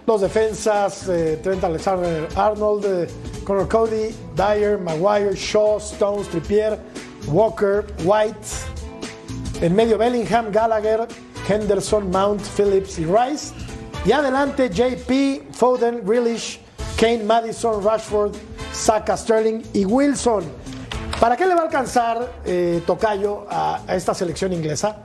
Los 0.06 0.20
defensas, 0.20 1.08
eh, 1.08 1.40
Trent 1.42 1.64
Alexander-Arnold, 1.64 2.84
eh, 2.84 3.08
Conor 3.42 3.68
Cody, 3.68 4.14
Dyer, 4.36 4.78
Maguire, 4.78 5.34
Shaw, 5.34 5.78
Stones, 5.78 6.28
Trippier, 6.28 6.78
Walker, 7.26 7.84
White. 8.04 8.75
En 9.62 9.74
medio 9.74 9.96
Bellingham, 9.96 10.52
Gallagher, 10.52 11.08
Henderson, 11.48 12.10
Mount, 12.10 12.42
Phillips 12.42 12.98
y 12.98 13.06
Rice. 13.06 13.54
Y 14.04 14.12
adelante 14.12 14.68
JP, 14.68 15.52
Foden, 15.52 16.04
Grealish, 16.04 16.60
Kane, 16.98 17.24
Madison, 17.24 17.82
Rashford, 17.82 18.36
Saka, 18.72 19.16
Sterling 19.16 19.62
y 19.72 19.86
Wilson. 19.86 20.44
¿Para 21.18 21.36
qué 21.36 21.46
le 21.46 21.54
va 21.54 21.62
a 21.62 21.64
alcanzar 21.64 22.40
eh, 22.44 22.82
Tocayo 22.86 23.46
a, 23.50 23.82
esta 23.88 24.12
selección 24.14 24.52
inglesa? 24.52 25.02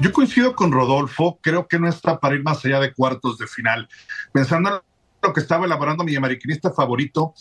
Yo 0.00 0.12
coincido 0.12 0.54
con 0.54 0.70
Rodolfo, 0.70 1.38
creo 1.40 1.66
que 1.66 1.78
no 1.78 1.88
está 1.88 2.20
para 2.20 2.34
ir 2.34 2.42
más 2.42 2.62
allá 2.64 2.78
de 2.78 2.92
cuartos 2.92 3.38
de 3.38 3.46
final. 3.46 3.88
Pensando 4.32 4.68
en 4.68 4.80
lo 5.22 5.32
que 5.32 5.40
estaba 5.40 5.64
elaborando 5.64 6.04
mi 6.04 6.14
americanista 6.14 6.70
favorito. 6.70 7.34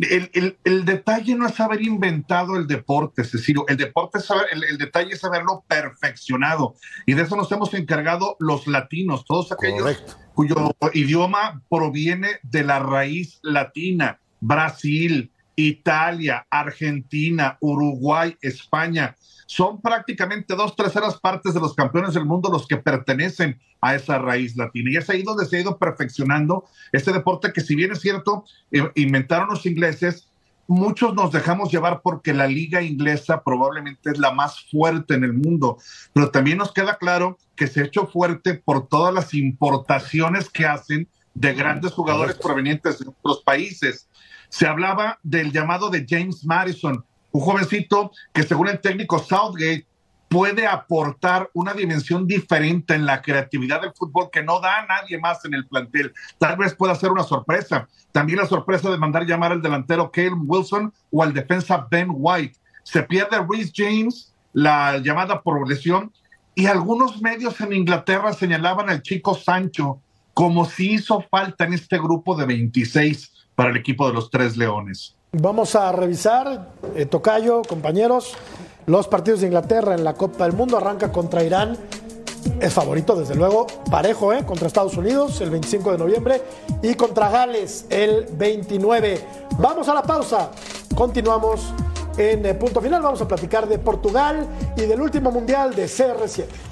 El, 0.00 0.30
el, 0.32 0.58
el, 0.64 0.84
detalle 0.84 1.34
no 1.34 1.46
es 1.46 1.58
haber 1.60 1.82
inventado 1.82 2.56
el 2.56 2.66
deporte, 2.66 3.24
Cecilio. 3.24 3.64
El 3.68 3.76
deporte 3.76 4.18
es 4.18 4.24
saber, 4.24 4.46
el, 4.52 4.64
el, 4.64 4.78
detalle 4.78 5.12
es 5.12 5.24
haberlo 5.24 5.64
perfeccionado. 5.66 6.74
Y 7.06 7.14
de 7.14 7.22
eso 7.22 7.36
nos 7.36 7.50
hemos 7.52 7.74
encargado 7.74 8.36
los 8.38 8.66
latinos, 8.66 9.24
todos 9.24 9.52
aquellos 9.52 9.82
Correcto. 9.82 10.16
cuyo 10.34 10.56
idioma 10.94 11.62
proviene 11.68 12.38
de 12.42 12.64
la 12.64 12.78
raíz 12.78 13.38
latina. 13.42 14.20
Brasil, 14.40 15.30
Italia, 15.68 16.46
Argentina, 16.50 17.56
Uruguay, 17.60 18.36
España. 18.40 19.16
Son 19.46 19.80
prácticamente 19.80 20.54
dos 20.54 20.76
terceras 20.76 21.18
partes 21.18 21.54
de 21.54 21.60
los 21.60 21.74
campeones 21.74 22.14
del 22.14 22.24
mundo 22.24 22.50
los 22.50 22.66
que 22.66 22.76
pertenecen 22.76 23.60
a 23.80 23.94
esa 23.94 24.18
raíz 24.18 24.56
latina. 24.56 24.90
Y 24.90 24.96
es 24.96 25.10
ahí 25.10 25.22
donde 25.22 25.46
se 25.46 25.56
ha 25.56 25.60
ido 25.60 25.78
perfeccionando 25.78 26.64
este 26.92 27.12
deporte 27.12 27.52
que 27.52 27.60
si 27.60 27.74
bien 27.74 27.92
es 27.92 28.00
cierto, 28.00 28.44
eh, 28.70 28.90
inventaron 28.94 29.48
los 29.48 29.66
ingleses, 29.66 30.28
muchos 30.70 31.14
nos 31.14 31.32
dejamos 31.32 31.72
llevar 31.72 32.00
porque 32.00 32.32
la 32.32 32.46
liga 32.46 32.80
inglesa 32.80 33.42
probablemente 33.42 34.10
es 34.10 34.18
la 34.18 34.30
más 34.30 34.68
fuerte 34.70 35.14
en 35.14 35.24
el 35.24 35.32
mundo, 35.32 35.78
pero 36.12 36.30
también 36.30 36.58
nos 36.58 36.72
queda 36.72 36.96
claro 36.96 37.38
que 37.56 37.66
se 37.66 37.80
ha 37.80 37.86
hecho 37.86 38.06
fuerte 38.06 38.54
por 38.54 38.86
todas 38.86 39.12
las 39.12 39.34
importaciones 39.34 40.48
que 40.48 40.66
hacen 40.66 41.08
de 41.34 41.54
grandes 41.54 41.92
jugadores 41.92 42.36
provenientes 42.36 43.00
de 43.00 43.08
otros 43.08 43.42
países. 43.42 44.08
Se 44.50 44.66
hablaba 44.66 45.18
del 45.22 45.52
llamado 45.52 45.88
de 45.88 46.04
James 46.08 46.44
Madison, 46.44 47.04
un 47.32 47.40
jovencito 47.40 48.10
que 48.32 48.42
según 48.42 48.68
el 48.68 48.80
técnico 48.80 49.18
Southgate 49.18 49.86
puede 50.28 50.66
aportar 50.66 51.50
una 51.54 51.72
dimensión 51.72 52.26
diferente 52.26 52.94
en 52.94 53.04
la 53.04 53.20
creatividad 53.20 53.80
del 53.80 53.92
fútbol 53.92 54.28
que 54.30 54.42
no 54.42 54.60
da 54.60 54.78
a 54.78 54.86
nadie 54.86 55.18
más 55.18 55.44
en 55.44 55.54
el 55.54 55.66
plantel. 55.66 56.12
Tal 56.38 56.56
vez 56.56 56.74
pueda 56.74 56.94
ser 56.94 57.10
una 57.10 57.24
sorpresa. 57.24 57.88
También 58.12 58.38
la 58.38 58.46
sorpresa 58.46 58.90
de 58.90 58.98
mandar 58.98 59.26
llamar 59.26 59.52
al 59.52 59.62
delantero 59.62 60.10
Kale 60.12 60.34
Wilson 60.34 60.92
o 61.10 61.22
al 61.22 61.32
defensa 61.32 61.86
Ben 61.90 62.08
White. 62.12 62.56
Se 62.84 63.02
pierde 63.02 63.44
Reese 63.48 63.72
James, 63.74 64.32
la 64.52 64.98
llamada 64.98 65.42
por 65.42 65.68
lesión, 65.68 66.12
y 66.54 66.66
algunos 66.66 67.20
medios 67.20 67.60
en 67.60 67.72
Inglaterra 67.72 68.32
señalaban 68.32 68.88
al 68.88 69.02
chico 69.02 69.34
Sancho 69.34 70.00
como 70.32 70.64
si 70.64 70.92
hizo 70.92 71.22
falta 71.28 71.64
en 71.64 71.72
este 71.72 71.98
grupo 71.98 72.36
de 72.36 72.46
26 72.46 73.32
para 73.54 73.70
el 73.70 73.76
equipo 73.76 74.06
de 74.06 74.14
los 74.14 74.30
Tres 74.30 74.56
Leones. 74.56 75.16
Vamos 75.32 75.76
a 75.76 75.92
revisar, 75.92 76.70
eh, 76.96 77.06
Tocayo, 77.06 77.62
compañeros, 77.62 78.34
los 78.86 79.06
partidos 79.06 79.40
de 79.40 79.46
Inglaterra 79.46 79.94
en 79.94 80.02
la 80.02 80.14
Copa 80.14 80.44
del 80.44 80.54
Mundo. 80.54 80.76
Arranca 80.76 81.12
contra 81.12 81.44
Irán. 81.44 81.76
Es 82.60 82.72
favorito, 82.72 83.14
desde 83.14 83.34
luego, 83.34 83.66
parejo, 83.90 84.32
¿eh? 84.32 84.44
Contra 84.44 84.66
Estados 84.66 84.96
Unidos 84.96 85.40
el 85.40 85.50
25 85.50 85.92
de 85.92 85.98
noviembre 85.98 86.42
y 86.82 86.94
contra 86.94 87.30
Gales 87.30 87.86
el 87.90 88.26
29. 88.32 89.20
Vamos 89.58 89.88
a 89.88 89.94
la 89.94 90.02
pausa. 90.02 90.50
Continuamos 90.94 91.72
en 92.16 92.44
eh, 92.44 92.54
punto 92.54 92.80
final. 92.80 93.02
Vamos 93.02 93.20
a 93.20 93.28
platicar 93.28 93.68
de 93.68 93.78
Portugal 93.78 94.46
y 94.76 94.82
del 94.82 95.00
último 95.00 95.30
mundial 95.30 95.74
de 95.74 95.84
CR7. 95.84 96.69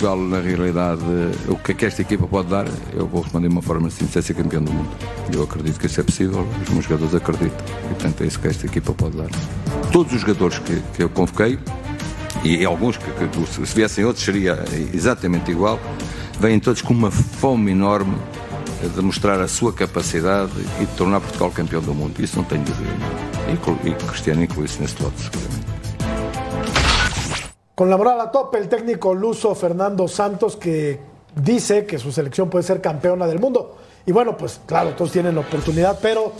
Portugal, 0.00 0.16
na 0.16 0.40
realidade, 0.40 1.02
o 1.46 1.56
que 1.56 1.72
é 1.72 1.74
que 1.74 1.84
esta 1.84 2.00
equipa 2.00 2.26
pode 2.26 2.48
dar, 2.48 2.66
eu 2.94 3.06
vou 3.06 3.20
responder 3.20 3.48
de 3.48 3.52
uma 3.52 3.60
forma 3.60 3.90
simples, 3.90 4.16
é 4.16 4.22
ser 4.22 4.32
campeão 4.32 4.62
do 4.62 4.72
mundo. 4.72 4.88
Eu 5.30 5.42
acredito 5.42 5.78
que 5.78 5.84
isso 5.84 6.00
é 6.00 6.02
possível, 6.02 6.48
os 6.62 6.70
meus 6.70 6.84
jogadores 6.86 7.14
acreditam. 7.14 7.66
E, 7.84 7.88
portanto, 7.88 8.22
é 8.22 8.26
isso 8.26 8.40
que 8.40 8.48
esta 8.48 8.64
equipa 8.64 8.94
pode 8.94 9.18
dar. 9.18 9.28
Todos 9.92 10.14
os 10.14 10.22
jogadores 10.22 10.58
que, 10.58 10.80
que 10.96 11.02
eu 11.02 11.10
convoquei, 11.10 11.58
e 12.42 12.64
alguns 12.64 12.96
que, 12.96 13.04
que 13.04 13.66
se 13.66 13.74
viessem 13.74 14.02
outros 14.06 14.24
seria 14.24 14.64
exatamente 14.94 15.50
igual, 15.50 15.78
vêm 16.38 16.58
todos 16.58 16.80
com 16.80 16.94
uma 16.94 17.10
fome 17.10 17.72
enorme 17.72 18.16
de 18.94 19.02
mostrar 19.02 19.38
a 19.38 19.48
sua 19.48 19.70
capacidade 19.70 20.52
e 20.80 20.86
de 20.86 20.92
tornar 20.96 21.20
Portugal 21.20 21.50
campeão 21.50 21.82
do 21.82 21.94
mundo. 21.94 22.18
Isso 22.22 22.38
não 22.38 22.44
tenho 22.44 22.64
dúvida. 22.64 22.90
E, 23.84 23.90
e 23.90 23.94
Cristiano 24.06 24.42
inclui-se 24.42 24.80
nesse 24.80 25.02
lote, 25.02 25.20
seguramente. 25.20 25.59
Con 27.80 27.88
la 27.88 27.96
moral 27.96 28.20
a 28.20 28.30
tope, 28.30 28.58
el 28.58 28.68
técnico 28.68 29.14
luso 29.14 29.54
Fernando 29.54 30.06
Santos 30.06 30.54
que 30.54 31.00
dice 31.34 31.86
que 31.86 31.98
su 31.98 32.12
selección 32.12 32.50
puede 32.50 32.62
ser 32.62 32.82
campeona 32.82 33.26
del 33.26 33.38
mundo. 33.38 33.78
Y 34.04 34.12
bueno, 34.12 34.36
pues 34.36 34.60
claro, 34.66 34.90
todos 34.90 35.12
tienen 35.12 35.34
la 35.34 35.40
oportunidad, 35.40 35.98
pero 36.02 36.30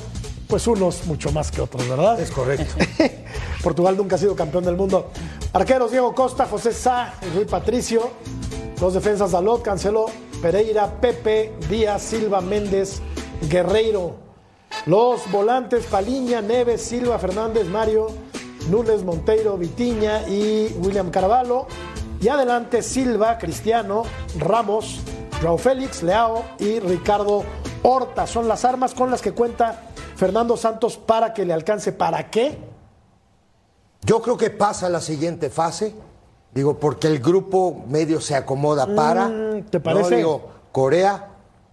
pues 0.46 0.66
unos 0.66 1.06
mucho 1.06 1.32
más 1.32 1.50
que 1.50 1.62
otros, 1.62 1.88
¿verdad? 1.88 2.20
Es 2.20 2.30
correcto. 2.30 2.74
Portugal 3.62 3.96
nunca 3.96 4.16
ha 4.16 4.18
sido 4.18 4.36
campeón 4.36 4.64
del 4.64 4.76
mundo. 4.76 5.08
Arqueros 5.54 5.90
Diego 5.90 6.14
Costa, 6.14 6.44
José 6.44 6.74
Sá 6.74 7.14
y 7.22 7.34
Rui 7.34 7.46
Patricio. 7.46 8.10
Los 8.78 8.92
defensas 8.92 9.30
Dalot, 9.30 9.62
Cancelo, 9.62 10.10
Pereira, 10.42 11.00
Pepe, 11.00 11.54
Díaz, 11.70 12.02
Silva, 12.02 12.42
Méndez, 12.42 13.00
Guerreiro. 13.48 14.16
Los 14.84 15.22
volantes 15.30 15.86
Paliña, 15.86 16.42
Neves, 16.42 16.82
Silva, 16.82 17.18
Fernández, 17.18 17.64
Mario. 17.66 18.29
Nunes, 18.68 19.04
Monteiro, 19.04 19.56
Vitiña 19.56 20.28
y 20.28 20.76
William 20.82 21.10
Carvalho. 21.10 21.66
Y 22.20 22.28
adelante 22.28 22.82
Silva, 22.82 23.38
Cristiano, 23.38 24.02
Ramos, 24.38 25.00
Joao 25.40 25.56
Félix, 25.56 26.02
Leao 26.02 26.44
y 26.58 26.78
Ricardo 26.80 27.44
Horta. 27.82 28.26
Son 28.26 28.46
las 28.46 28.64
armas 28.64 28.92
con 28.94 29.10
las 29.10 29.22
que 29.22 29.32
cuenta 29.32 29.88
Fernando 30.16 30.56
Santos 30.56 30.98
para 30.98 31.32
que 31.32 31.46
le 31.46 31.54
alcance. 31.54 31.92
¿Para 31.92 32.30
qué? 32.30 32.58
Yo 34.02 34.20
creo 34.20 34.36
que 34.36 34.50
pasa 34.50 34.86
a 34.86 34.90
la 34.90 35.00
siguiente 35.00 35.48
fase. 35.48 35.94
Digo, 36.52 36.78
porque 36.78 37.06
el 37.06 37.20
grupo 37.20 37.84
medio 37.88 38.20
se 38.20 38.34
acomoda 38.34 38.86
para. 38.94 39.28
Mm, 39.28 39.62
¿Te 39.70 39.80
parece? 39.80 40.10
No, 40.10 40.16
digo, 40.16 40.50
Corea. 40.72 41.28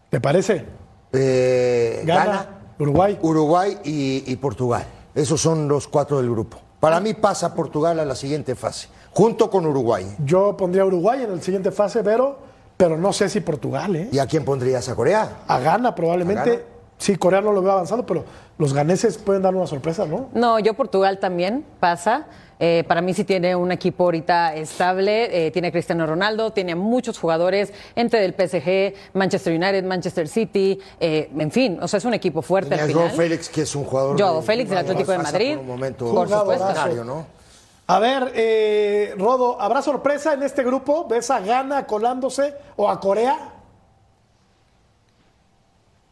¿Te 0.10 0.22
parece? 0.22 0.66
Eh, 1.12 2.04
Gana, 2.06 2.26
Ghana, 2.26 2.50
Uruguay. 2.80 3.20
Uruguay 3.22 3.78
y, 3.84 4.24
y 4.32 4.36
Portugal. 4.38 4.86
Esos 5.16 5.42
son 5.42 5.68
los 5.68 5.88
cuatro 5.88 6.18
del 6.18 6.30
grupo. 6.30 6.58
Para 6.80 7.00
mí 7.00 7.14
pasa 7.14 7.56
Portugal 7.56 8.00
a 8.00 8.06
la 8.06 8.16
siguiente 8.16 8.54
fase, 8.54 8.88
junto 9.12 9.50
con 9.50 9.66
Uruguay. 9.66 10.16
Yo 10.24 10.56
pondría 10.56 10.84
a 10.84 10.86
Uruguay 10.86 11.24
en 11.24 11.36
la 11.36 11.42
siguiente 11.42 11.72
fase, 11.72 12.04
pero, 12.04 12.38
pero 12.78 12.98
no 12.98 13.14
sé 13.14 13.30
si 13.30 13.40
Portugal, 13.42 13.96
¿eh? 13.96 14.10
¿Y 14.12 14.20
a 14.20 14.28
quién 14.28 14.46
pondrías? 14.46 14.88
¿A 14.88 14.96
Corea? 14.96 15.38
A 15.48 15.60
Ghana 15.60 15.96
probablemente. 15.96 16.42
¿A 16.42 16.54
Ghana? 16.54 16.64
Sí, 17.00 17.16
Corea 17.16 17.42
no 17.42 17.52
lo 17.52 17.62
veo 17.62 17.72
avanzando, 17.72 18.06
pero 18.06 18.26
los 18.58 18.74
ganeses 18.74 19.18
pueden 19.18 19.42
dar 19.42 19.56
una 19.56 19.68
sorpresa, 19.68 20.06
¿no? 20.06 20.30
No, 20.34 20.60
yo 20.60 20.74
Portugal 20.74 21.20
también 21.20 21.66
pasa. 21.80 22.26
Eh, 22.60 22.84
para 22.88 23.02
mí 23.02 23.14
sí 23.14 23.24
tiene 23.24 23.56
un 23.56 23.72
equipo 23.72 24.06
ahorita 24.06 24.56
estable, 24.56 25.48
eh, 25.48 25.52
tiene 25.52 25.68
a 25.68 25.72
Cristiano 25.72 26.08
Ronaldo, 26.08 26.52
tiene 26.52 26.72
a 26.72 26.76
muchos 26.76 27.20
jugadores 27.20 27.72
entre 27.96 28.26
el 28.26 28.34
PSG, 28.34 28.94
Manchester 29.14 29.54
United, 29.54 29.84
Manchester 29.84 30.28
City, 30.28 30.80
eh, 31.00 31.30
en 31.38 31.52
fin, 31.52 31.78
o 31.82 31.88
sea, 31.88 32.00
es 32.00 32.06
un 32.06 32.14
equipo 32.16 32.42
fuerte 32.42 32.74
al 32.76 32.88
final. 32.88 33.12
Félix, 33.12 33.50
que 33.50 33.62
es 33.62 33.76
un 33.76 33.84
jugador. 33.84 34.20
Joao 34.20 34.38
de- 34.42 34.46
Félix 34.48 34.70
del 34.70 34.80
Atlético 34.80 35.12
de 35.12 35.18
Madrid, 35.20 35.52
por 35.54 35.62
un 35.62 35.68
momento 35.68 36.06
por 36.14 36.28
supuesto. 36.30 36.66
A 37.90 38.00
ver, 38.00 38.32
eh, 38.36 39.14
Rodo, 39.18 39.62
¿habrá 39.62 39.82
sorpresa 39.82 40.34
en 40.34 40.44
este 40.44 40.64
grupo? 40.64 41.08
¿Ves 41.08 41.30
a 41.32 41.40
Ghana 41.40 41.86
colándose 41.86 42.54
o 42.76 42.90
a 42.90 43.00
Corea? 43.00 43.54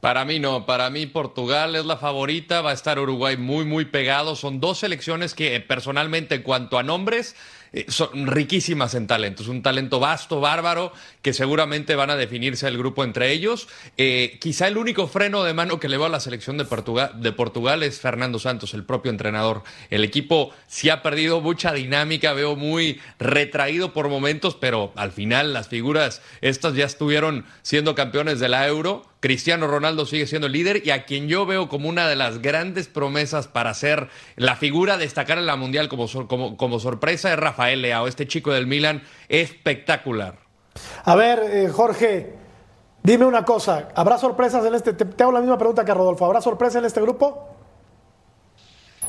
Para 0.06 0.24
mí 0.24 0.40
no, 0.40 0.68
para 0.68 0.92
mí 0.92 1.08
Portugal 1.08 1.76
es 1.76 1.84
la 1.84 1.98
favorita, 1.98 2.62
va 2.62 2.70
a 2.70 2.74
estar 2.76 3.00
Uruguay 3.00 3.38
muy, 3.38 3.66
muy 3.66 3.86
pegado. 3.86 4.36
Son 4.36 4.60
dos 4.60 4.78
selecciones 4.78 5.34
que 5.34 5.56
eh, 5.56 5.62
personalmente 5.62 6.36
en 6.36 6.44
cuanto 6.44 6.78
a 6.78 6.84
nombres 6.84 7.36
eh, 7.74 7.86
son 7.88 8.28
riquísimas 8.28 8.96
en 8.96 9.08
talento. 9.08 9.44
Es 9.44 9.50
un 9.50 9.62
talento 9.62 10.00
vasto, 10.00 10.40
bárbaro, 10.40 10.94
que 11.22 11.34
seguramente 11.34 11.96
van 11.96 12.10
a 12.10 12.16
definirse 12.16 12.68
el 12.68 12.78
grupo 12.78 13.04
entre 13.04 13.32
ellos. 13.32 13.68
Eh, 13.98 14.38
quizá 14.40 14.68
el 14.68 14.78
único 14.78 15.08
freno 15.08 15.44
de 15.44 15.54
mano 15.54 15.80
que 15.80 15.90
le 15.90 15.98
veo 15.98 16.06
a 16.06 16.10
la 16.10 16.20
selección 16.20 16.58
de 16.58 16.66
Portugal, 16.66 17.12
de 17.16 17.32
Portugal 17.32 17.84
es 17.84 18.00
Fernando 18.00 18.40
Santos, 18.40 18.74
el 18.74 18.86
propio 18.86 19.12
entrenador. 19.12 19.64
El 19.90 20.04
equipo 20.04 20.52
sí 20.68 20.90
ha 20.90 21.02
perdido 21.02 21.42
mucha 21.42 21.74
dinámica, 21.74 22.34
veo 22.34 22.56
muy 22.56 23.00
retraído 23.20 23.94
por 23.94 24.10
momentos, 24.10 24.56
pero 24.56 24.94
al 24.96 25.12
final 25.12 25.54
las 25.54 25.68
figuras 25.68 26.22
estas 26.42 26.76
ya 26.76 26.86
estuvieron 26.86 27.46
siendo 27.62 27.96
campeones 27.96 28.40
de 28.40 28.50
la 28.50 28.68
Euro. 28.68 29.06
Cristiano 29.20 29.66
Ronaldo 29.66 30.06
sigue 30.06 30.28
siendo 30.28 30.46
el 30.46 30.54
líder 30.54 30.84
y 30.86 30.92
a 30.92 31.06
quien 31.06 31.28
yo 31.28 31.48
veo 31.48 31.68
como 31.68 31.90
una 31.90 32.08
de 32.08 32.16
las 32.16 32.44
grandes 32.44 32.88
promesas 32.88 33.48
para 33.48 33.74
ser 33.74 34.10
la 34.36 34.56
figura 34.56 34.98
destacar 34.98 35.40
en 35.40 35.48
la 35.48 35.56
Mundial 35.56 35.90
como, 35.90 36.08
como, 36.28 36.58
como 36.58 36.80
sorpresa 36.80 37.34
es 37.34 37.40
Rafael 37.40 37.65
Leao, 37.74 38.08
este 38.08 38.28
chico 38.28 38.52
del 38.52 38.68
Milan, 38.68 39.02
espectacular. 39.30 40.38
A 41.06 41.16
ver, 41.16 41.40
eh, 41.40 41.70
Jorge, 41.70 42.36
dime 43.04 43.26
una 43.26 43.44
cosa. 43.44 43.90
¿Habrá 43.96 44.18
sorpresas 44.18 44.66
en 44.66 44.76
este? 44.76 44.94
Te, 44.94 45.06
te 45.06 45.24
hago 45.24 45.32
la 45.32 45.40
misma 45.40 45.58
pregunta 45.58 45.86
que 45.86 45.94
Rodolfo. 45.94 46.26
¿Habrá 46.26 46.42
sorpresa 46.42 46.80
en 46.80 46.86
este 46.86 47.02
grupo? 47.02 47.56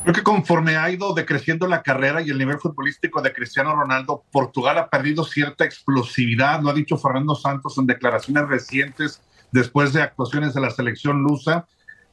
Creo 0.03 0.15
que 0.15 0.23
conforme 0.23 0.77
ha 0.77 0.89
ido 0.89 1.13
decreciendo 1.13 1.67
la 1.67 1.83
carrera 1.83 2.21
y 2.21 2.29
el 2.29 2.37
nivel 2.37 2.59
futbolístico 2.59 3.21
de 3.21 3.33
Cristiano 3.33 3.75
Ronaldo, 3.75 4.23
Portugal 4.31 4.77
ha 4.77 4.89
perdido 4.89 5.25
cierta 5.25 5.65
explosividad, 5.65 6.61
lo 6.61 6.69
ha 6.69 6.73
dicho 6.73 6.97
Fernando 6.97 7.35
Santos 7.35 7.77
en 7.77 7.87
declaraciones 7.87 8.47
recientes 8.47 9.21
después 9.51 9.91
de 9.93 10.01
actuaciones 10.01 10.53
de 10.53 10.61
la 10.61 10.69
selección 10.69 11.23
lusa, 11.23 11.67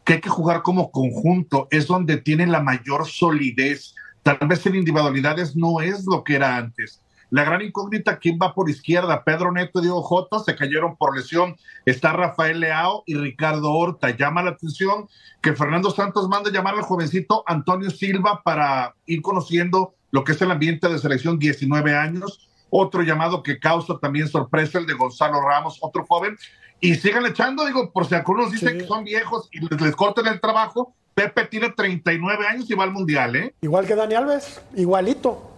que 0.05 0.15
hay 0.15 0.21
que 0.21 0.29
jugar 0.29 0.63
como 0.63 0.91
conjunto, 0.91 1.69
es 1.71 1.87
donde 1.87 2.17
tiene 2.17 2.47
la 2.47 2.61
mayor 2.61 3.07
solidez. 3.07 3.95
Tal 4.25 4.39
vez 4.49 4.65
en 4.65 4.75
individualidades 4.75 5.55
no 5.55 5.83
es 5.83 6.07
lo 6.07 6.25
que 6.25 6.37
era 6.37 6.57
antes. 6.57 7.03
La 7.29 7.45
gran 7.45 7.61
incógnita, 7.61 8.19
¿quién 8.19 8.39
va 8.41 8.55
por 8.55 8.71
izquierda? 8.71 9.23
Pedro 9.23 9.53
Neto 9.53 9.81
y 9.81 9.83
Diego 9.83 10.03
Jota 10.03 10.39
se 10.39 10.57
cayeron 10.57 10.97
por 10.97 11.15
lesión. 11.15 11.57
Está 11.85 12.15
Rafael 12.15 12.61
Leao 12.61 13.03
y 13.07 13.17
Ricardo 13.17 13.71
Horta. 13.71 14.11
Llama 14.11 14.43
la 14.43 14.53
atención 14.53 15.09
que 15.43 15.53
Fernando 15.53 15.91
Santos 15.91 16.29
manda 16.29 16.51
llamar 16.51 16.75
al 16.75 16.83
jovencito 16.83 17.45
Antonio 17.47 17.91
Silva 17.91 18.41
para 18.43 18.95
ir 19.05 19.21
conociendo 19.21 19.95
lo 20.11 20.25
que 20.25 20.33
es 20.33 20.41
el 20.41 20.51
ambiente 20.51 20.89
de 20.89 20.99
selección 20.99 21.39
19 21.39 21.95
años. 21.95 22.49
Otro 22.71 23.03
llamado 23.03 23.43
que 23.43 23.59
causa 23.59 23.99
también 23.99 24.29
sorpresa, 24.29 24.79
el 24.79 24.87
de 24.87 24.95
Gonzalo 24.95 25.41
Ramos, 25.41 25.79
otro 25.83 26.07
joven. 26.07 26.39
Y 26.81 26.95
sigan 26.95 27.27
echando, 27.27 27.67
digo, 27.67 27.93
por 27.93 28.07
si 28.07 28.15
algunos 28.15 28.53
dicen 28.53 28.79
que 28.79 28.87
son 28.87 29.05
viejos 29.05 29.49
y 29.53 29.61
les, 29.61 29.81
les 29.81 29.97
cortan 29.97 30.27
el 30.29 30.41
trabajo. 30.41 30.95
Pepe 31.15 31.45
tiene 31.47 31.71
39 31.71 32.47
años 32.47 32.69
y 32.71 32.75
va 32.75 32.85
al 32.85 32.91
mundial, 32.93 33.37
¿eh? 33.37 33.55
Igual 33.61 33.87
que 33.87 33.95
Dani 33.95 34.15
Alves, 34.15 34.61
igualito. 34.75 35.51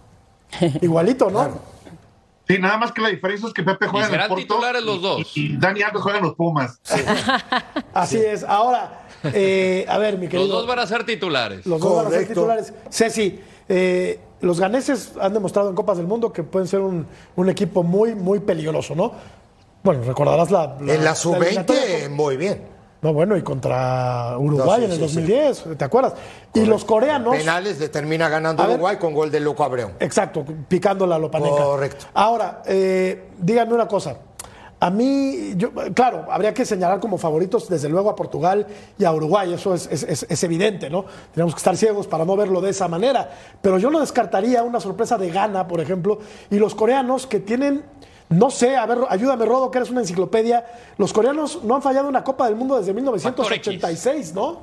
Igualito, 0.81 1.29
¿no? 1.29 1.77
Sí, 2.49 2.57
nada 2.59 2.77
más 2.77 2.93
que 2.93 3.01
la 3.01 3.09
diferencia 3.09 3.45
es 3.45 3.53
que 3.53 3.61
Pepe 3.61 3.87
juega 3.87 4.05
Y 4.05 4.07
en 4.07 4.13
el 4.13 4.21
serán 4.21 4.29
Porto 4.29 4.41
titulares 4.41 4.81
los 4.81 5.01
dos. 5.01 5.35
Y, 5.35 5.55
y 5.55 5.57
Dani 5.57 5.81
Alves 5.81 6.01
juega 6.01 6.19
en 6.19 6.23
los 6.23 6.33
Pumas. 6.35 6.79
Así 7.93 8.17
es. 8.19 8.45
Ahora, 8.45 9.01
eh, 9.33 9.85
a 9.89 9.97
ver, 9.97 10.17
mi 10.17 10.27
querido. 10.29 10.47
Los 10.47 10.49
dos 10.59 10.65
van 10.67 10.79
a 10.79 10.87
ser 10.87 11.05
titulares. 11.05 11.65
Los 11.65 11.81
dos 11.81 11.97
van 11.97 12.07
a 12.07 12.09
ser 12.09 12.25
titulares. 12.25 12.73
Ceci, 12.89 13.41
eh, 13.67 14.21
los 14.39 14.61
ganeses 14.61 15.11
han 15.19 15.33
demostrado 15.33 15.67
en 15.69 15.75
Copas 15.75 15.97
del 15.97 16.07
Mundo 16.07 16.31
que 16.31 16.43
pueden 16.43 16.69
ser 16.69 16.79
un, 16.79 17.05
un 17.35 17.49
equipo 17.49 17.83
muy, 17.83 18.15
muy 18.15 18.39
peligroso, 18.39 18.95
¿no? 18.95 19.11
Bueno, 19.83 20.03
recordarás 20.03 20.49
la. 20.49 20.77
En 20.79 20.87
la 21.03 21.11
eliminatoria 21.11 21.15
sub-20, 21.15 22.03
con- 22.03 22.13
muy 22.13 22.37
bien. 22.37 22.61
No, 23.01 23.13
bueno, 23.13 23.37
y 23.37 23.43
contra 23.43 24.35
Uruguay 24.39 24.81
No, 24.81 24.87
sí, 24.87 24.95
en 24.95 25.03
el 25.03 25.09
sí, 25.09 25.15
sí. 25.15 25.21
2010, 25.21 25.77
¿te 25.77 25.85
acuerdas? 25.85 26.13
Y 26.53 26.65
los 26.65 26.83
coreanos. 26.83 27.35
Penales 27.37 27.79
le 27.79 27.89
termina 27.89 28.27
ganando 28.27 28.63
A 28.63 28.65
ver. 28.67 28.75
Uruguay 28.75 28.97
con 28.97 29.13
gol 29.13 29.29
de 29.29 29.39
Loco 29.39 29.63
Abreu. 29.63 29.91
Exacto, 29.99 30.43
picando 30.67 31.05
la 31.05 31.19
lopaneca. 31.19 31.55
Correcto. 31.63 32.05
Ahora, 32.15 32.63
eh, 32.65 33.29
díganme 33.37 33.73
una 33.73 33.87
cosa. 33.87 34.17
A 34.79 34.89
mí, 34.91 35.53
yo, 35.55 35.71
claro, 35.95 36.25
habría 36.29 36.53
que 36.53 36.63
señalar 36.63 36.99
como 36.99 37.17
favoritos 37.17 37.67
desde 37.67 37.89
luego 37.89 38.11
a 38.11 38.15
Portugal 38.15 38.65
y 38.97 39.05
a 39.05 39.11
Uruguay, 39.11 39.53
eso 39.53 39.73
es, 39.73 39.87
es- 39.91 40.03
es- 40.03 40.25
es 40.29 40.43
evidente, 40.43 40.89
¿no? 40.89 41.05
Tenemos 41.33 41.55
que 41.55 41.57
estar 41.59 41.75
ciegos 41.75 42.05
para 42.07 42.25
no 42.25 42.35
verlo 42.35 42.61
de 42.61 42.69
esa 42.69 42.87
manera. 42.87 43.27
Pero 43.61 43.79
yo 43.79 43.89
no 43.89 43.99
descartaría 43.99 44.61
una 44.61 44.79
sorpresa 44.79 45.17
de 45.17 45.31
Ghana, 45.31 45.67
por 45.67 45.81
ejemplo, 45.81 46.19
y 46.51 46.57
los 46.59 46.75
coreanos 46.75 47.25
que 47.25 47.39
tienen, 47.39 47.83
no 48.29 48.49
sé, 48.51 48.75
a 48.75 48.85
ver, 48.85 48.99
ayúdame 49.09 49.45
Rodo, 49.45 49.71
que 49.71 49.77
eres 49.77 49.89
una 49.89 50.01
enciclopedia, 50.01 50.65
los 50.97 51.13
coreanos 51.13 51.63
no 51.63 51.75
han 51.75 51.81
fallado 51.81 52.07
una 52.09 52.23
Copa 52.23 52.45
del 52.45 52.55
Mundo 52.55 52.77
desde 52.77 52.93
1986, 52.93 54.33
¿no? 54.33 54.61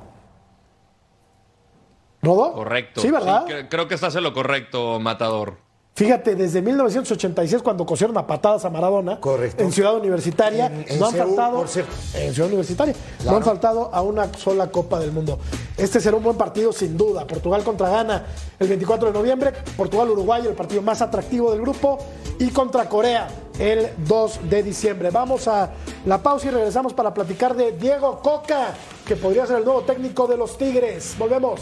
¿Rodo? 2.21 2.53
Correcto. 2.53 3.01
Sí, 3.01 3.11
¿verdad? 3.11 3.45
cre- 3.45 3.67
creo 3.69 3.87
que 3.87 3.95
estás 3.95 4.15
en 4.15 4.23
lo 4.23 4.33
correcto, 4.33 4.99
Matador. 4.99 5.57
Fíjate, 5.97 6.35
desde 6.35 6.61
1986, 6.61 7.61
cuando 7.63 7.85
cosieron 7.85 8.17
a 8.17 8.27
patadas 8.27 8.65
a 8.65 8.69
Maradona, 8.69 9.17
Correcto. 9.21 9.63
en 9.63 9.71
Ciudad 9.71 9.95
Universitaria, 9.95 10.65
En- 10.65 10.85
en 10.89 10.99
no 10.99 11.05
han 11.05 11.13
faltado, 11.13 11.55
por 11.59 11.67
en 12.15 12.33
Ciudad 12.33 12.49
Universitaria, 12.49 12.93
no 13.23 13.37
han 13.37 13.43
faltado 13.43 13.89
a 13.93 14.01
una 14.01 14.27
sola 14.33 14.67
Copa 14.69 14.99
del 14.99 15.13
Mundo. 15.13 15.39
Este 15.77 16.01
será 16.01 16.17
un 16.17 16.23
buen 16.23 16.35
partido, 16.35 16.73
sin 16.73 16.97
duda. 16.97 17.25
Portugal 17.25 17.63
contra 17.63 17.87
Ghana 17.89 18.25
el 18.59 18.67
24 18.67 19.07
de 19.07 19.13
noviembre, 19.13 19.53
Portugal-Uruguay, 19.77 20.43
el 20.45 20.53
partido 20.53 20.81
más 20.81 21.01
atractivo 21.01 21.51
del 21.53 21.61
grupo, 21.61 21.97
y 22.39 22.49
contra 22.49 22.89
Corea 22.89 23.29
el 23.57 23.87
2 24.05 24.49
de 24.49 24.63
diciembre. 24.63 25.11
Vamos 25.11 25.47
a 25.47 25.69
la 26.05 26.21
pausa 26.21 26.47
y 26.47 26.49
regresamos 26.49 26.93
para 26.93 27.13
platicar 27.13 27.55
de 27.55 27.71
Diego 27.71 28.19
Coca, 28.19 28.73
que 29.07 29.15
podría 29.15 29.45
ser 29.47 29.59
el 29.59 29.63
nuevo 29.63 29.83
técnico 29.83 30.27
de 30.27 30.35
los 30.35 30.57
Tigres. 30.57 31.15
Volvemos. 31.17 31.61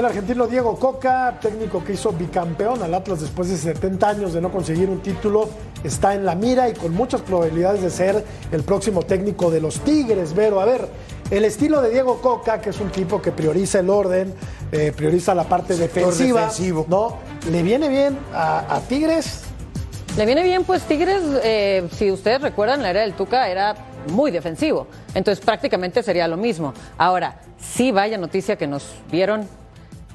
El 0.00 0.06
argentino 0.06 0.46
Diego 0.46 0.78
Coca, 0.78 1.38
técnico 1.42 1.84
que 1.84 1.92
hizo 1.92 2.10
bicampeón 2.12 2.82
al 2.82 2.94
Atlas 2.94 3.20
después 3.20 3.50
de 3.50 3.58
70 3.58 4.08
años 4.08 4.32
de 4.32 4.40
no 4.40 4.50
conseguir 4.50 4.88
un 4.88 5.00
título, 5.00 5.50
está 5.84 6.14
en 6.14 6.24
la 6.24 6.34
mira 6.34 6.70
y 6.70 6.72
con 6.72 6.94
muchas 6.94 7.20
probabilidades 7.20 7.82
de 7.82 7.90
ser 7.90 8.24
el 8.50 8.62
próximo 8.62 9.02
técnico 9.02 9.50
de 9.50 9.60
los 9.60 9.80
Tigres. 9.80 10.32
Pero 10.34 10.58
a 10.62 10.64
ver, 10.64 10.88
el 11.30 11.44
estilo 11.44 11.82
de 11.82 11.90
Diego 11.90 12.18
Coca, 12.22 12.62
que 12.62 12.70
es 12.70 12.80
un 12.80 12.88
tipo 12.88 13.20
que 13.20 13.30
prioriza 13.30 13.80
el 13.80 13.90
orden, 13.90 14.32
eh, 14.72 14.90
prioriza 14.96 15.34
la 15.34 15.44
parte 15.44 15.74
Sector 15.74 16.06
defensiva, 16.06 16.40
defensivo. 16.40 16.86
¿no? 16.88 17.18
¿Le 17.50 17.62
viene 17.62 17.90
bien 17.90 18.18
a, 18.32 18.76
a 18.76 18.80
Tigres? 18.80 19.42
Le 20.16 20.24
viene 20.24 20.42
bien, 20.44 20.64
pues 20.64 20.80
Tigres, 20.84 21.20
eh, 21.44 21.86
si 21.92 22.10
ustedes 22.10 22.40
recuerdan, 22.40 22.80
la 22.80 22.88
era 22.88 23.02
del 23.02 23.12
Tuca 23.12 23.50
era 23.50 23.74
muy 24.08 24.30
defensivo. 24.30 24.86
Entonces 25.14 25.44
prácticamente 25.44 26.02
sería 26.02 26.26
lo 26.26 26.38
mismo. 26.38 26.72
Ahora, 26.96 27.42
sí 27.58 27.92
vaya 27.92 28.16
noticia 28.16 28.56
que 28.56 28.66
nos 28.66 28.94
vieron. 29.12 29.59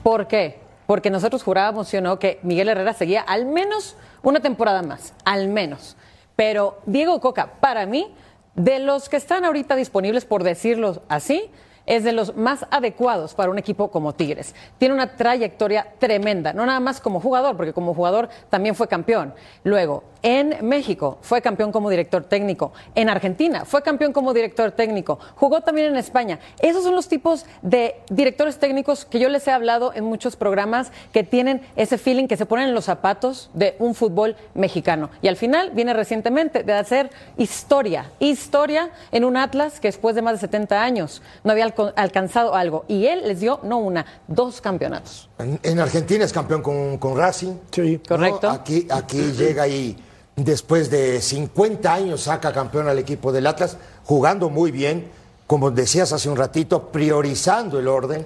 ¿Por 0.06 0.28
qué? 0.28 0.60
Porque 0.86 1.10
nosotros 1.10 1.42
jurábamos, 1.42 1.88
¿sí 1.88 1.98
o 1.98 2.02
no?, 2.02 2.20
que 2.20 2.40
Miguel 2.44 2.70
Herrera 2.70 2.94
seguía 2.94 3.22
al 3.22 3.48
menos 3.48 3.96
una 4.22 4.40
temporada 4.40 4.84
más, 4.84 5.16
al 5.24 5.48
menos. 5.48 5.98
Pero 6.36 6.78
Diego 6.86 7.20
Coca, 7.20 7.54
para 7.60 7.88
mí, 7.88 8.14
de 8.54 8.78
los 8.78 9.10
que 9.10 9.18
están 9.18 9.46
ahorita 9.46 9.76
disponibles, 9.76 10.24
por 10.24 10.44
decirlo 10.44 11.02
así, 11.10 11.50
es 11.88 12.04
de 12.04 12.12
los 12.12 12.36
más 12.36 12.68
adecuados 12.70 13.34
para 13.34 13.50
un 13.50 13.58
equipo 13.58 13.90
como 13.90 14.14
Tigres. 14.14 14.54
Tiene 14.78 14.94
una 14.94 15.16
trayectoria 15.16 15.88
tremenda, 15.98 16.54
no 16.54 16.68
nada 16.68 16.80
más 16.80 17.02
como 17.02 17.20
jugador, 17.20 17.58
porque 17.58 17.74
como 17.74 17.96
jugador 17.96 18.30
también 18.52 18.76
fue 18.76 18.88
campeón. 18.88 19.34
Luego, 19.64 20.04
en 20.26 20.68
México 20.68 21.20
fue 21.22 21.40
campeón 21.44 21.72
como 21.72 21.88
director 21.92 22.24
técnico. 22.24 22.74
En 22.96 23.10
Argentina 23.10 23.64
fue 23.64 23.84
campeón 23.84 24.12
como 24.12 24.34
director 24.34 24.72
técnico. 24.72 25.20
Jugó 25.36 25.62
también 25.62 25.86
en 25.88 25.98
España. 25.98 26.40
Esos 26.60 26.84
son 26.84 26.96
los 26.96 27.08
tipos 27.08 27.46
de 27.62 28.02
directores 28.10 28.58
técnicos 28.58 29.06
que 29.06 29.20
yo 29.20 29.30
les 29.30 29.48
he 29.48 29.52
hablado 29.52 29.94
en 29.94 30.04
muchos 30.04 30.36
programas 30.36 30.92
que 31.14 31.24
tienen 31.24 31.62
ese 31.76 32.00
feeling 32.00 32.26
que 32.28 32.38
se 32.38 32.48
ponen 32.48 32.70
en 32.70 32.74
los 32.74 32.86
zapatos 32.86 33.52
de 33.54 33.76
un 33.78 33.94
fútbol 33.94 34.36
mexicano. 34.56 35.12
Y 35.22 35.28
al 35.28 35.38
final 35.38 35.70
viene 35.76 35.94
recientemente 35.94 36.64
de 36.64 36.74
hacer 36.74 37.12
historia, 37.38 38.10
historia 38.18 38.90
en 39.12 39.26
un 39.26 39.38
Atlas 39.38 39.80
que 39.80 39.90
después 39.90 40.16
de 40.16 40.24
más 40.24 40.34
de 40.34 40.40
70 40.40 40.82
años 40.82 41.22
no 41.44 41.52
había 41.52 41.72
alcanzado 41.96 42.56
algo. 42.56 42.84
Y 42.88 43.06
él 43.06 43.28
les 43.28 43.42
dio 43.42 43.60
no 43.62 43.78
una, 43.78 44.08
dos 44.28 44.60
campeonatos. 44.60 45.30
En, 45.38 45.60
en 45.62 45.80
Argentina 45.80 46.26
es 46.26 46.34
campeón 46.34 46.64
con, 46.64 46.98
con 46.98 47.16
Racing. 47.16 47.58
Sí. 47.70 48.02
¿no? 48.10 48.18
Correcto. 48.18 48.50
Aquí, 48.50 48.88
aquí 48.90 49.22
llega 49.34 49.68
y 49.68 49.96
después 50.36 50.90
de 50.90 51.22
50 51.22 51.94
años 51.94 52.22
saca 52.22 52.52
campeón 52.54 52.88
al 52.88 53.00
equipo 53.00 53.32
del 53.32 53.48
Atlas, 53.48 53.78
jugando 54.04 54.50
muy 54.50 54.72
bien, 54.72 55.10
como 55.48 55.72
decías 55.72 56.12
hace 56.12 56.30
un 56.30 56.38
ratito, 56.38 56.92
priorizando 56.92 57.80
el 57.80 57.88
orden, 57.88 58.26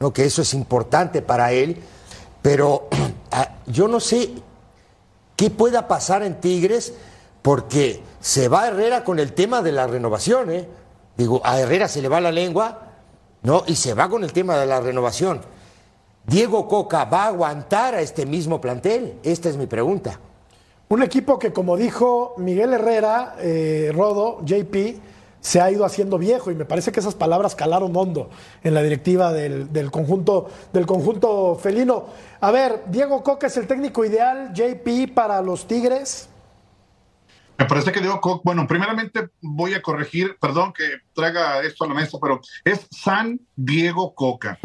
¿no? 0.00 0.12
que 0.12 0.24
eso 0.24 0.42
es 0.42 0.54
importante 0.54 1.22
para 1.22 1.52
él. 1.52 1.78
Pero 2.42 2.88
ah, 3.30 3.56
yo 3.66 3.88
no 3.88 4.00
sé 4.00 4.30
qué 5.36 5.50
pueda 5.50 5.88
pasar 5.88 6.22
en 6.22 6.40
Tigres, 6.40 6.94
porque 7.42 8.02
se 8.20 8.48
va 8.48 8.68
Herrera 8.68 9.04
con 9.04 9.18
el 9.18 9.34
tema 9.34 9.60
de 9.60 9.72
la 9.72 9.86
renovación. 9.86 10.50
¿eh? 10.50 10.66
Digo, 11.16 11.42
a 11.44 11.60
Herrera 11.60 11.88
se 11.88 12.00
le 12.00 12.08
va 12.08 12.20
la 12.20 12.32
lengua, 12.32 12.88
¿no? 13.42 13.64
Y 13.66 13.76
se 13.76 13.92
va 13.92 14.08
con 14.08 14.24
el 14.24 14.32
tema 14.32 14.56
de 14.56 14.64
la 14.64 14.80
renovación. 14.80 15.42
¿Diego 16.26 16.66
Coca 16.66 17.04
va 17.04 17.24
a 17.24 17.26
aguantar 17.26 17.94
a 17.94 18.00
este 18.00 18.24
mismo 18.24 18.60
plantel? 18.62 19.18
Esta 19.22 19.50
es 19.50 19.58
mi 19.58 19.66
pregunta. 19.66 20.18
Un 20.94 21.02
equipo 21.02 21.40
que, 21.40 21.52
como 21.52 21.76
dijo 21.76 22.34
Miguel 22.36 22.72
Herrera, 22.72 23.34
eh, 23.40 23.90
Rodo, 23.92 24.38
JP, 24.44 25.00
se 25.40 25.60
ha 25.60 25.68
ido 25.68 25.84
haciendo 25.84 26.18
viejo 26.18 26.52
y 26.52 26.54
me 26.54 26.66
parece 26.66 26.92
que 26.92 27.00
esas 27.00 27.16
palabras 27.16 27.56
calaron 27.56 27.96
hondo 27.96 28.30
en 28.62 28.74
la 28.74 28.80
directiva 28.80 29.32
del, 29.32 29.72
del 29.72 29.90
conjunto, 29.90 30.46
del 30.72 30.86
conjunto 30.86 31.56
felino. 31.56 32.04
A 32.40 32.52
ver, 32.52 32.84
Diego 32.86 33.24
Coca 33.24 33.48
es 33.48 33.56
el 33.56 33.66
técnico 33.66 34.04
ideal, 34.04 34.52
JP, 34.54 35.12
para 35.12 35.42
los 35.42 35.66
Tigres. 35.66 36.28
Me 37.56 37.66
parece 37.66 37.92
que 37.92 38.00
Diego 38.00 38.20
Coca, 38.20 38.40
bueno, 38.44 38.66
primeramente 38.66 39.28
voy 39.40 39.74
a 39.74 39.80
corregir, 39.82 40.36
perdón 40.40 40.72
que 40.72 40.84
traiga 41.14 41.62
esto 41.62 41.84
a 41.84 41.88
la 41.88 41.94
mesa, 41.94 42.18
pero 42.20 42.40
es 42.64 42.88
San 42.90 43.40
Diego 43.54 44.12
Coca. 44.14 44.58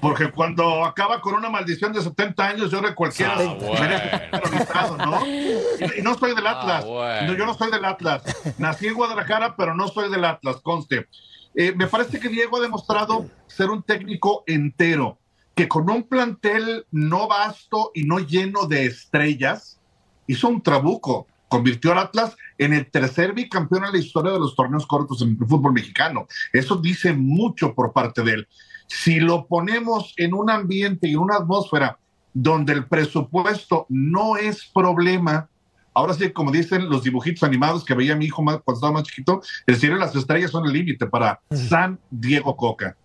Porque 0.00 0.30
cuando 0.34 0.84
acaba 0.84 1.20
con 1.20 1.34
una 1.34 1.48
maldición 1.50 1.92
de 1.92 2.02
70 2.02 2.44
años, 2.44 2.70
yo 2.72 2.80
de 2.80 2.94
cualquiera 2.96 3.34
Ah, 3.38 3.54
bueno. 3.54 4.96
¿no? 5.06 5.26
Y, 5.26 6.00
y 6.00 6.02
no 6.02 6.14
soy 6.18 6.34
del 6.34 6.46
Ah, 6.46 6.60
Atlas. 6.60 6.84
bueno. 6.84 7.32
No, 7.32 7.38
yo 7.38 7.46
no 7.46 7.54
soy 7.54 7.70
del 7.70 7.84
Atlas. 7.84 8.22
Nací 8.58 8.88
en 8.88 8.94
Guadalajara, 8.94 9.54
pero 9.56 9.74
no 9.74 9.86
soy 9.86 10.10
del 10.10 10.24
Atlas, 10.24 10.56
conste. 10.62 11.06
eh, 11.54 11.72
me 11.76 11.86
parece 11.86 12.18
que 12.18 12.28
Diego 12.28 12.56
ha 12.56 12.60
demostrado 12.60 13.26
ser 13.46 13.70
un 13.70 13.82
técnico 13.84 14.42
entero, 14.48 15.18
que 15.54 15.68
con 15.68 15.88
un 15.88 16.02
plantel 16.02 16.86
no 16.90 17.28
vasto 17.28 17.92
y 17.94 18.02
no 18.02 18.18
lleno 18.18 18.66
de 18.66 18.86
estrellas, 18.86 19.78
hizo 20.26 20.48
un 20.48 20.60
trabuco, 20.62 21.26
convirtió 21.52 21.92
al 21.92 21.98
Atlas 21.98 22.34
en 22.56 22.72
el 22.72 22.90
tercer 22.90 23.34
bicampeón 23.34 23.84
en 23.84 23.92
la 23.92 23.98
historia 23.98 24.32
de 24.32 24.38
los 24.38 24.56
torneos 24.56 24.86
cortos 24.86 25.20
en 25.20 25.36
el 25.38 25.46
fútbol 25.46 25.74
mexicano. 25.74 26.26
Eso 26.50 26.76
dice 26.76 27.12
mucho 27.12 27.74
por 27.74 27.92
parte 27.92 28.22
de 28.22 28.32
él. 28.32 28.48
Si 28.86 29.20
lo 29.20 29.46
ponemos 29.46 30.14
en 30.16 30.32
un 30.32 30.48
ambiente 30.48 31.08
y 31.08 31.12
en 31.12 31.18
una 31.18 31.36
atmósfera 31.36 31.98
donde 32.32 32.72
el 32.72 32.86
presupuesto 32.86 33.84
no 33.90 34.38
es 34.38 34.64
problema, 34.64 35.50
ahora 35.92 36.14
sí, 36.14 36.30
como 36.30 36.50
dicen 36.50 36.88
los 36.88 37.04
dibujitos 37.04 37.42
animados 37.42 37.84
que 37.84 37.94
veía 37.94 38.16
mi 38.16 38.24
hijo 38.24 38.42
cuando 38.42 38.62
estaba 38.66 38.92
más 38.94 39.02
chiquito, 39.02 39.42
el 39.66 39.76
cielo 39.76 39.96
y 39.96 40.00
las 40.00 40.16
estrellas 40.16 40.50
son 40.50 40.64
el 40.64 40.72
límite 40.72 41.06
para 41.06 41.38
San 41.50 41.98
Diego 42.10 42.56
Coca. 42.56 42.96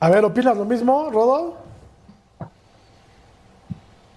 A 0.00 0.08
ver, 0.08 0.24
¿opinas 0.24 0.56
lo 0.56 0.64
mismo, 0.64 1.10
Rodo? 1.10 1.61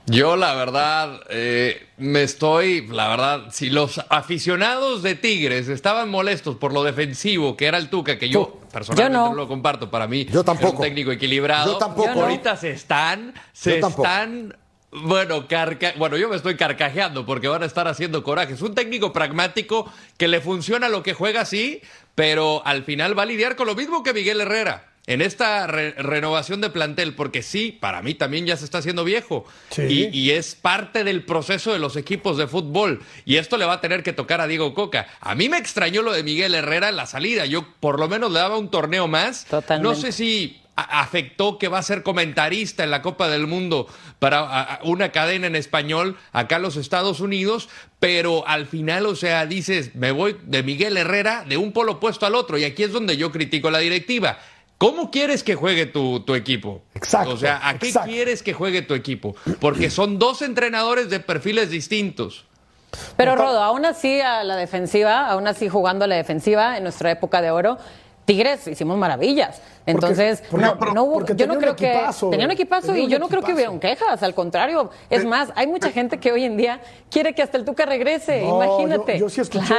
Yo, 0.08 0.36
la 0.36 0.53
verdad, 0.53 1.22
eh, 1.30 1.88
me 1.97 2.22
estoy, 2.22 2.86
la 2.88 3.08
verdad, 3.08 3.45
si 3.51 3.72
los 3.72 3.99
aficionados 4.10 5.01
de 5.01 5.16
Tigres 5.16 5.68
estaban 5.68 6.10
molestos 6.10 6.58
por 6.58 6.74
lo 6.74 6.84
defensivo 6.84 7.58
que 7.58 7.66
era 7.66 7.80
el 7.80 7.89
Tuca, 7.89 8.20
que 8.20 8.30
yo 8.30 8.62
personalmente 8.72 9.18
no. 9.18 9.34
lo 9.34 9.47
comparto, 9.47 9.89
para 9.89 10.08
mí 10.08 10.26
yo 10.26 10.43
tampoco. 10.43 10.68
es 10.68 10.74
un 10.76 10.82
técnico 10.82 11.12
equilibrado. 11.12 11.74
Yo 11.74 11.78
tampoco. 11.80 12.22
Ahorita 12.22 12.56
se 12.56 12.72
están, 12.72 13.34
se 13.51 13.80
están 13.80 14.56
bueno, 14.91 15.47
carca 15.47 15.93
bueno, 15.97 16.18
yo 16.18 16.30
me 16.30 16.36
estoy 16.36 16.56
carcajeando 16.56 17.26
porque 17.26 17.47
van 17.47 17.64
a 17.64 17.66
estar 17.66 17.88
haciendo 17.88 18.24
coraje. 18.24 18.53
Es 18.53 18.62
un 18.62 18.76
técnico 18.76 19.12
pragmático 19.12 19.91
que 20.18 20.28
le 20.28 20.39
funciona 20.39 20.88
lo 20.88 21.01
que 21.01 21.14
juega 21.14 21.41
así, 21.41 21.82
pero 22.14 22.62
al 22.66 22.84
final 22.84 23.18
va 23.18 23.24
a 23.24 23.26
lidiar 23.26 23.56
con 23.56 23.66
lo 23.66 23.76
mismo 23.76 24.03
que 24.03 24.14
Miguel 24.14 24.39
Herrera 24.39 24.95
en 25.08 25.22
esta 25.22 25.68
renovación 25.68 26.62
de 26.62 26.70
plantel, 26.70 27.14
porque 27.14 27.43
sí, 27.43 27.72
para 27.72 28.01
mí 28.01 28.16
también 28.16 28.45
ya 28.45 28.58
se 28.58 28.66
está 28.66 28.80
haciendo 28.80 29.03
viejo 29.03 29.45
y, 29.78 30.08
y, 30.18 30.32
es 30.32 30.56
parte 30.56 31.03
del 31.03 31.24
proceso 31.24 31.72
de 31.74 31.80
los 31.80 31.95
equipos 31.95 32.38
de 32.38 32.47
fútbol 32.47 33.01
y 33.24 33.36
esto 33.38 33.58
le 33.58 33.66
va 33.66 33.74
a 33.74 33.82
tener 33.82 34.01
que 34.01 34.14
tocar 34.14 34.41
a 34.41 34.47
Diego 34.47 34.74
Coca. 34.74 35.08
A 35.22 35.36
mí 35.36 35.47
me 35.47 35.58
extrañó 35.58 36.01
lo 36.01 36.12
de 36.12 36.24
Miguel 36.24 36.56
Herrera 36.56 36.89
en 36.89 36.95
la 36.95 37.06
salida, 37.06 37.45
yo 37.45 37.66
por 37.80 37.99
lo 37.99 38.08
menos 38.08 38.32
le 38.32 38.39
daba 38.39 38.58
un 38.58 38.70
torneo 38.70 39.08
más. 39.08 39.45
Totalmente. 39.45 39.88
No 39.88 39.95
sé 39.95 40.12
si 40.12 40.62
afectó 40.76 41.58
que 41.58 41.70
va 41.70 41.80
a 41.80 41.84
ser 41.84 42.03
comentarista 42.03 42.84
en 42.84 42.91
la 42.91 43.01
Copa 43.01 43.30
del 43.30 43.47
Mundo 43.47 43.88
para 44.20 44.80
una 44.84 45.12
cadena 45.12 45.47
en 45.47 45.56
español 45.56 46.18
acá 46.34 46.58
en 46.58 46.64
los 46.64 46.76
Estados 46.76 47.22
Unidos, 47.22 47.70
pero 47.99 48.45
al 48.47 48.66
final, 48.66 49.06
o 49.06 49.16
sea, 49.16 49.45
dices, 49.45 49.95
me 49.95 50.12
voy 50.12 50.36
de 50.43 50.64
Miguel 50.64 50.97
Herrera 50.97 51.45
de 51.47 51.58
un 51.58 51.72
polo 51.72 51.93
opuesto 51.93 52.26
al 52.26 52.36
otro 52.36 52.58
y 52.58 52.66
aquí 52.66 52.84
es 52.84 52.91
donde 52.91 53.16
yo 53.16 53.32
critico 53.32 53.72
la 53.72 53.80
directiva 53.80 54.38
¿Cómo 54.78 55.09
quieres 55.09 55.43
que 55.43 55.55
juegue 55.55 55.86
tu, 55.86 56.23
equipo? 56.36 56.82
Exacto. 56.93 57.32
O 57.32 57.38
sea, 57.38 57.67
¿a 57.67 57.78
qué 57.80 57.93
quieres 58.05 58.43
que 58.43 58.53
juegue 58.53 58.82
tu 58.82 58.93
equipo? 58.93 59.36
Porque 59.59 59.89
son 59.89 60.19
dos 60.19 60.41
entrenadores 60.41 61.09
de 61.09 61.19
perfiles 61.21 61.69
distintos. 61.69 62.45
Pero 63.17 63.36
Rodo, 63.36 63.61
aún 63.61 63.86
así 63.86 64.19
a 64.21 64.43
la 64.43 64.55
defensiva, 64.55 65.28
aún 65.30 65.47
así 65.47 65.69
jugando 65.69 66.05
a 66.05 66.07
la 66.07 66.15
defensiva 66.15 66.78
en 66.78 66.84
nuestra 66.84 67.11
época 67.11 67.41
de 67.41 67.51
oro, 67.51 67.78
Tigres 68.26 68.67
hicimos 68.67 68.97
maravillas. 68.97 69.61
Entonces, 69.86 70.43
no, 70.51 70.77
yo 71.36 71.47
no 71.47 71.57
creo 71.57 71.75
que 71.75 71.99
tenía 72.31 72.45
un 72.45 72.51
equipazo 72.51 72.95
y 72.95 73.07
yo 73.07 73.19
no 73.19 73.27
creo 73.27 73.41
que 73.41 73.53
hubieran 73.53 73.79
quejas, 73.79 74.23
al 74.23 74.33
contrario, 74.33 74.89
es 75.09 75.25
más, 75.25 75.51
hay 75.55 75.67
mucha 75.67 75.91
gente 75.91 76.19
que 76.19 76.31
hoy 76.31 76.43
en 76.43 76.57
día 76.57 76.81
quiere 77.09 77.33
que 77.33 77.41
hasta 77.41 77.57
el 77.57 77.65
Tuca 77.65 77.86
regrese, 77.86 78.43
imagínate. 78.43 79.19
Yo, 79.19 79.29
sí 79.29 79.41
escuché, 79.41 79.75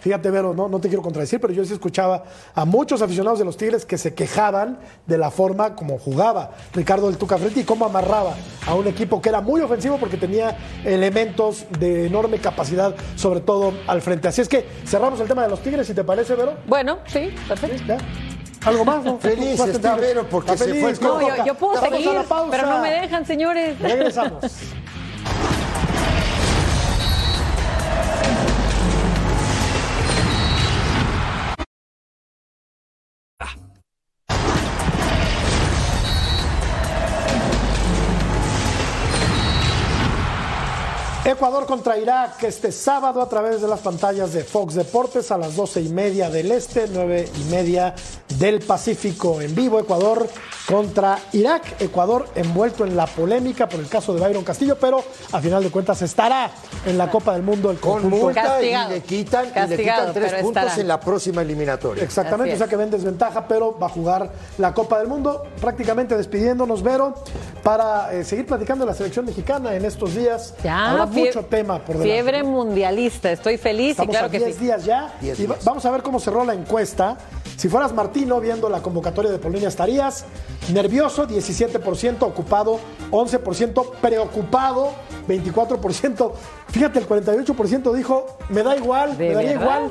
fíjate 0.00 0.30
Vero, 0.30 0.54
no, 0.54 0.68
no 0.68 0.80
te 0.80 0.88
quiero 0.88 1.02
contradecir, 1.02 1.40
pero 1.40 1.52
yo 1.52 1.64
sí 1.64 1.72
escuchaba 1.72 2.24
a 2.54 2.64
muchos 2.64 3.02
aficionados 3.02 3.38
de 3.38 3.44
los 3.44 3.56
Tigres 3.56 3.84
que 3.84 3.98
se 3.98 4.14
quejaban 4.14 4.78
de 5.06 5.18
la 5.18 5.30
forma 5.30 5.74
como 5.74 5.98
jugaba 5.98 6.52
Ricardo 6.72 7.08
del 7.08 7.18
Tuca 7.18 7.38
Frente 7.38 7.60
y 7.60 7.64
cómo 7.64 7.84
amarraba 7.84 8.34
a 8.66 8.74
un 8.74 8.86
equipo 8.86 9.20
que 9.20 9.28
era 9.28 9.40
muy 9.40 9.60
ofensivo 9.60 9.98
porque 9.98 10.16
tenía 10.16 10.56
elementos 10.84 11.66
de 11.78 12.06
enorme 12.06 12.38
capacidad, 12.38 12.94
sobre 13.16 13.40
todo 13.40 13.72
al 13.86 14.02
frente. 14.02 14.28
Así 14.28 14.40
es 14.40 14.48
que 14.48 14.64
cerramos 14.86 15.20
el 15.20 15.28
tema 15.28 15.42
de 15.42 15.50
los 15.50 15.60
Tigres, 15.60 15.86
si 15.86 15.94
te 15.94 16.04
parece, 16.04 16.34
Vero. 16.34 16.54
Bueno, 16.66 16.98
sí, 17.06 17.34
perfecto. 17.48 17.96
¿Algo 18.64 18.84
más? 18.84 19.04
No? 19.04 19.18
Feliz 19.20 19.60
está 19.60 19.96
Vero 19.96 20.26
porque 20.28 20.56
se 20.56 20.74
fue 20.80 20.90
el 20.90 21.00
No, 21.00 21.20
yo, 21.20 21.44
yo 21.44 21.54
puedo 21.54 21.80
seguir, 21.80 22.10
pero 22.50 22.66
no 22.66 22.78
me 22.80 22.90
dejan, 22.90 23.26
señores. 23.26 23.78
Regresamos. 23.80 24.44
Ecuador 41.22 41.66
contra 41.66 41.98
Irak 41.98 42.42
este 42.44 42.72
sábado 42.72 43.20
a 43.20 43.28
través 43.28 43.60
de 43.60 43.68
las 43.68 43.80
pantallas 43.80 44.32
de 44.32 44.42
Fox 44.42 44.74
Deportes 44.74 45.30
a 45.30 45.36
las 45.36 45.54
doce 45.54 45.82
y 45.82 45.90
media 45.90 46.30
del 46.30 46.50
Este, 46.50 46.88
nueve 46.90 47.28
y 47.38 47.44
media 47.50 47.94
del 48.38 48.60
Pacífico 48.60 49.42
en 49.42 49.54
vivo. 49.54 49.78
Ecuador 49.78 50.26
contra 50.70 51.18
Irak. 51.32 51.80
Ecuador 51.80 52.28
envuelto 52.34 52.84
en 52.84 52.96
la 52.96 53.06
polémica 53.06 53.68
por 53.68 53.80
el 53.80 53.88
caso 53.88 54.14
de 54.14 54.20
Byron 54.20 54.44
Castillo, 54.44 54.76
pero 54.78 55.02
a 55.32 55.40
final 55.40 55.62
de 55.62 55.70
cuentas 55.70 56.00
estará 56.02 56.50
en 56.86 56.96
la 56.96 57.10
Copa 57.10 57.32
del 57.32 57.42
Mundo 57.42 57.70
el 57.70 57.80
Con 57.80 58.08
multa 58.08 58.62
y 58.62 58.72
le 58.88 59.00
quitan, 59.00 59.46
y 59.46 59.68
le 59.68 59.76
quitan 59.76 60.12
tres 60.14 60.34
puntos 60.34 60.78
en 60.78 60.86
la 60.86 61.00
próxima 61.00 61.42
eliminatoria. 61.42 62.04
Exactamente, 62.04 62.54
o 62.54 62.58
sea 62.58 62.68
que 62.68 62.76
ven 62.76 62.90
desventaja, 62.90 63.46
pero 63.48 63.76
va 63.78 63.86
a 63.86 63.90
jugar 63.90 64.30
la 64.58 64.72
Copa 64.72 64.98
del 64.98 65.08
Mundo. 65.08 65.42
Prácticamente 65.60 66.16
despidiéndonos, 66.16 66.82
Vero, 66.82 67.14
para 67.62 68.12
eh, 68.12 68.24
seguir 68.24 68.46
platicando 68.46 68.84
de 68.84 68.90
la 68.90 68.96
selección 68.96 69.24
mexicana 69.26 69.74
en 69.74 69.84
estos 69.84 70.14
días. 70.14 70.54
Ya, 70.62 71.06
mucho 71.06 71.44
tema 71.46 71.78
por 71.78 71.98
delante. 71.98 72.12
Fiebre 72.12 72.42
mundialista, 72.44 73.32
estoy 73.32 73.56
feliz 73.56 73.92
Estamos 73.92 74.10
y 74.10 74.12
claro 74.12 74.26
a 74.28 74.30
que 74.30 74.38
10 74.38 74.56
sí. 74.56 74.64
días 74.64 74.84
ya. 74.84 75.14
y 75.20 75.46
vamos 75.64 75.84
a 75.84 75.90
ver 75.90 76.02
cómo 76.02 76.20
cerró 76.20 76.44
la 76.44 76.54
encuesta. 76.54 77.18
Si 77.56 77.68
fueras 77.68 77.92
Martino 77.92 78.40
viendo 78.40 78.68
la 78.70 78.80
convocatoria 78.80 79.30
de 79.30 79.38
Polonia, 79.38 79.68
estarías 79.68 80.24
nervioso, 80.72 81.26
17%, 81.26 82.22
ocupado, 82.22 82.78
11%, 83.10 83.90
preocupado, 84.00 84.92
24%. 85.28 86.32
Fíjate, 86.68 86.98
el 86.98 87.08
48% 87.08 87.92
dijo, 87.92 88.38
me 88.48 88.62
da 88.62 88.76
igual, 88.76 89.16
me 89.16 89.32
daría 89.32 89.52
igual. 89.52 89.90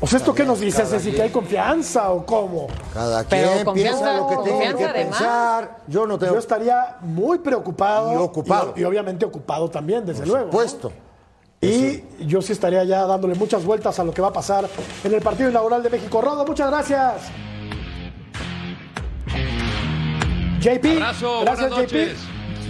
O 0.00 0.06
sea, 0.08 0.18
¿esto 0.18 0.34
qué 0.34 0.44
nos 0.44 0.58
dice, 0.58 0.84
Ceci? 0.84 1.12
¿Que 1.12 1.22
hay 1.22 1.30
confianza 1.30 2.10
o 2.10 2.26
cómo? 2.26 2.66
Cada 2.92 3.22
quien 3.22 3.64
piensa 3.72 4.16
lo 4.16 4.26
que 4.26 4.36
tiene 4.50 4.74
que 4.74 4.88
pensar. 4.88 5.78
Yo 5.86 6.08
no 6.08 6.18
tengo... 6.18 6.32
Yo 6.32 6.40
estaría 6.40 6.96
muy 7.02 7.38
preocupado. 7.38 8.12
Y 8.12 8.16
ocupado. 8.16 8.74
Y, 8.76 8.82
obviamente 8.82 9.24
ocupado 9.24 9.70
también, 9.70 10.04
desde 10.04 10.22
Por 10.22 10.28
luego. 10.28 10.46
supuesto. 10.46 10.92
Y 11.60 12.02
yo 12.26 12.42
sí 12.42 12.52
estaría 12.52 12.82
ya 12.82 13.06
dándole 13.06 13.36
muchas 13.36 13.64
vueltas 13.64 13.96
a 14.00 14.02
lo 14.02 14.12
que 14.12 14.20
va 14.20 14.28
a 14.28 14.32
pasar 14.32 14.68
en 15.04 15.14
el 15.14 15.22
partido 15.22 15.48
inaugural 15.48 15.84
de 15.84 15.90
México. 15.90 16.20
Rodo, 16.20 16.44
muchas 16.44 16.68
gracias. 16.68 17.30
JP. 20.62 20.92
Abrazo, 20.92 21.40
gracias, 21.40 21.70
buenas 21.70 21.90
JP. 21.90 21.98
noches. 21.98 22.18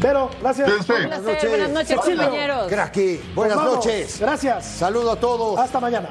Vero, 0.01 0.31
gracias. 0.41 0.87
Buenas 0.89 1.23
noches, 1.23 1.49
buenas 1.51 1.71
noches, 1.71 1.97
compañeros. 1.97 2.69
Cracky, 2.69 3.21
buenas 3.35 3.57
noches. 3.59 4.19
Gracias. 4.19 4.65
Saludo 4.67 5.13
a 5.13 5.17
todos. 5.21 5.59
Hasta 5.59 5.79
mañana. 5.79 6.09